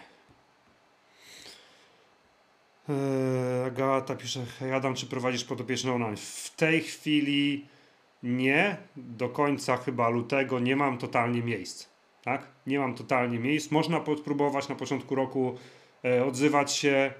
E, 2.89 3.65
Agata 3.67 4.17
pisze, 4.17 4.41
Adam, 4.75 4.95
czy 4.95 5.07
prowadzisz 5.07 5.45
podopieczny 5.45 5.93
online? 5.93 6.17
W 6.17 6.51
tej 6.57 6.81
chwili 6.83 7.67
nie, 8.23 8.77
do 8.97 9.29
końca 9.29 9.77
chyba 9.77 10.09
lutego 10.09 10.59
nie 10.59 10.77
mam 10.77 10.99
totalnie 10.99 11.43
miejsc. 11.43 11.89
Tak? 12.23 12.47
Nie 12.67 12.79
mam 12.79 12.95
totalnie 12.95 13.39
miejsc. 13.39 13.71
Można 13.71 14.01
spróbować 14.19 14.69
na 14.69 14.75
początku 14.75 15.15
roku 15.15 15.59
e, 16.05 16.25
odzywać 16.25 16.73
się 16.73 17.13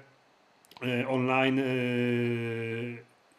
online 1.07 1.61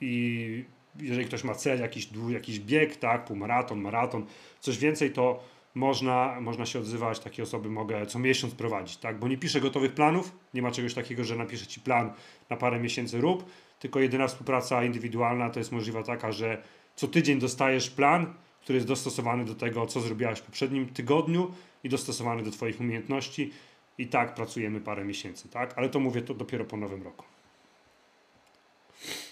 i 0.00 0.64
jeżeli 1.00 1.26
ktoś 1.26 1.44
ma 1.44 1.54
cel, 1.54 1.80
jakiś, 1.80 2.08
jakiś 2.28 2.60
bieg, 2.60 2.96
tak, 2.96 3.24
półmaraton, 3.24 3.80
maraton, 3.80 4.26
coś 4.60 4.78
więcej, 4.78 5.12
to 5.12 5.42
można, 5.74 6.40
można 6.40 6.66
się 6.66 6.78
odzywać, 6.78 7.20
takie 7.20 7.42
osoby 7.42 7.70
mogę 7.70 8.06
co 8.06 8.18
miesiąc 8.18 8.54
prowadzić, 8.54 8.96
tak, 8.96 9.18
bo 9.18 9.28
nie 9.28 9.38
piszę 9.38 9.60
gotowych 9.60 9.94
planów, 9.94 10.32
nie 10.54 10.62
ma 10.62 10.70
czegoś 10.70 10.94
takiego, 10.94 11.24
że 11.24 11.36
napiszę 11.36 11.66
Ci 11.66 11.80
plan 11.80 12.12
na 12.50 12.56
parę 12.56 12.80
miesięcy 12.80 13.20
rób, 13.20 13.50
tylko 13.78 14.00
jedyna 14.00 14.28
współpraca 14.28 14.84
indywidualna 14.84 15.50
to 15.50 15.60
jest 15.60 15.72
możliwa 15.72 16.02
taka, 16.02 16.32
że 16.32 16.62
co 16.96 17.08
tydzień 17.08 17.38
dostajesz 17.38 17.90
plan, 17.90 18.34
który 18.60 18.76
jest 18.76 18.88
dostosowany 18.88 19.44
do 19.44 19.54
tego, 19.54 19.86
co 19.86 20.00
zrobiłaś 20.00 20.38
w 20.38 20.42
poprzednim 20.42 20.88
tygodniu 20.88 21.52
i 21.84 21.88
dostosowany 21.88 22.42
do 22.42 22.50
Twoich 22.50 22.80
umiejętności 22.80 23.52
i 23.98 24.06
tak 24.06 24.34
pracujemy 24.34 24.80
parę 24.80 25.04
miesięcy, 25.04 25.48
tak, 25.48 25.78
ale 25.78 25.88
to 25.88 26.00
mówię 26.00 26.22
to 26.22 26.34
dopiero 26.34 26.64
po 26.64 26.76
nowym 26.76 27.02
roku. 27.02 27.24
Yy, 29.02 29.26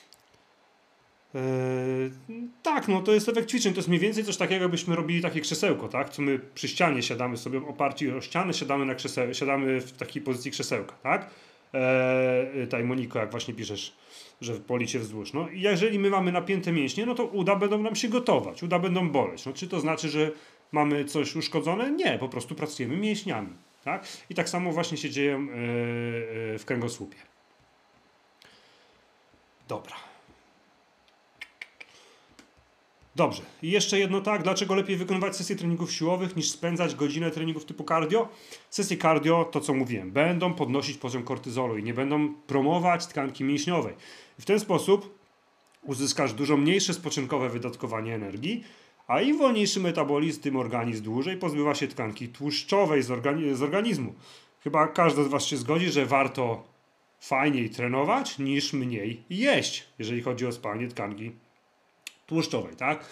tak, 2.62 2.89
no 2.89 3.03
to 3.03 3.12
jest 3.12 3.28
efekt 3.28 3.51
ćwiczeń. 3.51 3.72
To 3.72 3.78
jest 3.78 3.89
mniej 3.89 4.01
więcej 4.01 4.24
coś 4.24 4.37
takiego, 4.37 4.62
jakbyśmy 4.62 4.97
robili 4.97 5.22
takie 5.22 5.41
krzesełko, 5.41 5.89
tak? 5.89 6.11
Co 6.11 6.22
my 6.22 6.41
przy 6.55 6.68
ścianie 6.68 7.03
siadamy 7.03 7.37
sobie 7.37 7.59
oparci 7.59 8.11
o 8.11 8.20
ścianę, 8.20 8.55
siadamy 8.55 8.87
na 8.87 8.95
krzeseł, 8.95 9.35
siadamy 9.35 9.80
w 9.80 9.93
takiej 9.93 10.22
pozycji 10.22 10.51
krzesełka, 10.51 10.95
tak? 11.03 11.30
Eee, 11.72 12.64
tutaj 12.64 12.85
Moniko, 12.85 13.18
jak 13.18 13.30
właśnie 13.30 13.55
piszesz, 13.55 13.97
że 14.41 14.55
policie 14.55 14.99
wzdłuż. 14.99 15.32
No 15.32 15.49
i 15.49 15.61
jeżeli 15.61 15.99
my 15.99 16.11
mamy 16.11 16.32
napięte 16.32 16.72
mięśnie, 16.72 17.07
no 17.07 17.14
to 17.14 17.24
uda 17.24 17.57
będą 17.57 17.82
nam 17.82 17.97
się 17.97 18.09
gotować, 18.09 18.62
uda 18.62 18.78
będą 18.78 19.11
boleć. 19.11 19.47
No 19.47 19.53
czy 19.53 19.68
to 19.68 19.80
znaczy, 19.80 20.09
że 20.09 20.30
mamy 20.72 21.05
coś 21.05 21.37
uszkodzone? 21.37 21.91
Nie, 21.91 22.18
po 22.18 22.28
prostu 22.28 22.55
pracujemy 22.55 22.97
mięśniami, 22.97 23.53
tak? 23.85 24.07
I 24.30 24.35
tak 24.35 24.49
samo 24.49 24.72
właśnie 24.72 24.99
się 24.99 25.11
dzieje 25.11 25.30
yy, 25.30 26.51
yy, 26.53 26.59
w 26.59 26.64
kręgosłupie. 26.64 27.16
Dobra. 29.68 30.14
Dobrze. 33.17 33.43
I 33.62 33.71
jeszcze 33.71 33.99
jedno 33.99 34.21
tak, 34.21 34.43
dlaczego 34.43 34.75
lepiej 34.75 34.97
wykonywać 34.97 35.37
sesje 35.37 35.57
treningów 35.57 35.93
siłowych 35.93 36.37
niż 36.37 36.51
spędzać 36.51 36.95
godzinę 36.95 37.31
treningów 37.31 37.65
typu 37.65 37.85
cardio? 37.85 38.29
Sesje 38.71 38.97
cardio, 38.97 39.45
to 39.45 39.61
co 39.61 39.75
mówiłem, 39.75 40.11
będą 40.11 40.55
podnosić 40.55 40.99
poziom 40.99 41.23
kortyzolu 41.23 41.79
i 41.79 41.83
nie 41.83 41.95
będą 41.95 42.35
promować 42.35 43.07
tkanki 43.07 43.45
mięśniowej. 43.45 43.95
W 44.39 44.45
ten 44.45 44.61
sposób 44.61 45.19
uzyskasz 45.83 46.33
dużo 46.33 46.57
mniejsze 46.57 46.95
spoczynkowe 46.95 47.49
wydatkowanie 47.49 48.15
energii, 48.15 48.65
a 49.07 49.21
im 49.21 49.39
wolniejszy 49.39 49.81
metabolizm, 49.81 50.41
tym 50.41 50.57
organizm 50.57 51.05
dłużej 51.05 51.37
pozbywa 51.37 51.75
się 51.75 51.89
tkanki 51.89 52.29
tłuszczowej 52.29 53.03
z, 53.03 53.11
organi 53.11 53.55
z 53.55 53.62
organizmu. 53.62 54.15
Chyba 54.61 54.89
każdy 54.89 55.25
z 55.25 55.29
Was 55.29 55.45
się 55.45 55.57
zgodzi, 55.57 55.91
że 55.91 56.07
warto 56.07 56.62
fajniej 57.21 57.71
trenować 57.71 58.39
niż 58.39 58.73
mniej 58.73 59.23
jeść, 59.31 59.85
jeżeli 59.99 60.23
chodzi 60.23 60.47
o 60.47 60.53
spalanie 60.53 60.89
tkanki 60.89 61.33
tłuszczowej, 62.35 62.76
tak? 62.76 63.09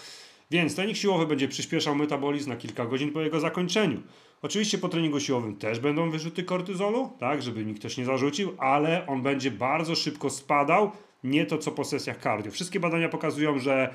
Więc 0.50 0.74
trening 0.74 0.96
siłowy 0.96 1.26
będzie 1.26 1.48
przyspieszał 1.48 1.94
metabolizm 1.94 2.50
na 2.50 2.56
kilka 2.56 2.86
godzin 2.86 3.12
po 3.12 3.20
jego 3.20 3.40
zakończeniu. 3.40 4.02
Oczywiście 4.42 4.78
po 4.78 4.88
treningu 4.88 5.20
siłowym 5.20 5.56
też 5.56 5.80
będą 5.80 6.10
wyrzuty 6.10 6.42
kortyzolu, 6.42 7.10
tak, 7.18 7.42
żeby 7.42 7.64
nikt 7.64 7.82
też 7.82 7.96
nie 7.96 8.04
zarzucił, 8.04 8.54
ale 8.58 9.06
on 9.06 9.22
będzie 9.22 9.50
bardzo 9.50 9.94
szybko 9.94 10.30
spadał 10.30 10.90
nie 11.24 11.46
to 11.46 11.58
co 11.58 11.70
po 11.70 11.84
sesjach 11.84 12.22
cardio. 12.22 12.52
Wszystkie 12.52 12.80
badania 12.80 13.08
pokazują, 13.08 13.58
że 13.58 13.94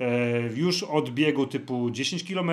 e, 0.00 0.40
już 0.54 0.82
od 0.82 1.10
biegu 1.10 1.46
typu 1.46 1.90
10 1.90 2.24
km, 2.24 2.50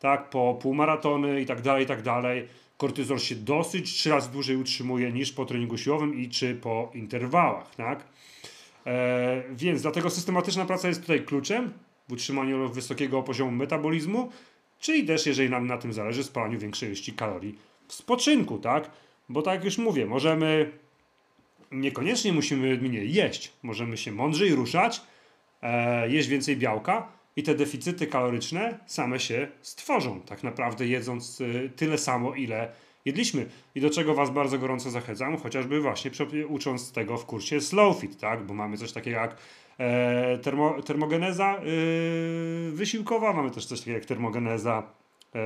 tak, 0.00 0.30
po 0.30 0.58
półmaratony 0.62 1.40
i 1.40 1.46
tak 1.46 1.62
dalej, 1.62 1.84
i 1.84 1.86
tak 1.86 2.02
dalej, 2.02 2.48
kortyzol 2.76 3.18
się 3.18 3.34
dosyć 3.34 3.92
trzy 3.92 4.10
razy 4.10 4.30
dłużej 4.30 4.56
utrzymuje 4.56 5.12
niż 5.12 5.32
po 5.32 5.44
treningu 5.44 5.78
siłowym 5.78 6.14
i 6.14 6.28
czy 6.28 6.54
po 6.54 6.90
interwałach, 6.94 7.74
tak? 7.74 8.04
E, 8.86 9.42
więc 9.50 9.82
dlatego 9.82 10.10
systematyczna 10.10 10.64
praca 10.64 10.88
jest 10.88 11.00
tutaj 11.00 11.24
kluczem 11.24 11.72
w 12.08 12.12
utrzymaniu 12.12 12.68
wysokiego 12.68 13.22
poziomu 13.22 13.50
metabolizmu, 13.50 14.30
czyli 14.80 15.06
też, 15.06 15.26
jeżeli 15.26 15.50
nam 15.50 15.66
na 15.66 15.78
tym 15.78 15.92
zależy, 15.92 16.24
spalaniu 16.24 16.58
większej 16.58 16.88
ilości 16.88 17.12
kalorii 17.12 17.58
w 17.88 17.94
spoczynku, 17.94 18.58
tak? 18.58 18.90
Bo 19.28 19.42
tak 19.42 19.54
jak 19.54 19.64
już 19.64 19.78
mówię, 19.78 20.06
możemy, 20.06 20.70
niekoniecznie 21.72 22.32
musimy 22.32 22.76
mniej 22.76 23.12
jeść, 23.12 23.52
możemy 23.62 23.96
się 23.96 24.12
mądrzej 24.12 24.54
ruszać, 24.54 25.00
e, 25.62 26.10
jeść 26.10 26.28
więcej 26.28 26.56
białka 26.56 27.08
i 27.36 27.42
te 27.42 27.54
deficyty 27.54 28.06
kaloryczne 28.06 28.78
same 28.86 29.20
się 29.20 29.48
stworzą, 29.62 30.20
tak 30.20 30.42
naprawdę 30.42 30.86
jedząc 30.86 31.40
e, 31.40 31.68
tyle 31.68 31.98
samo, 31.98 32.34
ile 32.34 32.72
jedliśmy. 33.04 33.46
I 33.74 33.80
do 33.80 33.90
czego 33.90 34.14
Was 34.14 34.30
bardzo 34.30 34.58
gorąco 34.58 34.90
zachęcam, 34.90 35.36
chociażby 35.36 35.80
właśnie 35.80 36.10
ucząc 36.48 36.92
tego 36.92 37.18
w 37.18 37.26
kursie 37.26 37.60
Slow 37.60 38.00
Fit, 38.00 38.20
tak? 38.20 38.46
Bo 38.46 38.54
mamy 38.54 38.76
coś 38.76 38.92
takiego 38.92 39.16
jak 39.16 39.36
e, 39.78 40.38
termo, 40.38 40.82
termogeneza 40.82 41.56
e, 41.56 41.62
wysiłkowa, 42.70 43.32
mamy 43.32 43.50
też 43.50 43.66
coś 43.66 43.78
takiego 43.78 43.98
jak 43.98 44.06
termogeneza, 44.06 44.82
e, 45.34 45.40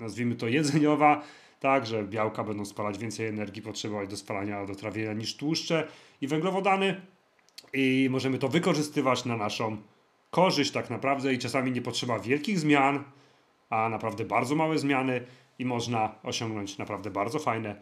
nazwijmy 0.00 0.34
to 0.34 0.48
jedzeniowa, 0.48 1.22
tak, 1.60 1.86
że 1.86 2.04
białka 2.04 2.44
będą 2.44 2.64
spalać 2.64 2.98
więcej 2.98 3.26
energii, 3.26 3.62
potrzebować 3.62 4.08
do 4.08 4.16
spalania, 4.16 4.66
do 4.66 4.74
trawienia 4.74 5.12
niż 5.12 5.36
tłuszcze 5.36 5.88
i 6.20 6.28
węglowodany. 6.28 7.00
I 7.72 8.08
możemy 8.10 8.38
to 8.38 8.48
wykorzystywać 8.48 9.24
na 9.24 9.36
naszą 9.36 9.76
korzyść 10.30 10.70
tak 10.70 10.90
naprawdę 10.90 11.34
i 11.34 11.38
czasami 11.38 11.72
nie 11.72 11.82
potrzeba 11.82 12.18
wielkich 12.18 12.58
zmian, 12.58 13.04
a 13.70 13.88
naprawdę 13.88 14.24
bardzo 14.24 14.54
małe 14.54 14.78
zmiany 14.78 15.20
i 15.58 15.64
można 15.64 16.14
osiągnąć 16.22 16.78
naprawdę 16.78 17.10
bardzo 17.10 17.38
fajne 17.38 17.76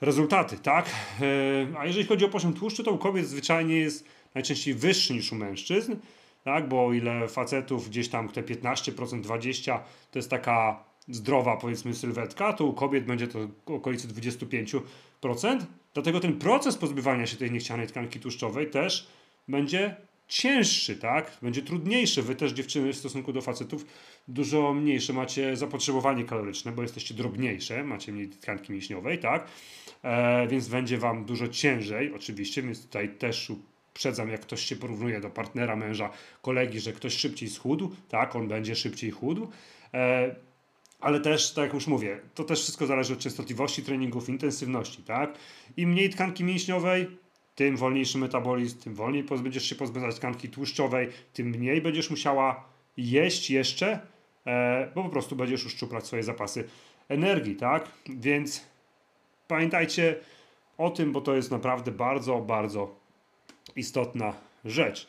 rezultaty, 0.00 0.58
tak? 0.58 0.86
E, 1.20 1.78
a 1.78 1.86
jeżeli 1.86 2.06
chodzi 2.06 2.24
o 2.24 2.28
poziom 2.28 2.54
tłuszczu, 2.54 2.82
to 2.82 2.92
u 2.92 2.98
kobiet 2.98 3.28
zwyczajnie 3.28 3.76
jest 3.76 4.04
najczęściej 4.34 4.74
wyższy 4.74 5.14
niż 5.14 5.32
u 5.32 5.34
mężczyzn, 5.34 5.96
tak? 6.44 6.68
Bo 6.68 6.86
o 6.86 6.92
ile 6.92 7.28
facetów 7.28 7.88
gdzieś 7.88 8.08
tam 8.08 8.28
te 8.28 8.42
15%, 8.42 9.22
20% 9.22 9.78
to 10.10 10.18
jest 10.18 10.30
taka 10.30 10.84
zdrowa 11.08 11.56
powiedzmy 11.56 11.94
sylwetka, 11.94 12.52
to 12.52 12.64
u 12.64 12.72
kobiet 12.72 13.04
będzie 13.04 13.28
to 13.28 13.38
okolicy 13.66 14.08
25%. 14.08 14.80
Dlatego 15.94 16.20
ten 16.20 16.38
proces 16.38 16.76
pozbywania 16.76 17.26
się 17.26 17.36
tej 17.36 17.50
niechcianej 17.50 17.86
tkanki 17.86 18.20
tłuszczowej 18.20 18.70
też 18.70 19.08
będzie 19.48 19.96
cięższy, 20.28 20.96
tak? 20.96 21.38
Będzie 21.42 21.62
trudniejszy. 21.62 22.22
Wy 22.22 22.34
też 22.34 22.52
dziewczyny 22.52 22.92
w 22.92 22.96
stosunku 22.96 23.32
do 23.32 23.42
facetów 23.42 23.86
dużo 24.28 24.74
mniejsze 24.74 25.12
macie 25.12 25.56
zapotrzebowanie 25.56 26.24
kaloryczne, 26.24 26.72
bo 26.72 26.82
jesteście 26.82 27.14
drobniejsze, 27.14 27.84
macie 27.84 28.12
mniej 28.12 28.28
tkanki 28.28 28.72
mięśniowej, 28.72 29.18
tak? 29.18 29.48
E, 30.02 30.48
więc 30.48 30.68
będzie 30.68 30.98
wam 30.98 31.24
dużo 31.24 31.48
ciężej, 31.48 32.14
oczywiście, 32.14 32.62
więc 32.62 32.82
tutaj 32.82 33.08
też 33.08 33.50
uprzedzam, 33.50 34.30
jak 34.30 34.40
ktoś 34.40 34.64
się 34.64 34.76
porównuje 34.76 35.20
do 35.20 35.30
partnera, 35.30 35.76
męża, 35.76 36.10
kolegi, 36.42 36.80
że 36.80 36.92
ktoś 36.92 37.16
szybciej 37.16 37.48
schudł, 37.48 37.90
tak? 38.08 38.36
On 38.36 38.48
będzie 38.48 38.76
szybciej 38.76 39.10
chudł. 39.10 39.50
E, 39.94 40.34
ale 41.00 41.20
też, 41.20 41.52
tak 41.52 41.64
jak 41.64 41.74
już 41.74 41.86
mówię, 41.86 42.20
to 42.34 42.44
też 42.44 42.62
wszystko 42.62 42.86
zależy 42.86 43.12
od 43.12 43.18
częstotliwości 43.18 43.82
treningów, 43.82 44.28
intensywności, 44.28 45.02
tak? 45.02 45.38
Im 45.76 45.90
mniej 45.90 46.10
tkanki 46.10 46.44
mięśniowej, 46.44 47.06
tym 47.58 47.76
wolniejszy 47.76 48.18
metabolizm, 48.18 48.78
tym 48.78 48.94
wolniej 48.94 49.22
będziesz 49.22 49.64
się 49.64 49.74
pozbywać 49.74 50.16
tkanki 50.16 50.48
tłuszczowej, 50.48 51.08
tym 51.32 51.46
mniej 51.46 51.82
będziesz 51.82 52.10
musiała 52.10 52.64
jeść 52.96 53.50
jeszcze, 53.50 54.00
e, 54.46 54.90
bo 54.94 55.02
po 55.02 55.08
prostu 55.08 55.36
będziesz 55.36 55.66
uszczuplać 55.66 56.06
swoje 56.06 56.22
zapasy 56.22 56.68
energii, 57.08 57.56
tak? 57.56 57.88
Więc 58.08 58.64
pamiętajcie 59.48 60.16
o 60.78 60.90
tym, 60.90 61.12
bo 61.12 61.20
to 61.20 61.34
jest 61.34 61.50
naprawdę 61.50 61.90
bardzo, 61.90 62.40
bardzo 62.40 62.94
istotna 63.76 64.32
rzecz. 64.64 65.08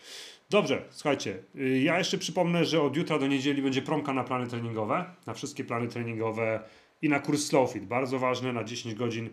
Dobrze, 0.50 0.86
słuchajcie, 0.90 1.44
y, 1.56 1.80
ja 1.80 1.98
jeszcze 1.98 2.18
przypomnę, 2.18 2.66
że 2.66 2.82
od 2.82 2.98
jutra 2.98 3.20
do 3.20 3.28
niedzieli 3.28 3.62
będzie 3.62 3.82
promka 3.82 4.14
na 4.14 4.24
plany 4.24 4.48
treningowe, 4.48 5.06
na 5.26 5.34
wszystkie 5.34 5.64
plany 5.64 5.88
treningowe 5.88 6.60
i 7.02 7.10
na 7.10 7.20
kurs 7.20 7.46
Slowfit, 7.46 7.86
bardzo 7.86 8.20
ważne, 8.20 8.54
na 8.54 8.64
10 8.64 8.96
godzin 8.96 9.30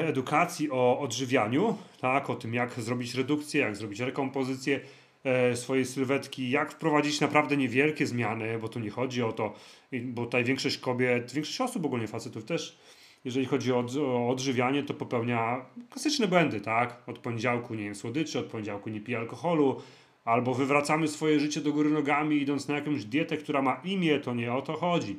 edukacji 0.00 0.70
o 0.70 1.00
odżywianiu, 1.00 1.78
tak, 2.00 2.30
o 2.30 2.34
tym 2.34 2.54
jak 2.54 2.80
zrobić 2.80 3.14
redukcję, 3.14 3.60
jak 3.60 3.76
zrobić 3.76 4.00
rekompozycję 4.00 4.80
e, 5.24 5.56
swojej 5.56 5.84
sylwetki, 5.84 6.50
jak 6.50 6.72
wprowadzić 6.72 7.20
naprawdę 7.20 7.56
niewielkie 7.56 8.06
zmiany, 8.06 8.58
bo 8.58 8.68
tu 8.68 8.80
nie 8.80 8.90
chodzi 8.90 9.22
o 9.22 9.32
to, 9.32 9.54
bo 10.02 10.24
tutaj 10.24 10.44
większość 10.44 10.78
kobiet, 10.78 11.32
większość 11.32 11.60
osób 11.60 11.84
ogólnie 11.84 12.06
facetów 12.06 12.44
też 12.44 12.78
jeżeli 13.24 13.46
chodzi 13.46 13.72
o, 13.72 13.84
o 14.00 14.28
odżywianie, 14.28 14.82
to 14.82 14.94
popełnia 14.94 15.66
klasyczne 15.90 16.28
błędy, 16.28 16.60
tak? 16.60 17.02
Od 17.06 17.18
poniedziałku 17.18 17.74
nie 17.74 17.84
jem 17.84 17.94
słodyczy, 17.94 18.38
od 18.38 18.46
poniedziałku 18.46 18.90
nie 18.90 19.00
piję 19.00 19.18
alkoholu, 19.18 19.80
albo 20.24 20.54
wywracamy 20.54 21.08
swoje 21.08 21.40
życie 21.40 21.60
do 21.60 21.72
góry 21.72 21.90
nogami, 21.90 22.36
idąc 22.36 22.68
na 22.68 22.74
jakąś 22.74 23.04
dietę, 23.04 23.36
która 23.36 23.62
ma 23.62 23.80
imię, 23.84 24.20
to 24.20 24.34
nie 24.34 24.52
o 24.52 24.62
to 24.62 24.72
chodzi. 24.72 25.16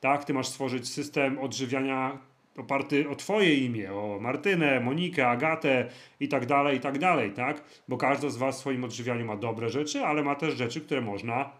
Tak, 0.00 0.24
ty 0.24 0.34
masz 0.34 0.48
stworzyć 0.48 0.88
system 0.88 1.38
odżywiania 1.38 2.18
oparty 2.56 3.08
o 3.08 3.16
twoje 3.16 3.54
imię, 3.54 3.92
o 3.92 4.18
Martynę, 4.20 4.80
Monikę, 4.80 5.28
Agatę 5.28 5.88
i 6.20 6.28
tak 6.28 6.46
dalej, 6.46 6.76
i 6.76 6.80
tak 6.80 6.98
dalej, 6.98 7.32
tak? 7.32 7.64
Bo 7.88 7.96
każdy 7.96 8.30
z 8.30 8.36
was 8.36 8.56
w 8.56 8.60
swoim 8.60 8.84
odżywianiu 8.84 9.24
ma 9.24 9.36
dobre 9.36 9.70
rzeczy, 9.70 10.00
ale 10.00 10.22
ma 10.22 10.34
też 10.34 10.54
rzeczy, 10.54 10.80
które 10.80 11.00
można 11.00 11.50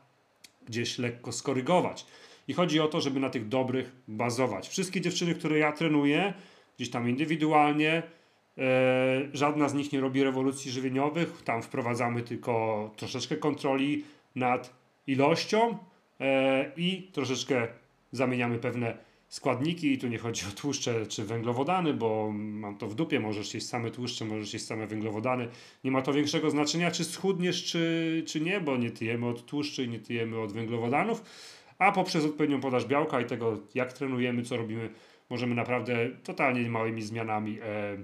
gdzieś 0.66 0.98
lekko 0.98 1.32
skorygować. 1.32 2.06
I 2.48 2.54
chodzi 2.54 2.80
o 2.80 2.88
to, 2.88 3.00
żeby 3.00 3.20
na 3.20 3.30
tych 3.30 3.48
dobrych 3.48 3.92
bazować. 4.08 4.68
Wszystkie 4.68 5.00
dziewczyny, 5.00 5.34
które 5.34 5.58
ja 5.58 5.72
trenuję, 5.72 6.34
gdzieś 6.76 6.90
tam 6.90 7.08
indywidualnie, 7.08 8.02
e, 8.58 8.62
żadna 9.32 9.68
z 9.68 9.74
nich 9.74 9.92
nie 9.92 10.00
robi 10.00 10.24
rewolucji 10.24 10.70
żywieniowych. 10.70 11.42
Tam 11.44 11.62
wprowadzamy 11.62 12.22
tylko 12.22 12.90
troszeczkę 12.96 13.36
kontroli 13.36 14.04
nad 14.34 14.74
ilością 15.06 15.78
e, 16.20 16.72
i 16.76 17.10
troszeczkę 17.12 17.68
zamieniamy 18.12 18.58
pewne 18.58 19.05
składniki. 19.28 19.92
I 19.92 19.98
tu 19.98 20.08
nie 20.08 20.18
chodzi 20.18 20.46
o 20.46 20.60
tłuszcze 20.60 21.06
czy 21.06 21.24
węglowodany, 21.24 21.94
bo 21.94 22.30
mam 22.32 22.78
to 22.78 22.88
w 22.88 22.94
dupie. 22.94 23.20
Możesz 23.20 23.54
jeść 23.54 23.66
same 23.66 23.90
tłuszcze, 23.90 24.24
możesz 24.24 24.52
jeść 24.52 24.64
same 24.64 24.86
węglowodany. 24.86 25.48
Nie 25.84 25.90
ma 25.90 26.02
to 26.02 26.12
większego 26.12 26.50
znaczenia, 26.50 26.90
czy 26.90 27.04
schudniesz, 27.04 27.64
czy, 27.64 28.22
czy 28.26 28.40
nie, 28.40 28.60
bo 28.60 28.76
nie 28.76 28.90
tyjemy 28.90 29.26
od 29.26 29.46
tłuszczy 29.46 29.84
i 29.84 29.88
nie 29.88 29.98
tyjemy 29.98 30.40
od 30.40 30.52
węglowodanów 30.52 31.22
a 31.78 31.92
poprzez 31.92 32.24
odpowiednią 32.24 32.60
podaż 32.60 32.84
białka 32.84 33.20
i 33.20 33.26
tego, 33.26 33.58
jak 33.74 33.92
trenujemy, 33.92 34.42
co 34.42 34.56
robimy, 34.56 34.90
możemy 35.30 35.54
naprawdę 35.54 36.10
totalnie 36.24 36.70
małymi 36.70 37.02
zmianami 37.02 37.58
e, 37.62 37.96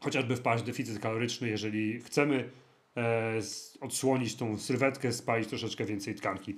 chociażby 0.00 0.36
wpaść 0.36 0.62
w 0.62 0.66
deficyt 0.66 0.98
kaloryczny, 0.98 1.48
jeżeli 1.48 2.00
chcemy 2.00 2.50
e, 2.96 3.40
odsłonić 3.80 4.36
tą 4.36 4.58
sylwetkę, 4.58 5.12
spalić 5.12 5.48
troszeczkę 5.48 5.84
więcej 5.84 6.14
tkanki 6.14 6.56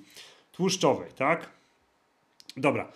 tłuszczowej, 0.53 1.13
tak? 1.13 1.51
Dobra. 2.57 2.93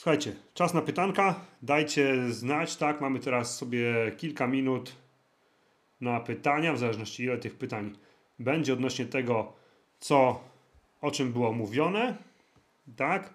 Słuchajcie, 0.00 0.32
czas 0.54 0.74
na 0.74 0.82
pytanka. 0.82 1.40
Dajcie 1.62 2.32
znać, 2.32 2.76
tak? 2.76 3.00
Mamy 3.00 3.18
teraz 3.18 3.56
sobie 3.56 4.12
kilka 4.16 4.46
minut 4.46 4.96
na 6.00 6.20
pytania, 6.20 6.72
w 6.72 6.78
zależności 6.78 7.22
ile 7.22 7.38
tych 7.38 7.54
pytań 7.54 7.96
będzie 8.38 8.72
odnośnie 8.72 9.06
tego, 9.06 9.52
co, 9.98 10.40
o 11.00 11.10
czym 11.10 11.32
było 11.32 11.52
mówione 11.52 12.16
tak? 12.96 13.34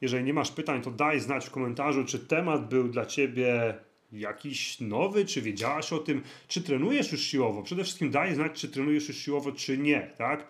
Jeżeli 0.00 0.24
nie 0.24 0.34
masz 0.34 0.50
pytań, 0.50 0.82
to 0.82 0.90
daj 0.90 1.20
znać 1.20 1.46
w 1.46 1.50
komentarzu, 1.50 2.04
czy 2.04 2.18
temat 2.18 2.68
był 2.68 2.88
dla 2.88 3.06
Ciebie 3.06 3.74
jakiś 4.12 4.80
nowy, 4.80 5.24
czy 5.24 5.42
wiedziałaś 5.42 5.92
o 5.92 5.98
tym, 5.98 6.22
czy 6.48 6.62
trenujesz 6.62 7.12
już 7.12 7.20
siłowo. 7.20 7.62
Przede 7.62 7.84
wszystkim 7.84 8.10
daj 8.10 8.34
znać, 8.34 8.52
czy 8.52 8.68
trenujesz 8.68 9.08
już 9.08 9.18
siłowo, 9.18 9.52
czy 9.52 9.78
nie, 9.78 10.10
tak? 10.18 10.46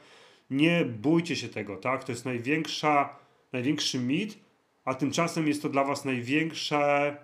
Nie 0.50 0.84
bójcie 0.84 1.36
się 1.36 1.48
tego, 1.48 1.76
tak? 1.76 2.04
To 2.04 2.12
jest 2.12 2.24
największa, 2.24 3.16
największy 3.52 3.98
mit, 3.98 4.45
a 4.86 4.94
tymczasem 4.94 5.48
jest 5.48 5.62
to 5.62 5.68
dla 5.68 5.84
Was 5.84 6.04
największe, 6.04 7.16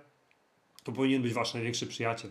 to 0.85 0.93
powinien 0.93 1.23
być 1.23 1.33
Wasz 1.33 1.55
największy 1.55 1.87
przyjaciel. 1.87 2.31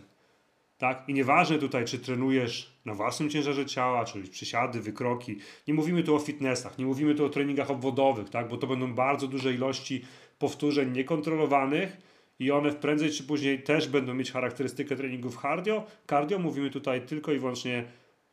Tak? 0.78 1.08
I 1.08 1.14
nieważne 1.14 1.58
tutaj, 1.58 1.84
czy 1.84 1.98
trenujesz 1.98 2.80
na 2.84 2.94
własnym 2.94 3.30
ciężarze 3.30 3.66
ciała, 3.66 4.04
czyli 4.04 4.28
przysiady, 4.28 4.80
wykroki. 4.80 5.38
Nie 5.68 5.74
mówimy 5.74 6.02
tu 6.02 6.16
o 6.16 6.18
fitnessach, 6.18 6.78
nie 6.78 6.86
mówimy 6.86 7.14
tu 7.14 7.24
o 7.24 7.28
treningach 7.28 7.70
obwodowych, 7.70 8.30
tak? 8.30 8.48
bo 8.48 8.56
to 8.56 8.66
będą 8.66 8.94
bardzo 8.94 9.26
duże 9.26 9.54
ilości 9.54 10.04
powtórzeń 10.38 10.92
niekontrolowanych 10.92 11.96
i 12.38 12.50
one 12.50 12.72
prędzej 12.72 13.10
czy 13.10 13.22
później 13.22 13.62
też 13.62 13.88
będą 13.88 14.14
mieć 14.14 14.32
charakterystykę 14.32 14.96
treningów 14.96 15.42
cardio. 15.42 15.86
Cardio 16.10 16.38
mówimy 16.38 16.70
tutaj 16.70 17.06
tylko 17.06 17.32
i 17.32 17.38
wyłącznie 17.38 17.84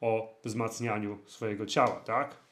o 0.02 0.40
wzmacnianiu 0.46 1.18
swojego 1.26 1.66
ciała, 1.66 1.96
tak? 1.96 2.49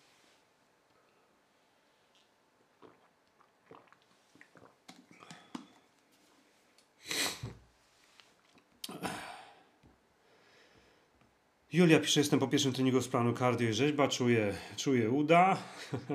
Julia 11.74 12.00
pisze, 12.00 12.20
jestem 12.20 12.40
po 12.40 12.48
pierwszym 12.48 12.74
treningu 12.74 13.02
z 13.02 13.08
planu 13.08 13.34
cardio 13.34 13.70
i 13.70 13.74
rzeźba, 13.74 14.08
czuję, 14.08 14.54
czuję 14.78 15.10
uda. 15.10 15.58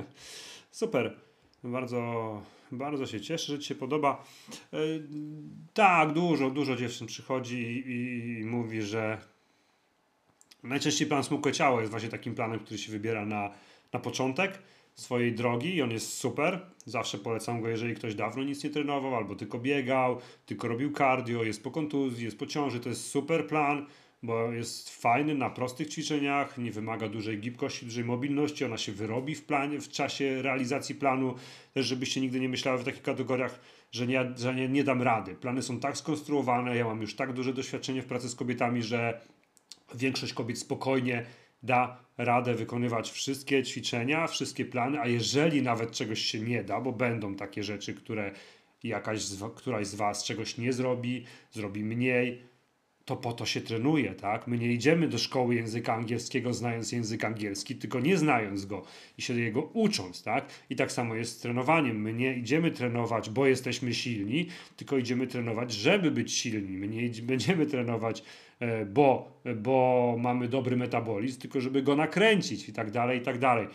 Super, 0.70 1.16
bardzo, 1.64 2.42
bardzo 2.72 3.06
się 3.06 3.20
cieszę, 3.20 3.52
że 3.52 3.58
Ci 3.58 3.68
się 3.68 3.74
podoba. 3.74 4.24
E, 4.72 4.76
tak, 5.74 6.12
dużo, 6.12 6.50
dużo 6.50 6.76
dziewczyn 6.76 7.06
przychodzi 7.06 7.56
i, 7.56 8.40
i 8.40 8.44
mówi, 8.44 8.82
że 8.82 9.18
najczęściej 10.62 11.08
plan 11.08 11.24
smukłe 11.24 11.52
ciało 11.52 11.80
jest 11.80 11.90
właśnie 11.90 12.08
takim 12.08 12.34
planem, 12.34 12.60
który 12.60 12.78
się 12.78 12.92
wybiera 12.92 13.26
na, 13.26 13.50
na 13.92 14.00
początek 14.00 14.58
swojej 14.94 15.32
drogi 15.32 15.74
i 15.74 15.82
on 15.82 15.90
jest 15.90 16.14
super. 16.14 16.60
Zawsze 16.86 17.18
polecam 17.18 17.60
go, 17.60 17.68
jeżeli 17.68 17.94
ktoś 17.94 18.14
dawno 18.14 18.42
nic 18.42 18.64
nie 18.64 18.70
trenował, 18.70 19.16
albo 19.16 19.34
tylko 19.34 19.58
biegał, 19.58 20.20
tylko 20.46 20.68
robił 20.68 20.92
cardio, 20.92 21.44
jest 21.44 21.64
po 21.64 21.70
kontuzji, 21.70 22.24
jest 22.24 22.38
po 22.38 22.46
ciąży. 22.46 22.80
To 22.80 22.88
jest 22.88 23.10
super 23.10 23.46
plan, 23.46 23.86
bo 24.22 24.52
jest 24.52 24.90
fajny 24.90 25.34
na 25.34 25.50
prostych 25.50 25.88
ćwiczeniach, 25.88 26.58
nie 26.58 26.70
wymaga 26.70 27.08
dużej 27.08 27.38
gibkości, 27.38 27.86
dużej 27.86 28.04
mobilności, 28.04 28.64
ona 28.64 28.78
się 28.78 28.92
wyrobi 28.92 29.34
w 29.34 29.44
planie, 29.44 29.80
w 29.80 29.88
czasie 29.88 30.42
realizacji 30.42 30.94
planu. 30.94 31.34
Też 31.74 31.86
żebyście 31.86 32.20
nigdy 32.20 32.40
nie 32.40 32.48
myślały 32.48 32.78
w 32.78 32.84
takich 32.84 33.02
kategoriach, 33.02 33.60
że 33.92 34.06
nie, 34.06 34.32
że 34.36 34.54
nie, 34.54 34.68
nie 34.68 34.84
dam 34.84 35.02
rady. 35.02 35.34
Plany 35.34 35.62
są 35.62 35.80
tak 35.80 35.96
skonstruowane, 35.96 36.76
ja 36.76 36.84
mam 36.84 37.00
już 37.00 37.16
tak 37.16 37.32
duże 37.32 37.52
doświadczenie 37.52 38.02
w 38.02 38.06
pracy 38.06 38.28
z 38.28 38.34
kobietami, 38.34 38.82
że 38.82 39.20
większość 39.94 40.32
kobiet 40.32 40.58
spokojnie 40.58 41.26
da 41.62 42.04
radę 42.18 42.54
wykonywać 42.54 43.10
wszystkie 43.10 43.62
ćwiczenia, 43.62 44.26
wszystkie 44.26 44.64
plany, 44.64 45.00
a 45.00 45.06
jeżeli 45.06 45.62
nawet 45.62 45.90
czegoś 45.90 46.20
się 46.20 46.40
nie 46.40 46.64
da, 46.64 46.80
bo 46.80 46.92
będą 46.92 47.34
takie 47.34 47.62
rzeczy, 47.62 47.94
które 47.94 48.32
jakaś 48.82 49.22
z, 49.22 49.54
któraś 49.54 49.86
z 49.86 49.94
Was 49.94 50.24
czegoś 50.24 50.58
nie 50.58 50.72
zrobi, 50.72 51.24
zrobi 51.52 51.84
mniej, 51.84 52.51
to 53.04 53.16
po 53.16 53.32
to 53.32 53.46
się 53.46 53.60
trenuje, 53.60 54.14
tak? 54.14 54.46
My 54.46 54.58
nie 54.58 54.72
idziemy 54.72 55.08
do 55.08 55.18
szkoły 55.18 55.54
języka 55.54 55.94
angielskiego 55.94 56.54
znając 56.54 56.92
język 56.92 57.24
angielski, 57.24 57.76
tylko 57.76 58.00
nie 58.00 58.18
znając 58.18 58.66
go 58.66 58.82
i 59.18 59.22
się 59.22 59.40
jego 59.40 59.62
ucząc, 59.62 60.22
tak? 60.22 60.46
I 60.70 60.76
tak 60.76 60.92
samo 60.92 61.14
jest 61.14 61.38
z 61.38 61.40
trenowaniem. 61.40 62.00
My 62.00 62.12
nie 62.12 62.34
idziemy 62.34 62.70
trenować, 62.70 63.30
bo 63.30 63.46
jesteśmy 63.46 63.94
silni, 63.94 64.46
tylko 64.76 64.98
idziemy 64.98 65.26
trenować, 65.26 65.72
żeby 65.72 66.10
być 66.10 66.32
silni. 66.32 66.76
My 66.76 66.88
nie 66.88 67.10
będziemy 67.32 67.66
trenować, 67.66 68.22
e, 68.60 68.86
bo, 68.86 69.40
bo 69.56 70.16
mamy 70.18 70.48
dobry 70.48 70.76
metabolizm, 70.76 71.40
tylko 71.40 71.60
żeby 71.60 71.82
go 71.82 71.96
nakręcić 71.96 72.68
i 72.68 72.72
tak 72.72 72.90
dalej, 72.90 73.18
i 73.18 73.22
tak 73.22 73.38
dalej. 73.38 73.68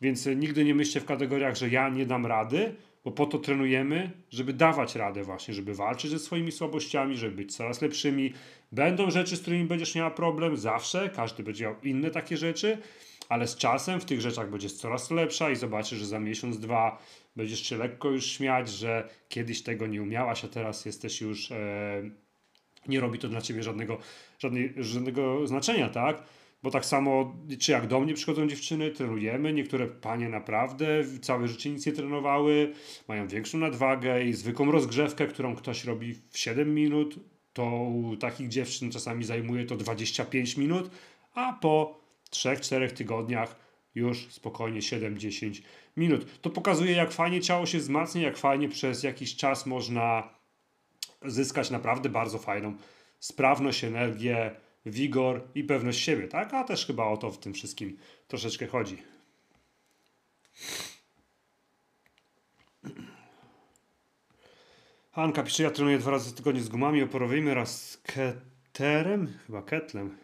Więc 0.00 0.26
e, 0.26 0.36
nigdy 0.36 0.64
nie 0.64 0.74
myślcie 0.74 1.00
w 1.00 1.04
kategoriach, 1.04 1.56
że 1.56 1.68
ja 1.68 1.88
nie 1.88 2.06
dam 2.06 2.26
rady, 2.26 2.74
bo 3.08 3.12
po 3.12 3.26
to 3.26 3.38
trenujemy, 3.38 4.10
żeby 4.30 4.52
dawać 4.52 4.94
radę 4.94 5.22
właśnie, 5.22 5.54
żeby 5.54 5.74
walczyć 5.74 6.10
ze 6.10 6.18
swoimi 6.18 6.52
słabościami, 6.52 7.16
żeby 7.16 7.36
być 7.36 7.56
coraz 7.56 7.82
lepszymi. 7.82 8.32
Będą 8.72 9.10
rzeczy, 9.10 9.36
z 9.36 9.40
którymi 9.40 9.64
będziesz 9.64 9.94
miała 9.94 10.10
problem 10.10 10.56
zawsze, 10.56 11.10
każdy 11.16 11.42
będzie 11.42 11.64
miał 11.64 11.74
inne 11.82 12.10
takie 12.10 12.36
rzeczy, 12.36 12.78
ale 13.28 13.46
z 13.46 13.56
czasem 13.56 14.00
w 14.00 14.04
tych 14.04 14.20
rzeczach 14.20 14.50
będziesz 14.50 14.72
coraz 14.72 15.10
lepsza 15.10 15.50
i 15.50 15.56
zobaczysz, 15.56 15.98
że 15.98 16.06
za 16.06 16.20
miesiąc, 16.20 16.58
dwa 16.58 16.98
będziesz 17.36 17.60
się 17.60 17.76
lekko 17.76 18.10
już 18.10 18.26
śmiać, 18.26 18.68
że 18.70 19.08
kiedyś 19.28 19.62
tego 19.62 19.86
nie 19.86 20.02
umiałaś, 20.02 20.44
a 20.44 20.48
teraz 20.48 20.84
jesteś 20.84 21.20
już... 21.20 21.52
E, 21.52 22.02
nie 22.88 23.00
robi 23.00 23.18
to 23.18 23.28
dla 23.28 23.40
ciebie 23.40 23.62
żadnego, 23.62 23.98
żadnej, 24.38 24.74
żadnego 24.76 25.46
znaczenia, 25.46 25.88
tak? 25.88 26.22
Bo 26.62 26.70
tak 26.70 26.84
samo, 26.84 27.36
czy 27.60 27.72
jak 27.72 27.86
do 27.86 28.00
mnie 28.00 28.14
przychodzą 28.14 28.48
dziewczyny, 28.48 28.90
trenujemy. 28.90 29.52
Niektóre 29.52 29.86
panie 29.86 30.28
naprawdę 30.28 30.86
całe 31.22 31.48
życie 31.48 31.70
nic 31.70 31.86
nie 31.86 31.92
trenowały, 31.92 32.72
mają 33.08 33.28
większą 33.28 33.58
nadwagę 33.58 34.24
i 34.24 34.32
zwykłą 34.32 34.70
rozgrzewkę, 34.70 35.26
którą 35.26 35.56
ktoś 35.56 35.84
robi 35.84 36.14
w 36.14 36.38
7 36.38 36.74
minut, 36.74 37.18
to 37.52 37.64
u 37.70 38.16
takich 38.16 38.48
dziewczyn 38.48 38.90
czasami 38.90 39.24
zajmuje 39.24 39.64
to 39.64 39.76
25 39.76 40.56
minut, 40.56 40.90
a 41.34 41.52
po 41.52 42.00
3-4 42.30 42.90
tygodniach 42.90 43.56
już 43.94 44.26
spokojnie 44.30 44.80
7-10 44.80 45.62
minut. 45.96 46.40
To 46.40 46.50
pokazuje, 46.50 46.92
jak 46.92 47.12
fajnie 47.12 47.40
ciało 47.40 47.66
się 47.66 47.78
wzmacnia, 47.78 48.22
jak 48.22 48.38
fajnie 48.38 48.68
przez 48.68 49.02
jakiś 49.02 49.36
czas 49.36 49.66
można 49.66 50.28
zyskać 51.24 51.70
naprawdę 51.70 52.08
bardzo 52.08 52.38
fajną 52.38 52.76
sprawność, 53.18 53.84
energię, 53.84 54.50
wigor 54.86 55.48
i 55.54 55.64
pewność 55.64 56.00
siebie, 56.00 56.28
tak? 56.28 56.54
A 56.54 56.64
też 56.64 56.86
chyba 56.86 57.06
o 57.06 57.16
to 57.16 57.30
w 57.30 57.38
tym 57.38 57.54
wszystkim 57.54 57.98
troszeczkę 58.28 58.66
chodzi. 58.66 59.02
Anka 65.12 65.42
pisze, 65.42 65.62
ja 65.62 65.70
trenuję 65.70 65.98
dwa 65.98 66.10
razy 66.10 66.30
w 66.30 66.34
tygodniu 66.34 66.62
z 66.62 66.68
gumami 66.68 67.02
oporowymi 67.02 67.50
oraz 67.50 67.90
z 67.90 67.96
keterem, 67.98 69.38
chyba 69.46 69.62
ketlem. 69.62 70.16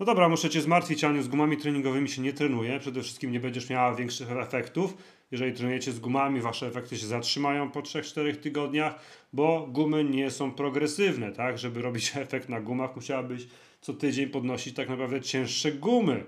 No 0.00 0.06
dobra, 0.06 0.28
muszę 0.28 0.50
Cię 0.50 0.60
zmartwić, 0.60 1.04
Aniu, 1.04 1.22
z 1.22 1.28
gumami 1.28 1.56
treningowymi 1.56 2.08
się 2.08 2.22
nie 2.22 2.32
trenuje. 2.32 2.80
Przede 2.80 3.02
wszystkim 3.02 3.32
nie 3.32 3.40
będziesz 3.40 3.70
miała 3.70 3.94
większych 3.94 4.30
efektów. 4.30 4.96
Jeżeli 5.32 5.52
trenujecie 5.52 5.92
z 5.92 6.00
gumami, 6.00 6.40
Wasze 6.40 6.66
efekty 6.66 6.98
się 6.98 7.06
zatrzymają 7.06 7.70
po 7.70 7.80
3-4 7.80 8.36
tygodniach, 8.36 8.98
bo 9.32 9.66
gumy 9.66 10.04
nie 10.04 10.30
są 10.30 10.50
progresywne, 10.50 11.32
tak? 11.32 11.58
Żeby 11.58 11.82
robić 11.82 12.12
efekt 12.16 12.48
na 12.48 12.60
gumach, 12.60 12.96
musiałabyś 12.96 13.46
co 13.80 13.94
tydzień 13.94 14.26
podnosić 14.26 14.76
tak 14.76 14.88
naprawdę 14.88 15.20
cięższe 15.20 15.72
gumy. 15.72 16.24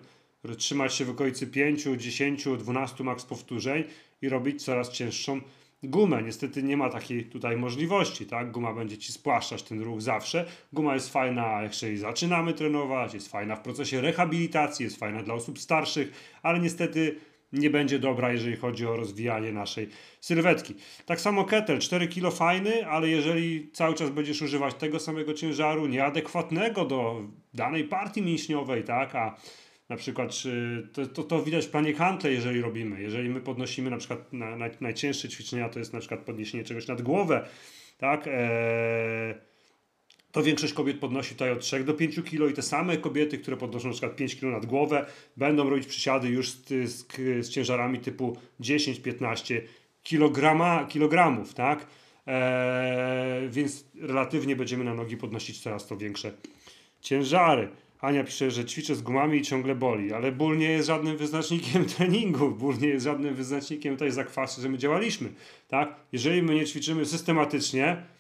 Trzymać 0.59 0.95
się 0.95 1.05
w 1.05 1.11
okolicy 1.11 1.47
5, 1.47 1.83
10, 1.97 2.45
12 2.59 3.05
max 3.05 3.25
powtórzeń 3.25 3.85
i 4.23 4.29
robić 4.29 4.65
coraz 4.65 4.93
cięższą 4.93 5.41
gumę. 5.83 6.23
Niestety 6.23 6.63
nie 6.63 6.77
ma 6.77 6.91
takiej 6.91 7.25
tutaj 7.25 7.57
możliwości, 7.57 8.27
tak? 8.27 8.51
Guma 8.51 8.75
będzie 8.75 8.99
ci 8.99 9.13
spłaszczać 9.13 9.63
ten 9.63 9.83
ruch 9.83 10.03
zawsze. 10.03 10.47
Guma 10.73 10.95
jest 10.95 11.13
fajna, 11.13 11.63
jeżeli 11.63 11.97
zaczynamy 11.97 12.55
trenować, 12.55 13.15
jest 13.15 13.29
fajna 13.29 13.57
w 13.57 13.63
procesie 13.63 14.01
rehabilitacji, 14.01 14.85
jest 14.85 14.99
fajna 14.99 15.23
dla 15.23 15.35
osób 15.35 15.59
starszych, 15.59 16.39
ale 16.43 16.61
niestety 16.61 17.17
nie 17.55 17.71
będzie 17.71 17.99
dobra, 17.99 18.33
jeżeli 18.33 18.57
chodzi 18.57 18.87
o 18.87 18.97
rozwijanie 18.97 19.53
naszej 19.53 19.89
sylwetki. 20.21 20.75
Tak 21.07 21.21
samo 21.21 21.45
kettle, 21.45 21.79
4 21.79 22.09
kg 22.09 22.37
fajny, 22.37 22.87
ale 22.87 23.09
jeżeli 23.09 23.71
cały 23.73 23.95
czas 23.95 24.11
będziesz 24.11 24.43
używać 24.43 24.75
tego 24.75 25.01
samego 25.01 25.35
ciężaru, 25.35 25.87
nieadekwatnego 25.87 26.85
do 26.85 27.23
danej 27.55 27.85
partii 27.85 28.23
mięśniowej, 28.23 28.85
tak, 28.85 29.15
a 29.15 29.37
na 29.89 29.97
przykład 29.97 30.33
to, 30.93 31.07
to, 31.07 31.23
to 31.23 31.43
widać 31.43 31.67
w 31.67 31.71
planie 31.71 31.95
Huntley, 31.95 32.35
jeżeli 32.35 32.61
robimy. 32.61 33.03
Jeżeli 33.03 33.29
my 33.29 33.41
podnosimy 33.41 33.91
na 33.91 33.97
przykład 33.97 34.33
na, 34.33 34.57
najcięższe 34.81 35.29
ćwiczenia, 35.29 35.69
to 35.69 35.79
jest 35.79 35.93
na 35.93 36.01
przykład 36.01 36.21
podniesienie 36.21 36.65
czegoś 36.65 36.89
nad 36.89 37.03
głowę, 37.03 37.49
tak? 37.99 38.27
Eee, 38.27 39.35
to 40.35 40.43
większość 40.43 40.73
kobiet 40.73 40.99
podnosi 40.99 41.33
tutaj 41.33 41.51
od 41.51 41.61
3 41.61 41.85
do 41.85 41.95
5 41.95 42.15
kg 42.15 42.51
i 42.51 42.55
te 42.55 42.63
same 42.63 42.97
kobiety, 42.97 43.39
które 43.39 43.57
podnoszą 43.57 43.89
na 43.89 43.93
przykład 43.93 44.17
5 44.17 44.37
kg 44.37 44.53
nad 44.53 44.67
głowę, 44.67 45.07
będą 45.37 45.71
robić 45.71 45.87
przysiady 45.87 46.29
już 46.29 46.51
z, 46.51 46.69
z, 46.69 47.07
z 47.47 47.49
ciężarami 47.49 47.99
typu 47.99 48.37
10-15 48.61 49.61
kg, 50.05 50.89
kilogramów, 50.89 51.55
tak? 51.55 51.87
Eee, 52.27 53.49
więc 53.49 53.85
relatywnie 54.01 54.57
będziemy 54.57 54.85
na 54.85 54.95
nogi 54.95 55.17
podnosić 55.17 55.61
coraz 55.61 55.87
to 55.87 55.97
większe 55.97 56.33
ciężary. 57.01 57.69
Ania 58.01 58.25
pisze, 58.25 58.51
że 58.51 58.65
ćwiczę 58.65 58.95
z 58.95 59.03
gumami 59.03 59.39
i 59.39 59.43
ciągle 59.43 59.75
boli, 59.75 60.13
ale 60.13 60.33
ból 60.33 60.59
nie 60.59 60.71
jest 60.71 60.87
żadnym 60.87 61.17
wyznacznikiem 61.17 61.85
treningu, 61.97 62.51
ból 62.51 62.79
nie 62.79 62.89
jest 62.89 63.05
żadnym 63.05 63.35
wyznacznikiem 63.35 63.95
tutaj 63.95 64.11
zakwasy, 64.11 64.63
że 64.63 64.69
my 64.69 64.79
działaliśmy, 64.79 65.29
tak? 65.69 65.97
Jeżeli 66.13 66.43
my 66.43 66.55
nie 66.55 66.67
ćwiczymy 66.67 67.07
systematycznie, 67.07 68.15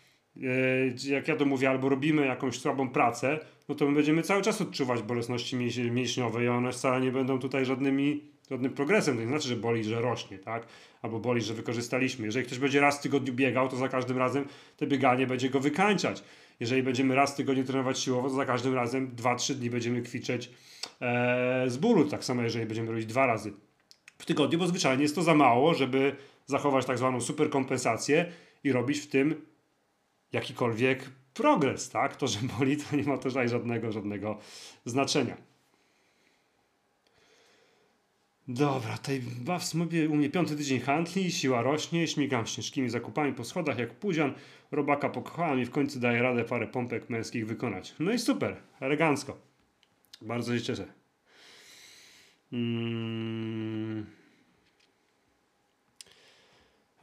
jak 1.08 1.28
ja 1.28 1.36
to 1.36 1.44
mówię, 1.44 1.70
albo 1.70 1.88
robimy 1.88 2.26
jakąś 2.26 2.58
słabą 2.58 2.88
pracę, 2.88 3.38
no 3.68 3.74
to 3.74 3.86
my 3.86 3.94
będziemy 3.94 4.22
cały 4.22 4.42
czas 4.42 4.60
odczuwać 4.60 5.02
bolesności 5.02 5.56
mięśniowe 5.90 6.44
i 6.44 6.48
one 6.48 6.72
wcale 6.72 7.00
nie 7.00 7.12
będą 7.12 7.38
tutaj 7.38 7.64
żadnymi, 7.64 8.22
żadnym 8.50 8.72
progresem. 8.72 9.16
To 9.16 9.22
nie 9.22 9.28
znaczy, 9.28 9.48
że 9.48 9.56
boli, 9.56 9.84
że 9.84 10.00
rośnie, 10.00 10.38
tak? 10.38 10.66
Albo 11.02 11.20
boli, 11.20 11.42
że 11.42 11.54
wykorzystaliśmy. 11.54 12.26
Jeżeli 12.26 12.46
ktoś 12.46 12.58
będzie 12.58 12.80
raz 12.80 12.98
w 12.98 13.02
tygodniu 13.02 13.32
biegał, 13.32 13.68
to 13.68 13.76
za 13.76 13.88
każdym 13.88 14.18
razem 14.18 14.44
to 14.76 14.86
bieganie 14.86 15.26
będzie 15.26 15.50
go 15.50 15.60
wykańczać. 15.60 16.24
Jeżeli 16.60 16.82
będziemy 16.82 17.14
raz 17.14 17.32
w 17.32 17.36
tygodniu 17.36 17.64
trenować 17.64 17.98
siłowo, 17.98 18.28
to 18.28 18.34
za 18.34 18.44
każdym 18.44 18.74
razem 18.74 19.16
2-3 19.16 19.54
dni 19.54 19.70
będziemy 19.70 20.02
kwiczeć 20.02 20.50
e, 21.00 21.64
z 21.66 21.76
bólu. 21.76 22.04
Tak 22.04 22.24
samo, 22.24 22.42
jeżeli 22.42 22.66
będziemy 22.66 22.90
robić 22.90 23.06
dwa 23.06 23.26
razy 23.26 23.52
w 24.18 24.26
tygodniu, 24.26 24.58
bo 24.58 24.66
zwyczajnie 24.66 25.02
jest 25.02 25.14
to 25.14 25.22
za 25.22 25.34
mało, 25.34 25.74
żeby 25.74 26.16
zachować 26.46 26.86
tak 26.86 26.98
zwaną 26.98 27.20
superkompensację 27.20 28.26
i 28.64 28.72
robić 28.72 28.98
w 28.98 29.06
tym 29.06 29.34
jakikolwiek 30.34 31.10
progres, 31.34 31.90
tak? 31.90 32.16
To, 32.16 32.26
że 32.26 32.38
boli, 32.58 32.76
to 32.76 32.96
nie 32.96 33.02
ma 33.02 33.18
to 33.18 33.30
żadnego, 33.30 33.92
żadnego 33.92 34.38
znaczenia. 34.84 35.36
Dobra, 38.48 38.98
tutaj 38.98 39.20
baw 39.40 39.64
sobie 39.64 40.08
u 40.08 40.16
mnie 40.16 40.30
piąty 40.30 40.56
tydzień 40.56 40.80
handli, 40.80 41.32
siła 41.32 41.62
rośnie, 41.62 42.08
śmigam 42.08 42.44
ciężkimi 42.44 42.88
zakupami 42.88 43.32
po 43.32 43.44
schodach 43.44 43.78
jak 43.78 43.94
pudzian, 43.94 44.34
robaka 44.70 45.08
pokochałem 45.08 45.60
i 45.60 45.64
w 45.64 45.70
końcu 45.70 46.00
daję 46.00 46.22
radę 46.22 46.44
parę 46.44 46.66
pompek 46.66 47.10
męskich 47.10 47.46
wykonać. 47.46 47.94
No 47.98 48.12
i 48.12 48.18
super, 48.18 48.56
elegancko. 48.80 49.38
Bardzo 50.22 50.58
się 50.58 50.62
cieszę. 50.62 50.86
Hmm. 52.50 54.06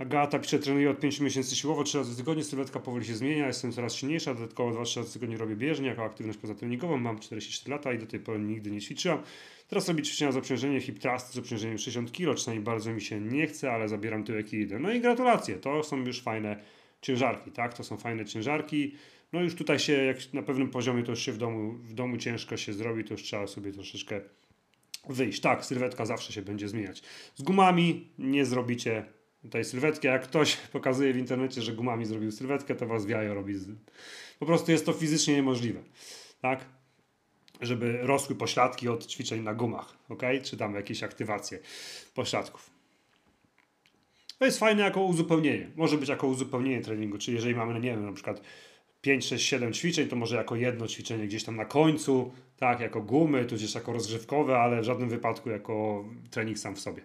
Agata 0.02 0.40
pisze, 0.40 0.60
trenuję 0.60 0.90
od 0.90 1.00
5 1.00 1.20
miesięcy 1.20 1.56
siłowo, 1.56 1.84
3 1.84 1.98
razy 1.98 2.14
w 2.14 2.18
tygodniu, 2.18 2.44
sylwetka 2.44 2.80
powoli 2.80 3.06
się 3.06 3.16
zmienia, 3.16 3.48
jestem 3.48 3.72
coraz 3.72 3.96
silniejsza, 3.96 4.34
dodatkowo 4.34 4.72
2-3 4.72 4.98
razy 4.98 5.10
w 5.10 5.14
tygodniu 5.14 5.38
robię 5.38 5.56
bieżnię 5.56 5.88
jako 5.88 6.04
aktywność 6.04 6.40
pozatreningową, 6.40 6.98
mam 6.98 7.20
44 7.20 7.72
lata 7.72 7.94
i 7.94 8.00
do 8.00 8.06
tej 8.06 8.20
pory 8.20 8.40
nigdy 8.40 8.72
nie 8.72 8.82
ćwiczyłam. 8.82 9.22
Teraz 9.68 9.88
robię 9.88 10.04
ćwiczenia 10.04 10.32
z 10.32 10.38
obciążeniem 10.38 10.82
hip 10.82 11.00
thrust 11.00 11.34
z 11.34 11.38
obciążeniem 11.38 11.78
60 11.78 12.12
kg, 12.12 12.36
czasami 12.36 12.60
bardzo 12.60 12.94
mi 12.94 13.02
się 13.02 13.20
nie 13.20 13.48
chce, 13.48 13.72
ale 13.72 13.90
zabieram 13.90 14.24
tyłek 14.24 14.54
i 14.54 14.58
idę. 14.58 14.80
No 14.80 14.92
i 14.92 15.02
gratulacje, 15.02 15.56
to 15.56 15.84
są 15.84 15.98
już 15.98 16.22
fajne 16.22 16.64
ciężarki, 17.02 17.52
tak? 17.52 17.74
To 17.74 17.84
są 17.84 17.98
fajne 17.98 18.26
ciężarki. 18.26 18.96
No 19.34 19.42
już 19.42 19.56
tutaj 19.56 19.80
się, 19.80 19.94
jak 19.94 20.34
na 20.34 20.44
pewnym 20.44 20.70
poziomie 20.70 21.04
to 21.04 21.12
już 21.12 21.22
się 21.22 21.32
w 21.32 21.38
domu, 21.38 21.74
w 21.74 21.94
domu 21.94 22.18
ciężko 22.18 22.58
się 22.58 22.74
zrobi, 22.74 23.04
to 23.04 23.14
już 23.14 23.24
trzeba 23.24 23.48
sobie 23.48 23.72
troszeczkę 23.72 24.22
wyjść. 25.10 25.42
Tak, 25.42 25.66
sylwetka 25.66 26.06
zawsze 26.06 26.34
się 26.34 26.42
będzie 26.42 26.70
zmieniać. 26.70 27.02
Z 27.36 27.42
gumami 27.42 28.08
nie 28.20 28.46
zrobicie 28.46 29.06
tej 29.50 29.66
sylwetki. 29.66 30.08
Jak 30.08 30.24
ktoś 30.24 30.56
pokazuje 30.78 31.14
w 31.14 31.18
internecie, 31.18 31.62
że 31.62 31.74
gumami 31.74 32.06
zrobił 32.06 32.32
sylwetkę, 32.32 32.76
to 32.76 32.88
was 32.88 33.06
wiajo 33.06 33.34
robi. 33.34 33.56
Z... 33.56 33.70
Po 34.40 34.46
prostu 34.46 34.72
jest 34.72 34.86
to 34.86 34.94
fizycznie 34.94 35.36
niemożliwe. 35.36 35.80
Tak? 36.42 36.66
Żeby 37.62 37.98
rosły 38.02 38.36
pośladki 38.36 38.90
od 38.90 39.08
ćwiczeń 39.08 39.42
na 39.42 39.54
gumach, 39.54 39.98
ok? 40.10 40.24
Czy 40.44 40.58
tam 40.58 40.76
jakieś 40.76 41.04
aktywacje 41.04 41.60
pośladków. 42.14 42.70
To 44.38 44.46
jest 44.46 44.60
fajne 44.60 44.84
jako 44.84 45.04
uzupełnienie. 45.04 45.72
Może 45.76 45.98
być 45.98 46.10
jako 46.10 46.28
uzupełnienie 46.28 46.82
treningu, 46.82 47.18
czyli 47.18 47.36
jeżeli 47.36 47.56
mamy, 47.56 47.80
nie 47.80 47.90
wiem, 47.90 48.06
na 48.06 48.14
przykład 48.14 48.42
5, 49.02 49.26
6, 49.26 49.46
7 49.46 49.74
ćwiczeń, 49.74 50.08
to 50.08 50.16
może 50.16 50.36
jako 50.36 50.56
jedno 50.56 50.88
ćwiczenie 50.88 51.28
gdzieś 51.28 51.44
tam 51.44 51.56
na 51.56 51.66
końcu, 51.66 52.32
tak, 52.58 52.80
jako 52.80 53.02
gumy, 53.02 53.46
tudzież 53.46 53.76
jako 53.76 53.94
rozgrzewkowe, 53.94 54.58
ale 54.58 54.82
w 54.82 54.84
żadnym 54.84 55.10
wypadku 55.10 55.50
jako 55.50 56.06
trening 56.32 56.60
sam 56.60 56.76
w 56.76 56.80
sobie. 56.80 57.02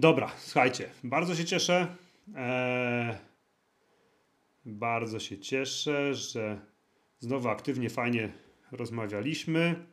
Dobra, 0.00 0.30
słuchajcie, 0.38 0.90
bardzo 1.04 1.34
się 1.34 1.44
cieszę. 1.44 1.86
Eee, 2.36 3.14
bardzo 4.64 5.20
się 5.20 5.38
cieszę, 5.38 6.14
że 6.14 6.60
znowu 7.18 7.48
aktywnie, 7.48 7.90
fajnie 7.90 8.32
rozmawialiśmy. 8.72 9.86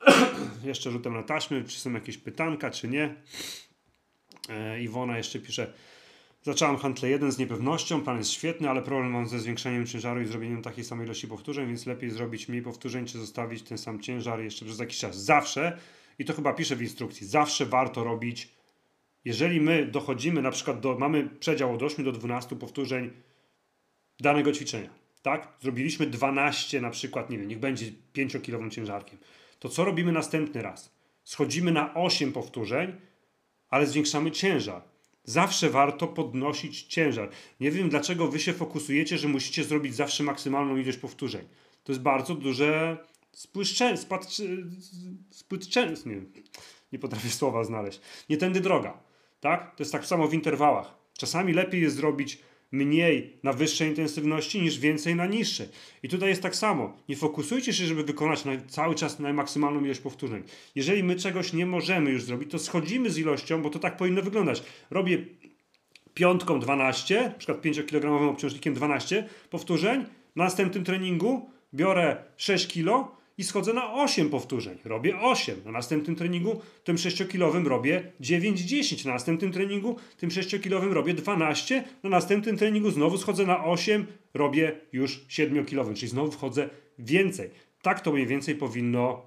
jeszcze 0.64 0.90
rzutem 0.90 1.14
na 1.14 1.22
taśmy, 1.22 1.64
czy 1.64 1.80
są 1.80 1.92
jakieś 1.92 2.18
pytanka, 2.18 2.70
czy 2.70 2.88
nie. 2.88 3.14
Eee, 4.48 4.84
Iwona 4.84 5.16
jeszcze 5.16 5.38
pisze. 5.38 5.72
Zacząłem 6.42 6.76
handle 6.76 7.08
1 7.08 7.32
z 7.32 7.38
niepewnością, 7.38 8.02
plan 8.02 8.18
jest 8.18 8.30
świetny, 8.30 8.70
ale 8.70 8.82
problem 8.82 9.12
mam 9.12 9.28
ze 9.28 9.40
zwiększeniem 9.40 9.86
ciężaru 9.86 10.20
i 10.20 10.26
zrobieniem 10.26 10.62
takiej 10.62 10.84
samej 10.84 11.06
ilości 11.06 11.28
powtórzeń, 11.28 11.66
więc 11.66 11.86
lepiej 11.86 12.10
zrobić 12.10 12.48
mniej 12.48 12.62
powtórzeń, 12.62 13.06
czy 13.06 13.18
zostawić 13.18 13.62
ten 13.62 13.78
sam 13.78 14.00
ciężar 14.00 14.40
jeszcze 14.40 14.64
przez 14.64 14.78
jakiś 14.78 14.98
czas. 14.98 15.24
Zawsze, 15.24 15.78
i 16.18 16.24
to 16.24 16.32
chyba 16.32 16.52
piszę 16.52 16.76
w 16.76 16.82
instrukcji, 16.82 17.26
zawsze 17.26 17.66
warto 17.66 18.04
robić 18.04 18.59
jeżeli 19.24 19.60
my 19.60 19.86
dochodzimy 19.86 20.42
na 20.42 20.50
przykład 20.50 20.80
do, 20.80 20.98
mamy 20.98 21.28
przedział 21.40 21.74
od 21.74 21.82
8 21.82 22.04
do 22.04 22.12
12 22.12 22.56
powtórzeń 22.56 23.10
danego 24.20 24.52
ćwiczenia, 24.52 24.90
tak? 25.22 25.52
Zrobiliśmy 25.60 26.06
12 26.06 26.80
na 26.80 26.90
przykład, 26.90 27.30
nie 27.30 27.38
wiem, 27.38 27.48
niech 27.48 27.58
będzie 27.58 27.86
5-kilowym 28.14 28.70
ciężarkiem. 28.70 29.18
To 29.58 29.68
co 29.68 29.84
robimy 29.84 30.12
następny 30.12 30.62
raz? 30.62 30.92
Schodzimy 31.24 31.72
na 31.72 31.94
8 31.94 32.32
powtórzeń, 32.32 32.92
ale 33.68 33.86
zwiększamy 33.86 34.30
ciężar. 34.30 34.82
Zawsze 35.24 35.70
warto 35.70 36.06
podnosić 36.06 36.82
ciężar. 36.82 37.30
Nie 37.60 37.70
wiem, 37.70 37.88
dlaczego 37.88 38.28
wy 38.28 38.38
się 38.38 38.52
fokusujecie, 38.52 39.18
że 39.18 39.28
musicie 39.28 39.64
zrobić 39.64 39.94
zawsze 39.94 40.22
maksymalną 40.22 40.76
ilość 40.76 40.98
powtórzeń. 40.98 41.48
To 41.84 41.92
jest 41.92 42.02
bardzo 42.02 42.34
duże 42.34 42.98
spłyszczenie, 43.32 43.98
spłyszczenie, 45.30 45.94
nie, 46.06 46.22
nie 46.92 46.98
potrafię 46.98 47.28
słowa 47.28 47.64
znaleźć. 47.64 48.00
Nie 48.28 48.36
tędy 48.36 48.60
droga. 48.60 49.09
Tak? 49.40 49.76
To 49.76 49.82
jest 49.82 49.92
tak 49.92 50.06
samo 50.06 50.28
w 50.28 50.34
interwałach. 50.34 50.94
Czasami 51.18 51.52
lepiej 51.52 51.82
jest 51.82 51.96
zrobić 51.96 52.38
mniej 52.72 53.38
na 53.42 53.52
wyższej 53.52 53.88
intensywności 53.88 54.62
niż 54.62 54.78
więcej 54.78 55.14
na 55.14 55.26
niższej. 55.26 55.68
I 56.02 56.08
tutaj 56.08 56.28
jest 56.28 56.42
tak 56.42 56.56
samo. 56.56 56.96
Nie 57.08 57.16
fokusujcie 57.16 57.72
się, 57.72 57.86
żeby 57.86 58.04
wykonać 58.04 58.44
na, 58.44 58.52
cały 58.68 58.94
czas 58.94 59.18
na 59.18 59.32
maksymalną 59.32 59.84
ilość 59.84 60.00
powtórzeń. 60.00 60.42
Jeżeli 60.74 61.02
my 61.02 61.16
czegoś 61.16 61.52
nie 61.52 61.66
możemy 61.66 62.10
już 62.10 62.22
zrobić, 62.22 62.50
to 62.50 62.58
schodzimy 62.58 63.10
z 63.10 63.18
ilością, 63.18 63.62
bo 63.62 63.70
to 63.70 63.78
tak 63.78 63.96
powinno 63.96 64.22
wyglądać. 64.22 64.62
Robię 64.90 65.24
piątką 66.14 66.60
12, 66.60 67.22
na 67.22 67.30
przykład 67.30 67.62
5-kilogramowym 67.62 68.28
obciążnikiem 68.28 68.74
12 68.74 69.28
powtórzeń. 69.50 70.04
Na 70.36 70.44
następnym 70.44 70.84
treningu 70.84 71.50
biorę 71.74 72.24
6 72.36 72.72
kg 72.72 73.19
i 73.40 73.44
schodzę 73.44 73.72
na 73.72 73.94
8 73.94 74.30
powtórzeń. 74.30 74.78
Robię 74.84 75.20
8. 75.20 75.56
Na 75.64 75.72
następnym 75.72 76.16
treningu 76.16 76.60
tym 76.84 76.96
6-kilowym 76.96 77.66
robię 77.66 78.12
9-10. 78.20 79.06
Na 79.06 79.12
następnym 79.12 79.52
treningu 79.52 79.96
tym 80.16 80.30
6-kilowym 80.30 80.92
robię 80.92 81.14
12. 81.14 81.84
Na 82.02 82.10
następnym 82.10 82.56
treningu 82.56 82.90
znowu 82.90 83.18
schodzę 83.18 83.46
na 83.46 83.64
8, 83.64 84.06
robię 84.34 84.80
już 84.92 85.26
7-kilowym, 85.28 85.94
czyli 85.94 86.08
znowu 86.08 86.32
wchodzę 86.32 86.70
więcej. 86.98 87.50
Tak 87.82 88.00
to 88.00 88.12
mniej 88.12 88.26
więcej 88.26 88.54
powinno 88.54 89.22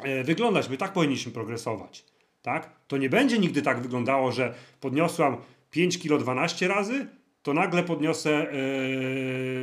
e, 0.00 0.24
wyglądać. 0.24 0.68
My 0.68 0.76
tak 0.76 0.92
powinniśmy 0.92 1.32
progresować. 1.32 2.04
Tak? 2.42 2.70
To 2.86 2.96
nie 2.96 3.08
będzie 3.08 3.38
nigdy 3.38 3.62
tak 3.62 3.80
wyglądało, 3.80 4.32
że 4.32 4.54
podniosłam 4.80 5.36
5 5.70 5.98
kg 5.98 6.22
12 6.22 6.68
razy, 6.68 7.06
to 7.42 7.54
nagle 7.54 7.82
podniosę 7.82 8.46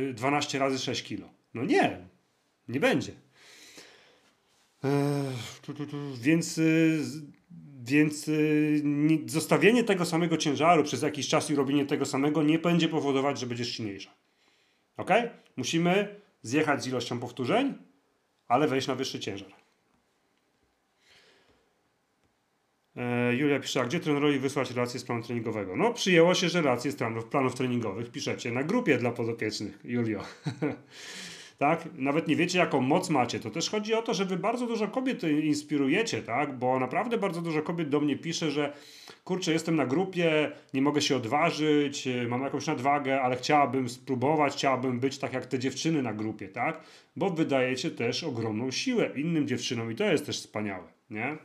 yy, 0.06 0.14
12 0.14 0.58
razy 0.58 0.78
6 0.78 1.02
kg. 1.08 1.28
No 1.54 1.64
nie, 1.64 1.98
nie 2.68 2.80
będzie. 2.80 3.21
Więc, 6.20 6.58
y, 6.58 7.02
więc 7.84 8.28
y, 8.28 8.82
zostawienie 9.26 9.84
tego 9.84 10.04
samego 10.04 10.36
ciężaru 10.36 10.82
przez 10.84 11.02
jakiś 11.02 11.28
czas 11.28 11.50
i 11.50 11.54
robienie 11.54 11.86
tego 11.86 12.06
samego 12.06 12.42
nie 12.42 12.58
będzie 12.58 12.88
powodować, 12.88 13.40
że 13.40 13.46
będziesz 13.46 13.72
silniejsza. 13.72 14.10
Ok? 14.96 15.10
Musimy 15.56 16.20
zjechać 16.42 16.84
z 16.84 16.86
ilością 16.86 17.18
powtórzeń, 17.18 17.74
ale 18.48 18.68
wejść 18.68 18.86
na 18.86 18.94
wyższy 18.94 19.20
ciężar. 19.20 19.48
E, 22.96 23.34
Julia 23.34 23.60
pisze, 23.60 23.80
a 23.80 23.84
gdzie 23.84 24.00
trenerowi 24.00 24.38
wysłać 24.38 24.70
relacje 24.70 25.00
z 25.00 25.04
planu 25.04 25.22
treningowego? 25.22 25.76
No, 25.76 25.94
przyjęło 25.94 26.34
się, 26.34 26.48
że 26.48 26.62
relacje 26.62 26.92
z 26.92 26.96
planów, 26.96 27.24
planów 27.24 27.54
treningowych 27.54 28.10
piszecie 28.10 28.52
na 28.52 28.62
grupie 28.62 28.98
dla 28.98 29.10
podopiecznych, 29.10 29.78
Julio. 29.84 30.22
tak? 31.62 31.88
Nawet 31.94 32.28
nie 32.28 32.36
wiecie, 32.36 32.58
jaką 32.58 32.80
moc 32.80 33.10
macie. 33.10 33.40
To 33.40 33.50
też 33.50 33.70
chodzi 33.70 33.94
o 33.94 34.02
to, 34.02 34.14
że 34.14 34.24
wy 34.24 34.36
bardzo 34.36 34.66
dużo 34.66 34.88
kobiet 34.88 35.22
inspirujecie, 35.22 36.22
tak? 36.22 36.58
Bo 36.58 36.78
naprawdę 36.78 37.18
bardzo 37.18 37.42
dużo 37.42 37.62
kobiet 37.62 37.88
do 37.88 38.00
mnie 38.00 38.16
pisze, 38.16 38.50
że 38.50 38.72
kurczę, 39.24 39.52
jestem 39.52 39.76
na 39.76 39.86
grupie, 39.86 40.52
nie 40.74 40.82
mogę 40.82 41.02
się 41.02 41.16
odważyć, 41.16 42.08
mam 42.28 42.42
jakąś 42.42 42.66
nadwagę, 42.66 43.22
ale 43.22 43.36
chciałabym 43.36 43.88
spróbować, 43.88 44.52
chciałabym 44.52 45.00
być 45.00 45.18
tak 45.18 45.32
jak 45.32 45.46
te 45.46 45.58
dziewczyny 45.58 46.02
na 46.02 46.12
grupie, 46.12 46.48
tak? 46.48 46.80
Bo 47.16 47.30
wydajecie 47.30 47.90
też 47.90 48.24
ogromną 48.24 48.70
siłę 48.70 49.10
innym 49.16 49.48
dziewczynom 49.48 49.92
i 49.92 49.94
to 49.94 50.04
jest 50.04 50.26
też 50.26 50.36
wspaniałe, 50.36 50.88
nie? 51.10 51.36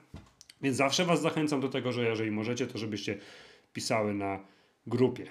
Więc 0.61 0.77
zawsze 0.77 1.05
was 1.05 1.21
zachęcam 1.21 1.61
do 1.61 1.69
tego, 1.69 1.91
że 1.91 2.03
jeżeli 2.03 2.31
możecie, 2.31 2.67
to 2.67 2.77
żebyście 2.77 3.17
pisały 3.73 4.13
na 4.13 4.39
grupie. 4.87 5.25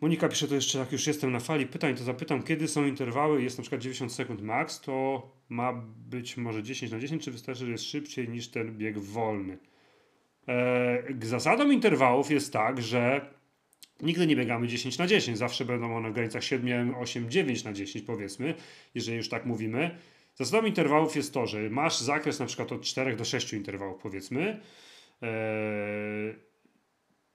Monika 0.00 0.28
pisze 0.28 0.48
to 0.48 0.54
jeszcze, 0.54 0.78
jak 0.78 0.92
już 0.92 1.06
jestem 1.06 1.32
na 1.32 1.40
fali 1.40 1.66
pytań, 1.66 1.94
to 1.94 2.04
zapytam, 2.04 2.42
kiedy 2.42 2.68
są 2.68 2.86
interwały, 2.86 3.42
jest 3.42 3.58
na 3.58 3.62
przykład 3.62 3.82
90 3.82 4.12
sekund 4.12 4.42
max, 4.42 4.80
to 4.80 5.22
ma 5.48 5.72
być 5.96 6.36
może 6.36 6.62
10 6.62 6.92
na 6.92 6.98
10, 6.98 7.24
czy 7.24 7.30
wystarczy, 7.30 7.64
że 7.66 7.72
jest 7.72 7.84
szybciej 7.84 8.28
niż 8.28 8.48
ten 8.48 8.78
bieg 8.78 8.98
wolny? 8.98 9.58
Eee, 10.46 11.16
zasadą 11.22 11.70
interwałów 11.70 12.30
jest 12.30 12.52
tak, 12.52 12.82
że 12.82 13.30
nigdy 14.02 14.26
nie 14.26 14.36
biegamy 14.36 14.68
10 14.68 14.98
na 14.98 15.06
10, 15.06 15.38
zawsze 15.38 15.64
będą 15.64 15.96
one 15.96 16.10
w 16.10 16.12
granicach 16.12 16.44
7, 16.44 16.94
8, 16.94 17.30
9 17.30 17.64
na 17.64 17.72
10 17.72 18.04
powiedzmy, 18.04 18.54
jeżeli 18.94 19.16
już 19.16 19.28
tak 19.28 19.46
mówimy. 19.46 19.98
Zasadą 20.34 20.66
interwałów 20.66 21.16
jest 21.16 21.34
to, 21.34 21.46
że 21.46 21.70
masz 21.70 21.98
zakres 21.98 22.38
na 22.38 22.46
przykład 22.46 22.72
od 22.72 22.82
4 22.82 23.16
do 23.16 23.24
6 23.24 23.52
interwałów 23.52 24.02
powiedzmy, 24.02 24.60
eee, 25.22 25.30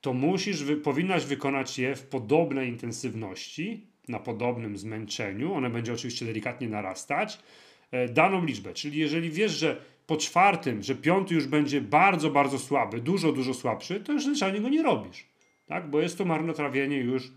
to 0.06 0.14
musisz, 0.14 0.64
wy, 0.64 0.78
powinnaś 0.78 1.26
wykonać 1.26 1.80
je 1.80 1.96
w 1.96 2.04
podobnej 2.04 2.70
intensywności, 2.70 3.88
na 4.08 4.20
podobnym 4.20 4.78
zmęczeniu. 4.78 5.54
One 5.54 5.70
będzie 5.70 5.94
oczywiście 5.94 6.26
delikatnie 6.26 6.70
narastać. 6.70 7.40
E, 7.92 8.10
daną 8.10 8.46
liczbę, 8.46 8.74
czyli 8.74 9.00
jeżeli 9.00 9.30
wiesz, 9.30 9.52
że 9.52 9.82
po 10.08 10.18
czwartym, 10.18 10.84
że 10.84 10.96
piąty 10.96 11.36
już 11.36 11.48
będzie 11.48 11.82
bardzo, 11.82 12.30
bardzo 12.30 12.60
słaby, 12.60 13.02
dużo, 13.02 13.32
dużo 13.32 13.54
słabszy, 13.54 14.00
to 14.00 14.14
już 14.14 14.24
zwyczajnie 14.24 14.60
go 14.60 14.70
nie 14.70 14.84
robisz. 14.84 15.26
Tak? 15.66 15.90
Bo 15.90 16.02
jest 16.02 16.18
to 16.18 16.26
marnotrawienie 16.26 16.98
już 16.98 17.32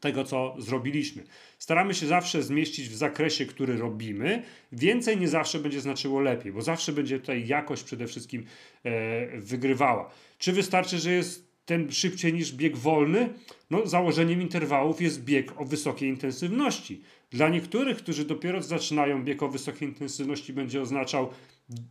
tego, 0.00 0.24
co 0.24 0.56
zrobiliśmy. 0.58 1.22
Staramy 1.58 1.94
się 1.94 2.06
zawsze 2.06 2.42
zmieścić 2.42 2.88
w 2.88 2.94
zakresie, 2.94 3.46
który 3.46 3.76
robimy. 3.76 4.42
Więcej 4.72 5.16
nie 5.16 5.28
zawsze 5.28 5.58
będzie 5.58 5.80
znaczyło 5.80 6.20
lepiej, 6.20 6.52
bo 6.52 6.62
zawsze 6.62 6.92
będzie 6.92 7.18
tutaj 7.18 7.46
jakość 7.46 7.82
przede 7.82 8.06
wszystkim 8.06 8.44
e, 8.84 9.40
wygrywała. 9.40 10.10
Czy 10.38 10.52
wystarczy, 10.52 10.98
że 10.98 11.12
jest 11.12 11.43
ten 11.66 11.92
szybciej 11.92 12.32
niż 12.32 12.52
bieg 12.52 12.76
wolny? 12.76 13.28
No, 13.70 13.86
założeniem 13.86 14.42
interwałów 14.42 15.00
jest 15.00 15.24
bieg 15.24 15.60
o 15.60 15.64
wysokiej 15.64 16.08
intensywności. 16.08 17.02
Dla 17.30 17.48
niektórych, 17.48 17.96
którzy 17.96 18.24
dopiero 18.24 18.62
zaczynają 18.62 19.24
bieg 19.24 19.42
o 19.42 19.48
wysokiej 19.48 19.88
intensywności, 19.88 20.52
będzie 20.52 20.80
oznaczał 20.80 21.30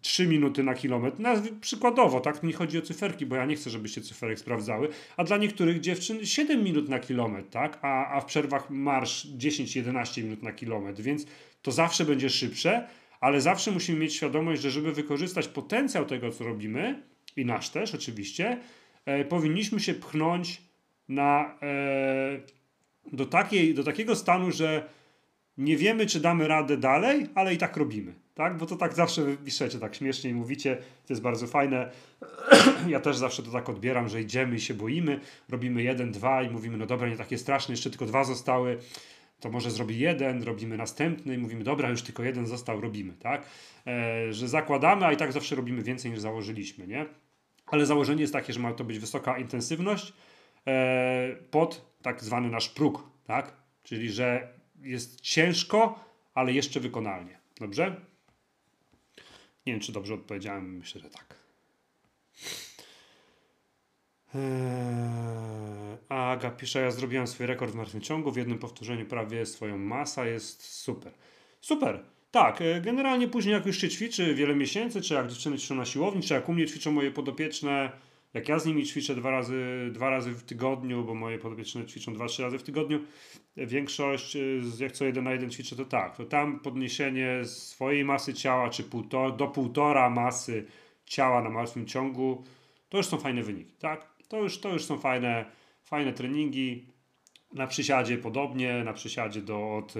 3 0.01 0.27
minuty 0.27 0.63
na 0.63 0.73
kilometr. 0.73 1.17
No, 1.19 1.29
przykładowo, 1.61 2.19
tak? 2.19 2.43
Nie 2.43 2.53
chodzi 2.53 2.77
o 2.77 2.81
cyferki, 2.81 3.25
bo 3.25 3.35
ja 3.35 3.45
nie 3.45 3.55
chcę, 3.55 3.69
żebyście 3.69 4.01
cyferek 4.01 4.39
sprawdzały. 4.39 4.89
A 5.17 5.23
dla 5.23 5.37
niektórych 5.37 5.79
dziewczyn 5.79 6.25
7 6.25 6.63
minut 6.63 6.89
na 6.89 6.99
kilometr, 6.99 7.49
tak? 7.49 7.79
A, 7.81 8.07
a 8.07 8.21
w 8.21 8.25
przerwach 8.25 8.69
marsz 8.69 9.27
10-11 9.37 10.23
minut 10.23 10.43
na 10.43 10.51
kilometr, 10.51 11.01
więc 11.01 11.25
to 11.61 11.71
zawsze 11.71 12.05
będzie 12.05 12.29
szybsze, 12.29 12.87
ale 13.19 13.41
zawsze 13.41 13.71
musimy 13.71 13.99
mieć 13.99 14.13
świadomość, 14.13 14.61
że 14.61 14.71
żeby 14.71 14.93
wykorzystać 14.93 15.47
potencjał 15.47 16.05
tego, 16.05 16.31
co 16.31 16.43
robimy, 16.43 17.03
i 17.37 17.45
nasz 17.45 17.69
też 17.69 17.95
oczywiście, 17.95 18.57
powinniśmy 19.29 19.79
się 19.79 19.93
pchnąć 19.93 20.61
na, 21.09 21.57
e, 21.61 22.39
do, 23.11 23.25
takiej, 23.25 23.73
do 23.73 23.83
takiego 23.83 24.15
stanu, 24.15 24.51
że 24.51 24.89
nie 25.57 25.77
wiemy, 25.77 26.05
czy 26.05 26.19
damy 26.19 26.47
radę 26.47 26.77
dalej, 26.77 27.27
ale 27.35 27.53
i 27.53 27.57
tak 27.57 27.77
robimy. 27.77 28.13
Tak? 28.35 28.57
Bo 28.57 28.65
to 28.65 28.75
tak 28.75 28.93
zawsze 28.93 29.37
piszecie, 29.45 29.79
tak 29.79 29.95
śmiesznie 29.95 30.29
i 30.29 30.33
mówicie, 30.33 30.75
to 30.75 31.13
jest 31.13 31.21
bardzo 31.21 31.47
fajne. 31.47 31.91
ja 32.87 32.99
też 32.99 33.17
zawsze 33.17 33.43
to 33.43 33.51
tak 33.51 33.69
odbieram, 33.69 34.09
że 34.09 34.21
idziemy 34.21 34.55
i 34.55 34.59
się 34.59 34.73
boimy, 34.73 35.19
robimy 35.49 35.83
jeden, 35.83 36.11
dwa 36.11 36.43
i 36.43 36.49
mówimy, 36.49 36.77
no 36.77 36.85
dobra, 36.85 37.09
nie 37.09 37.17
takie 37.17 37.37
straszne, 37.37 37.73
jeszcze 37.73 37.89
tylko 37.89 38.05
dwa 38.05 38.23
zostały, 38.23 38.77
to 39.39 39.49
może 39.49 39.71
zrobi 39.71 39.99
jeden, 39.99 40.43
robimy 40.43 40.77
następny 40.77 41.35
i 41.35 41.37
mówimy, 41.37 41.63
dobra, 41.63 41.89
już 41.89 42.01
tylko 42.01 42.23
jeden 42.23 42.47
został, 42.47 42.81
robimy, 42.81 43.13
tak? 43.13 43.45
E, 43.87 44.33
że 44.33 44.47
zakładamy, 44.47 45.05
a 45.05 45.13
i 45.13 45.17
tak 45.17 45.31
zawsze 45.31 45.55
robimy 45.55 45.81
więcej 45.81 46.11
niż 46.11 46.19
założyliśmy, 46.19 46.87
nie? 46.87 47.05
Ale 47.73 47.85
założenie 47.85 48.21
jest 48.21 48.33
takie, 48.33 48.53
że 48.53 48.59
ma 48.59 48.73
to 48.73 48.83
być 48.83 48.99
wysoka 48.99 49.37
intensywność 49.37 50.13
e, 50.67 51.35
pod 51.51 51.95
tak 52.01 52.23
zwany 52.23 52.49
nasz 52.49 52.69
próg, 52.69 53.03
tak? 53.25 53.53
Czyli, 53.83 54.11
że 54.11 54.53
jest 54.81 55.21
ciężko, 55.21 55.99
ale 56.33 56.53
jeszcze 56.53 56.79
wykonalnie. 56.79 57.39
Dobrze? 57.59 57.95
Nie 59.65 59.73
wiem, 59.73 59.79
czy 59.79 59.91
dobrze 59.91 60.13
odpowiedziałem. 60.13 60.77
Myślę, 60.77 61.01
że 61.01 61.09
tak. 61.09 61.35
Eee, 64.35 65.97
Aga 66.09 66.51
pisze, 66.51 66.81
ja 66.81 66.91
zrobiłem 66.91 67.27
swój 67.27 67.45
rekord 67.45 67.71
w 67.71 67.75
martwym 67.75 68.01
ciągu, 68.01 68.31
w 68.31 68.37
jednym 68.37 68.59
powtórzeniu 68.59 69.05
prawie 69.05 69.45
swoją 69.45 69.77
masa, 69.77 70.25
jest 70.25 70.63
super. 70.63 71.13
Super, 71.61 72.03
tak, 72.33 72.61
e, 72.61 72.81
generalnie 72.81 73.27
później 73.27 73.53
jak 73.53 73.65
już 73.65 73.77
się 73.77 73.89
ćwiczy 73.89 74.35
wiele 74.35 74.55
miesięcy, 74.55 75.01
czy 75.01 75.13
jak 75.13 75.27
dziewczyny 75.27 75.57
ćwiczą 75.57 75.75
na 75.75 75.85
siłowni, 75.85 76.21
czy 76.21 76.33
jak 76.33 76.49
u 76.49 76.53
mnie 76.53 76.67
ćwiczą 76.67 76.91
moje 76.91 77.11
podopieczne, 77.11 77.91
jak 78.33 78.49
ja 78.49 78.59
z 78.59 78.65
nimi 78.65 78.85
ćwiczę 78.85 79.15
dwa 79.15 79.31
razy, 79.31 79.89
dwa 79.91 80.09
razy 80.09 80.31
w 80.31 80.43
tygodniu, 80.43 81.03
bo 81.03 81.15
moje 81.15 81.39
podopieczne 81.39 81.85
ćwiczą 81.85 82.13
dwa, 82.13 82.27
trzy 82.27 82.43
razy 82.43 82.59
w 82.59 82.63
tygodniu, 82.63 82.99
większość 83.57 84.35
y, 84.35 84.61
jak 84.79 84.91
co 84.91 85.05
jeden 85.05 85.23
na 85.23 85.31
jeden 85.31 85.49
ćwiczę, 85.49 85.75
to 85.75 85.85
tak, 85.85 86.17
to 86.17 86.25
tam 86.25 86.59
podniesienie 86.59 87.45
swojej 87.45 88.05
masy 88.05 88.33
ciała, 88.33 88.69
czy 88.69 88.83
półtor, 88.83 89.35
do 89.35 89.47
półtora 89.47 90.09
masy 90.09 90.65
ciała 91.05 91.41
na 91.41 91.49
martwym 91.49 91.85
ciągu, 91.85 92.43
to 92.89 92.97
już 92.97 93.05
są 93.07 93.17
fajne 93.17 93.43
wyniki, 93.43 93.73
tak? 93.79 94.13
To 94.27 94.43
już, 94.43 94.59
to 94.59 94.73
już 94.73 94.85
są 94.85 94.97
fajne, 94.97 95.45
fajne 95.83 96.13
treningi. 96.13 96.85
Na 97.53 97.67
przysiadzie 97.67 98.17
podobnie, 98.17 98.83
na 98.83 98.93
przysiadzie 98.93 99.41
do 99.41 99.75
od 99.75 99.93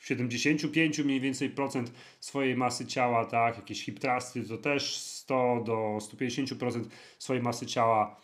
75 0.00 0.98
y, 0.98 1.04
mniej 1.04 1.20
więcej 1.20 1.50
procent 1.50 1.92
swojej 2.20 2.56
masy 2.56 2.86
ciała, 2.86 3.24
tak, 3.24 3.56
jakieś 3.56 3.84
hip 3.84 4.00
thrusty 4.00 4.44
to 4.44 4.58
też 4.58 4.96
100 4.96 5.62
do 5.66 5.98
150% 6.00 6.84
swojej 7.18 7.42
masy 7.42 7.66
ciała 7.66 8.16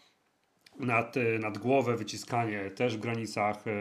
nad, 0.79 1.16
e, 1.16 1.39
nad 1.39 1.59
głowę, 1.59 1.97
wyciskanie 1.97 2.70
też 2.70 2.97
w 2.97 3.01
granicach, 3.01 3.66
e, 3.66 3.72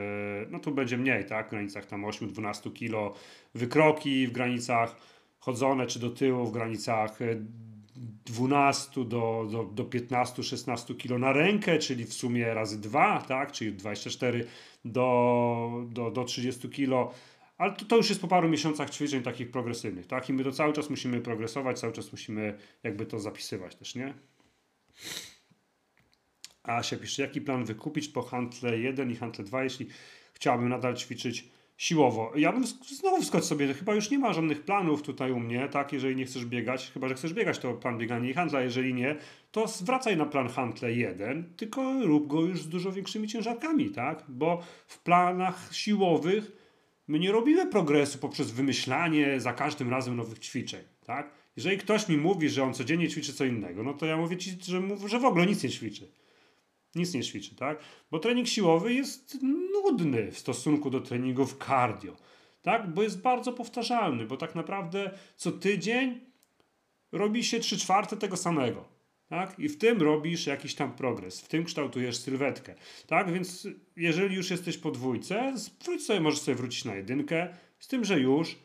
no 0.49 0.59
tu 0.59 0.71
będzie 0.71 0.97
mniej, 0.97 1.25
tak, 1.25 1.47
w 1.47 1.49
granicach 1.49 1.85
tam 1.85 2.05
8-12 2.05 2.73
kilo, 2.73 3.13
wykroki 3.53 4.27
w 4.27 4.31
granicach 4.31 4.95
chodzone 5.39 5.87
czy 5.87 5.99
do 5.99 6.09
tyłu 6.09 6.45
w 6.45 6.51
granicach 6.51 7.19
12 8.25 9.01
e, 9.01 9.05
do, 9.05 9.47
do, 9.51 9.63
do 9.63 9.83
15-16 9.83 10.97
kilo 10.97 11.19
na 11.19 11.33
rękę, 11.33 11.79
czyli 11.79 12.05
w 12.05 12.13
sumie 12.13 12.53
razy 12.53 12.81
2, 12.81 13.21
tak, 13.27 13.51
czyli 13.51 13.73
24 13.73 14.47
do, 14.85 15.85
do, 15.89 16.11
do 16.11 16.23
30 16.23 16.69
kilo. 16.69 17.13
Ale 17.57 17.73
to, 17.73 17.85
to 17.85 17.97
już 17.97 18.09
jest 18.09 18.21
po 18.21 18.27
paru 18.27 18.49
miesiącach 18.49 18.89
ćwiczeń 18.89 19.23
takich 19.23 19.51
progresywnych, 19.51 20.07
tak? 20.07 20.29
I 20.29 20.33
my 20.33 20.43
to 20.43 20.51
cały 20.51 20.73
czas 20.73 20.89
musimy 20.89 21.21
progresować, 21.21 21.79
cały 21.79 21.93
czas 21.93 22.11
musimy 22.11 22.57
jakby 22.83 23.05
to 23.05 23.19
zapisywać 23.19 23.75
też, 23.75 23.95
nie? 23.95 24.13
Asia 26.63 26.97
pisze, 26.97 27.21
jaki 27.21 27.41
plan 27.41 27.65
wykupić 27.65 28.07
po 28.07 28.21
handle 28.21 28.77
1 28.79 29.11
i 29.11 29.15
handle 29.15 29.43
2, 29.43 29.63
jeśli 29.63 29.87
chciałabym 30.33 30.69
nadal 30.69 30.95
ćwiczyć 30.95 31.49
siłowo. 31.77 32.31
Ja 32.35 32.51
bym 32.51 32.63
znowu 32.87 33.21
wskocz 33.21 33.43
sobie, 33.43 33.73
chyba 33.73 33.95
już 33.95 34.11
nie 34.11 34.19
ma 34.19 34.33
żadnych 34.33 34.63
planów 34.63 35.01
tutaj 35.01 35.31
u 35.31 35.39
mnie, 35.39 35.69
tak, 35.71 35.93
jeżeli 35.93 36.15
nie 36.15 36.25
chcesz 36.25 36.45
biegać, 36.45 36.91
chyba, 36.91 37.07
że 37.07 37.15
chcesz 37.15 37.33
biegać, 37.33 37.59
to 37.59 37.73
plan 37.73 37.97
biegania 37.97 38.29
i 38.29 38.33
handla, 38.33 38.61
jeżeli 38.61 38.93
nie, 38.93 39.15
to 39.51 39.67
zwracaj 39.67 40.17
na 40.17 40.25
plan 40.25 40.49
handle 40.49 40.93
1, 40.93 41.53
tylko 41.57 42.05
rób 42.05 42.27
go 42.27 42.41
już 42.41 42.61
z 42.61 42.69
dużo 42.69 42.91
większymi 42.91 43.27
ciężarkami, 43.27 43.89
tak, 43.89 44.23
bo 44.27 44.61
w 44.87 44.99
planach 44.99 45.69
siłowych 45.71 46.64
my 47.07 47.19
nie 47.19 47.31
robimy 47.31 47.67
progresu 47.67 48.17
poprzez 48.17 48.51
wymyślanie 48.51 49.39
za 49.39 49.53
każdym 49.53 49.89
razem 49.89 50.15
nowych 50.15 50.39
ćwiczeń, 50.39 50.83
tak. 51.05 51.31
Jeżeli 51.55 51.77
ktoś 51.77 52.09
mi 52.09 52.17
mówi, 52.17 52.49
że 52.49 52.63
on 52.63 52.73
codziennie 52.73 53.09
ćwiczy 53.09 53.33
co 53.33 53.45
innego, 53.45 53.83
no 53.83 53.93
to 53.93 54.05
ja 54.05 54.17
mówię 54.17 54.37
ci, 54.37 54.57
że, 54.61 54.81
że 55.07 55.19
w 55.19 55.25
ogóle 55.25 55.45
nic 55.45 55.63
nie 55.63 55.69
ćwiczy 55.69 56.07
nic 56.95 57.13
nie 57.13 57.23
ćwiczy, 57.23 57.55
tak? 57.55 57.79
Bo 58.11 58.19
trening 58.19 58.47
siłowy 58.47 58.93
jest 58.93 59.37
nudny 59.73 60.31
w 60.31 60.39
stosunku 60.39 60.89
do 60.89 61.01
treningów 61.01 61.57
cardio, 61.67 62.15
tak? 62.61 62.93
Bo 62.93 63.03
jest 63.03 63.21
bardzo 63.21 63.53
powtarzalny, 63.53 64.25
bo 64.25 64.37
tak 64.37 64.55
naprawdę 64.55 65.11
co 65.35 65.51
tydzień 65.51 66.19
robi 67.11 67.43
się 67.43 67.59
3 67.59 67.77
czwarte 67.77 68.17
tego 68.17 68.37
samego, 68.37 68.85
tak? 69.35 69.59
I 69.59 69.69
w 69.69 69.77
tym 69.77 70.01
robisz 70.01 70.47
jakiś 70.47 70.75
tam 70.75 70.93
progres, 70.93 71.41
w 71.41 71.47
tym 71.47 71.63
kształtujesz 71.63 72.17
sylwetkę, 72.17 72.75
tak? 73.07 73.31
Więc 73.31 73.67
jeżeli 73.95 74.35
już 74.35 74.49
jesteś 74.49 74.77
po 74.77 74.91
dwójce, 74.91 75.53
wróć 75.85 76.05
sobie, 76.05 76.19
możesz 76.19 76.41
sobie 76.41 76.55
wrócić 76.55 76.85
na 76.85 76.95
jedynkę, 76.95 77.47
z 77.79 77.87
tym, 77.87 78.05
że 78.05 78.19
już 78.19 78.55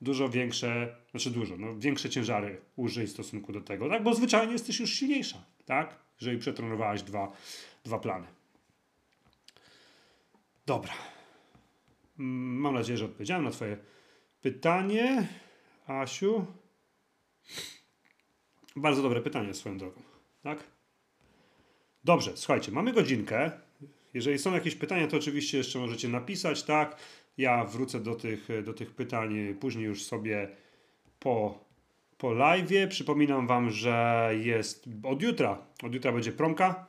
dużo 0.00 0.28
większe, 0.28 0.96
znaczy 1.10 1.30
dużo, 1.30 1.56
no 1.56 1.78
większe 1.78 2.10
ciężary 2.10 2.60
użyj 2.76 3.06
w 3.06 3.10
stosunku 3.10 3.52
do 3.52 3.60
tego, 3.60 3.88
tak? 3.88 4.02
Bo 4.02 4.14
zwyczajnie 4.14 4.52
jesteś 4.52 4.80
już 4.80 4.90
silniejsza, 4.90 5.44
tak? 5.64 5.98
Jeżeli 6.20 6.38
przetrenowałeś 6.38 7.02
dwa, 7.02 7.32
dwa 7.84 7.98
plany. 7.98 8.26
Dobra. 10.66 10.92
Mm, 12.18 12.60
mam 12.60 12.74
nadzieję, 12.74 12.96
że 12.98 13.04
odpowiedziałem 13.04 13.44
na 13.44 13.50
Twoje 13.50 13.76
pytanie. 14.42 15.28
Asiu. 15.86 16.46
Bardzo 18.76 19.02
dobre 19.02 19.20
pytanie 19.20 19.54
swoją 19.54 19.78
drogą. 19.78 20.09
Tak? 20.42 20.64
Dobrze, 22.04 22.32
słuchajcie, 22.34 22.72
mamy 22.72 22.92
godzinkę. 22.92 23.50
Jeżeli 24.14 24.38
są 24.38 24.54
jakieś 24.54 24.74
pytania, 24.74 25.06
to 25.06 25.16
oczywiście 25.16 25.58
jeszcze 25.58 25.78
możecie 25.78 26.08
napisać, 26.08 26.62
tak? 26.62 26.96
Ja 27.38 27.64
wrócę 27.64 28.00
do 28.00 28.14
tych, 28.14 28.48
do 28.64 28.72
tych 28.72 28.94
pytań 28.94 29.54
później 29.60 29.84
już 29.84 30.02
sobie 30.02 30.48
po, 31.18 31.64
po 32.18 32.32
live. 32.32 32.88
Przypominam 32.88 33.46
Wam, 33.46 33.70
że 33.70 34.30
jest 34.40 34.84
od 35.02 35.22
jutra. 35.22 35.66
Od 35.82 35.94
jutra 35.94 36.12
będzie 36.12 36.32
promka 36.32 36.86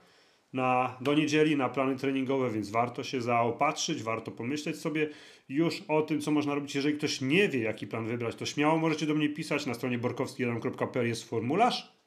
na, 0.54 0.97
do 1.02 1.14
niedzieli 1.14 1.58
na 1.58 1.70
plany 1.70 1.95
treningowe, 1.95 2.49
więc 2.49 2.70
warto 2.70 3.04
się 3.04 3.22
zaopatrzyć, 3.22 4.04
warto 4.04 4.32
pomyśleć 4.32 4.78
sobie 4.78 5.10
już 5.49 5.82
o 5.88 6.02
tym, 6.02 6.22
co 6.22 6.32
można 6.32 6.56
robić. 6.56 6.76
Jeżeli 6.76 6.97
ktoś 6.97 7.22
nie 7.22 7.49
wie, 7.49 7.60
jaki 7.60 7.88
plan 7.88 8.06
wybrać, 8.06 8.36
to 8.36 8.45
śmiało 8.45 8.78
możecie 8.78 9.06
do 9.06 9.14
mnie 9.14 9.30
pisać. 9.30 9.66
Na 9.66 9.74
stronie 9.74 9.99
borkowski1.pl 9.99 11.08
jest 11.08 11.30
formularz. 11.30 12.01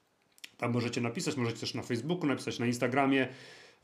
Tam 0.56 0.72
możecie 0.72 1.00
napisać, 1.00 1.36
możecie 1.36 1.60
też 1.60 1.74
na 1.74 1.82
Facebooku 1.82 2.26
napisać, 2.26 2.58
na 2.58 2.66
Instagramie, 2.66 3.28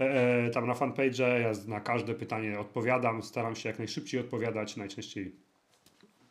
e, 0.01 0.05
e, 0.47 0.51
tam 0.51 0.67
na 0.67 0.75
fanpage. 0.75 1.41
Ja 1.41 1.53
na 1.67 1.81
każde 1.81 2.15
pytanie 2.15 2.59
odpowiadam, 2.59 3.23
staram 3.23 3.57
się 3.57 3.69
jak 3.69 3.79
najszybciej 3.79 4.21
odpowiadać, 4.21 4.77
najczęściej, 4.77 5.33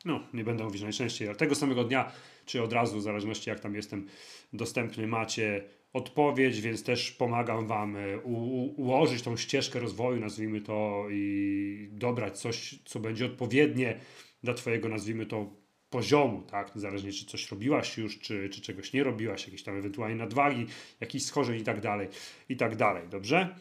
no 0.06 0.20
nie 0.34 0.44
będę 0.44 0.64
mówić 0.64 0.82
najczęściej, 0.82 1.28
ale 1.28 1.38
tego 1.38 1.56
samego 1.56 1.84
dnia, 1.84 2.12
czy 2.46 2.64
od 2.64 2.74
razu, 2.74 2.98
w 2.98 3.02
zależności 3.02 3.50
jak 3.50 3.60
tam 3.60 3.76
jestem 3.76 4.08
dostępny, 4.54 5.08
macie 5.08 5.64
odpowiedź, 5.94 6.62
więc 6.62 6.84
też 6.84 7.12
pomagam 7.12 7.68
Wam 7.68 7.96
e, 7.98 8.20
ułożyć 8.78 9.22
tą 9.22 9.38
ścieżkę 9.38 9.80
rozwoju, 9.80 10.20
nazwijmy 10.20 10.62
to, 10.62 11.06
i 11.12 11.90
dobrać 11.92 12.40
coś, 12.40 12.80
co 12.86 13.00
będzie 13.00 13.26
odpowiednie 13.26 14.00
dla 14.44 14.54
Twojego, 14.54 14.90
nazwijmy 14.90 15.26
to, 15.26 15.52
poziomu, 15.90 16.42
tak? 16.42 16.72
Zależnie 16.76 17.12
czy 17.12 17.26
coś 17.26 17.52
robiłaś 17.52 17.98
już, 17.98 18.20
czy, 18.20 18.50
czy 18.50 18.62
czegoś 18.62 18.94
nie 18.94 19.04
robiłaś, 19.04 19.46
jakieś 19.46 19.64
tam 19.64 19.78
ewentualnie 19.78 20.16
nadwagi, 20.16 20.66
jakiś 21.00 21.26
schorzeń 21.26 21.60
i 21.60 21.64
tak 21.64 21.82
dalej, 21.82 22.08
i 22.50 22.58
tak 22.58 22.76
dalej, 22.76 23.08
dobrze? 23.10 23.56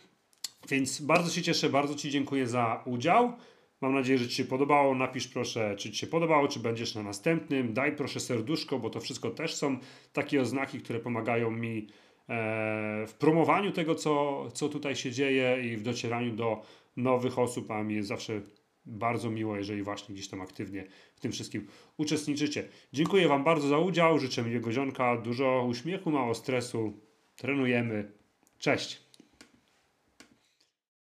Więc 0.69 1.01
bardzo 1.01 1.31
się 1.31 1.43
cieszę, 1.43 1.71
bardzo 1.71 1.95
Ci 1.95 2.11
dziękuję 2.11 2.47
za 2.47 2.83
udział. 2.87 3.33
Mam 3.81 3.95
nadzieję, 3.95 4.19
że 4.19 4.29
Ci 4.29 4.35
się 4.35 4.45
podobało. 4.45 4.95
Napisz 4.95 5.29
proszę, 5.29 5.77
czy 5.77 5.91
Ci 5.91 5.99
się 5.99 6.07
podobało, 6.07 6.49
czy 6.49 6.61
będziesz 6.61 6.95
na 6.95 7.03
następnym. 7.03 7.75
Daj 7.75 7.97
proszę 7.97 8.21
serduszko, 8.21 8.79
bo 8.79 8.91
to 8.91 9.01
wszystko 9.01 9.31
też 9.31 9.55
są 9.55 9.79
takie 10.13 10.41
oznaki, 10.41 10.81
które 10.81 11.01
pomagają 11.01 11.51
mi 11.51 11.87
E, 12.29 13.07
w 13.07 13.15
promowaniu 13.15 13.73
tego, 13.73 13.95
co, 13.95 14.45
co 14.51 14.69
tutaj 14.69 14.97
się 14.97 15.11
dzieje 15.11 15.59
i 15.63 15.77
w 15.77 15.83
docieraniu 15.83 16.37
do 16.37 16.63
nowych 16.97 17.39
osób, 17.39 17.71
a 17.71 17.83
mi 17.83 17.95
jest 17.95 18.09
zawsze 18.09 18.41
bardzo 18.87 19.31
miło, 19.31 19.57
jeżeli 19.57 19.83
właśnie 19.83 20.15
gdzieś 20.15 20.29
tam 20.29 20.41
aktywnie 20.41 20.87
w 21.17 21.21
tym 21.21 21.33
wszystkim 21.33 21.67
uczestniczycie. 21.97 22.69
Dziękuję 22.93 23.29
Wam 23.29 23.45
bardzo 23.45 23.69
za 23.69 23.79
udział, 23.79 24.19
życzę 24.19 24.43
miłego 24.43 24.73
zionka, 24.73 25.17
dużo 25.17 25.65
uśmiechu, 25.69 26.11
mało 26.11 26.35
stresu. 26.35 27.01
Trenujemy. 27.37 28.13
Cześć! 28.59 29.08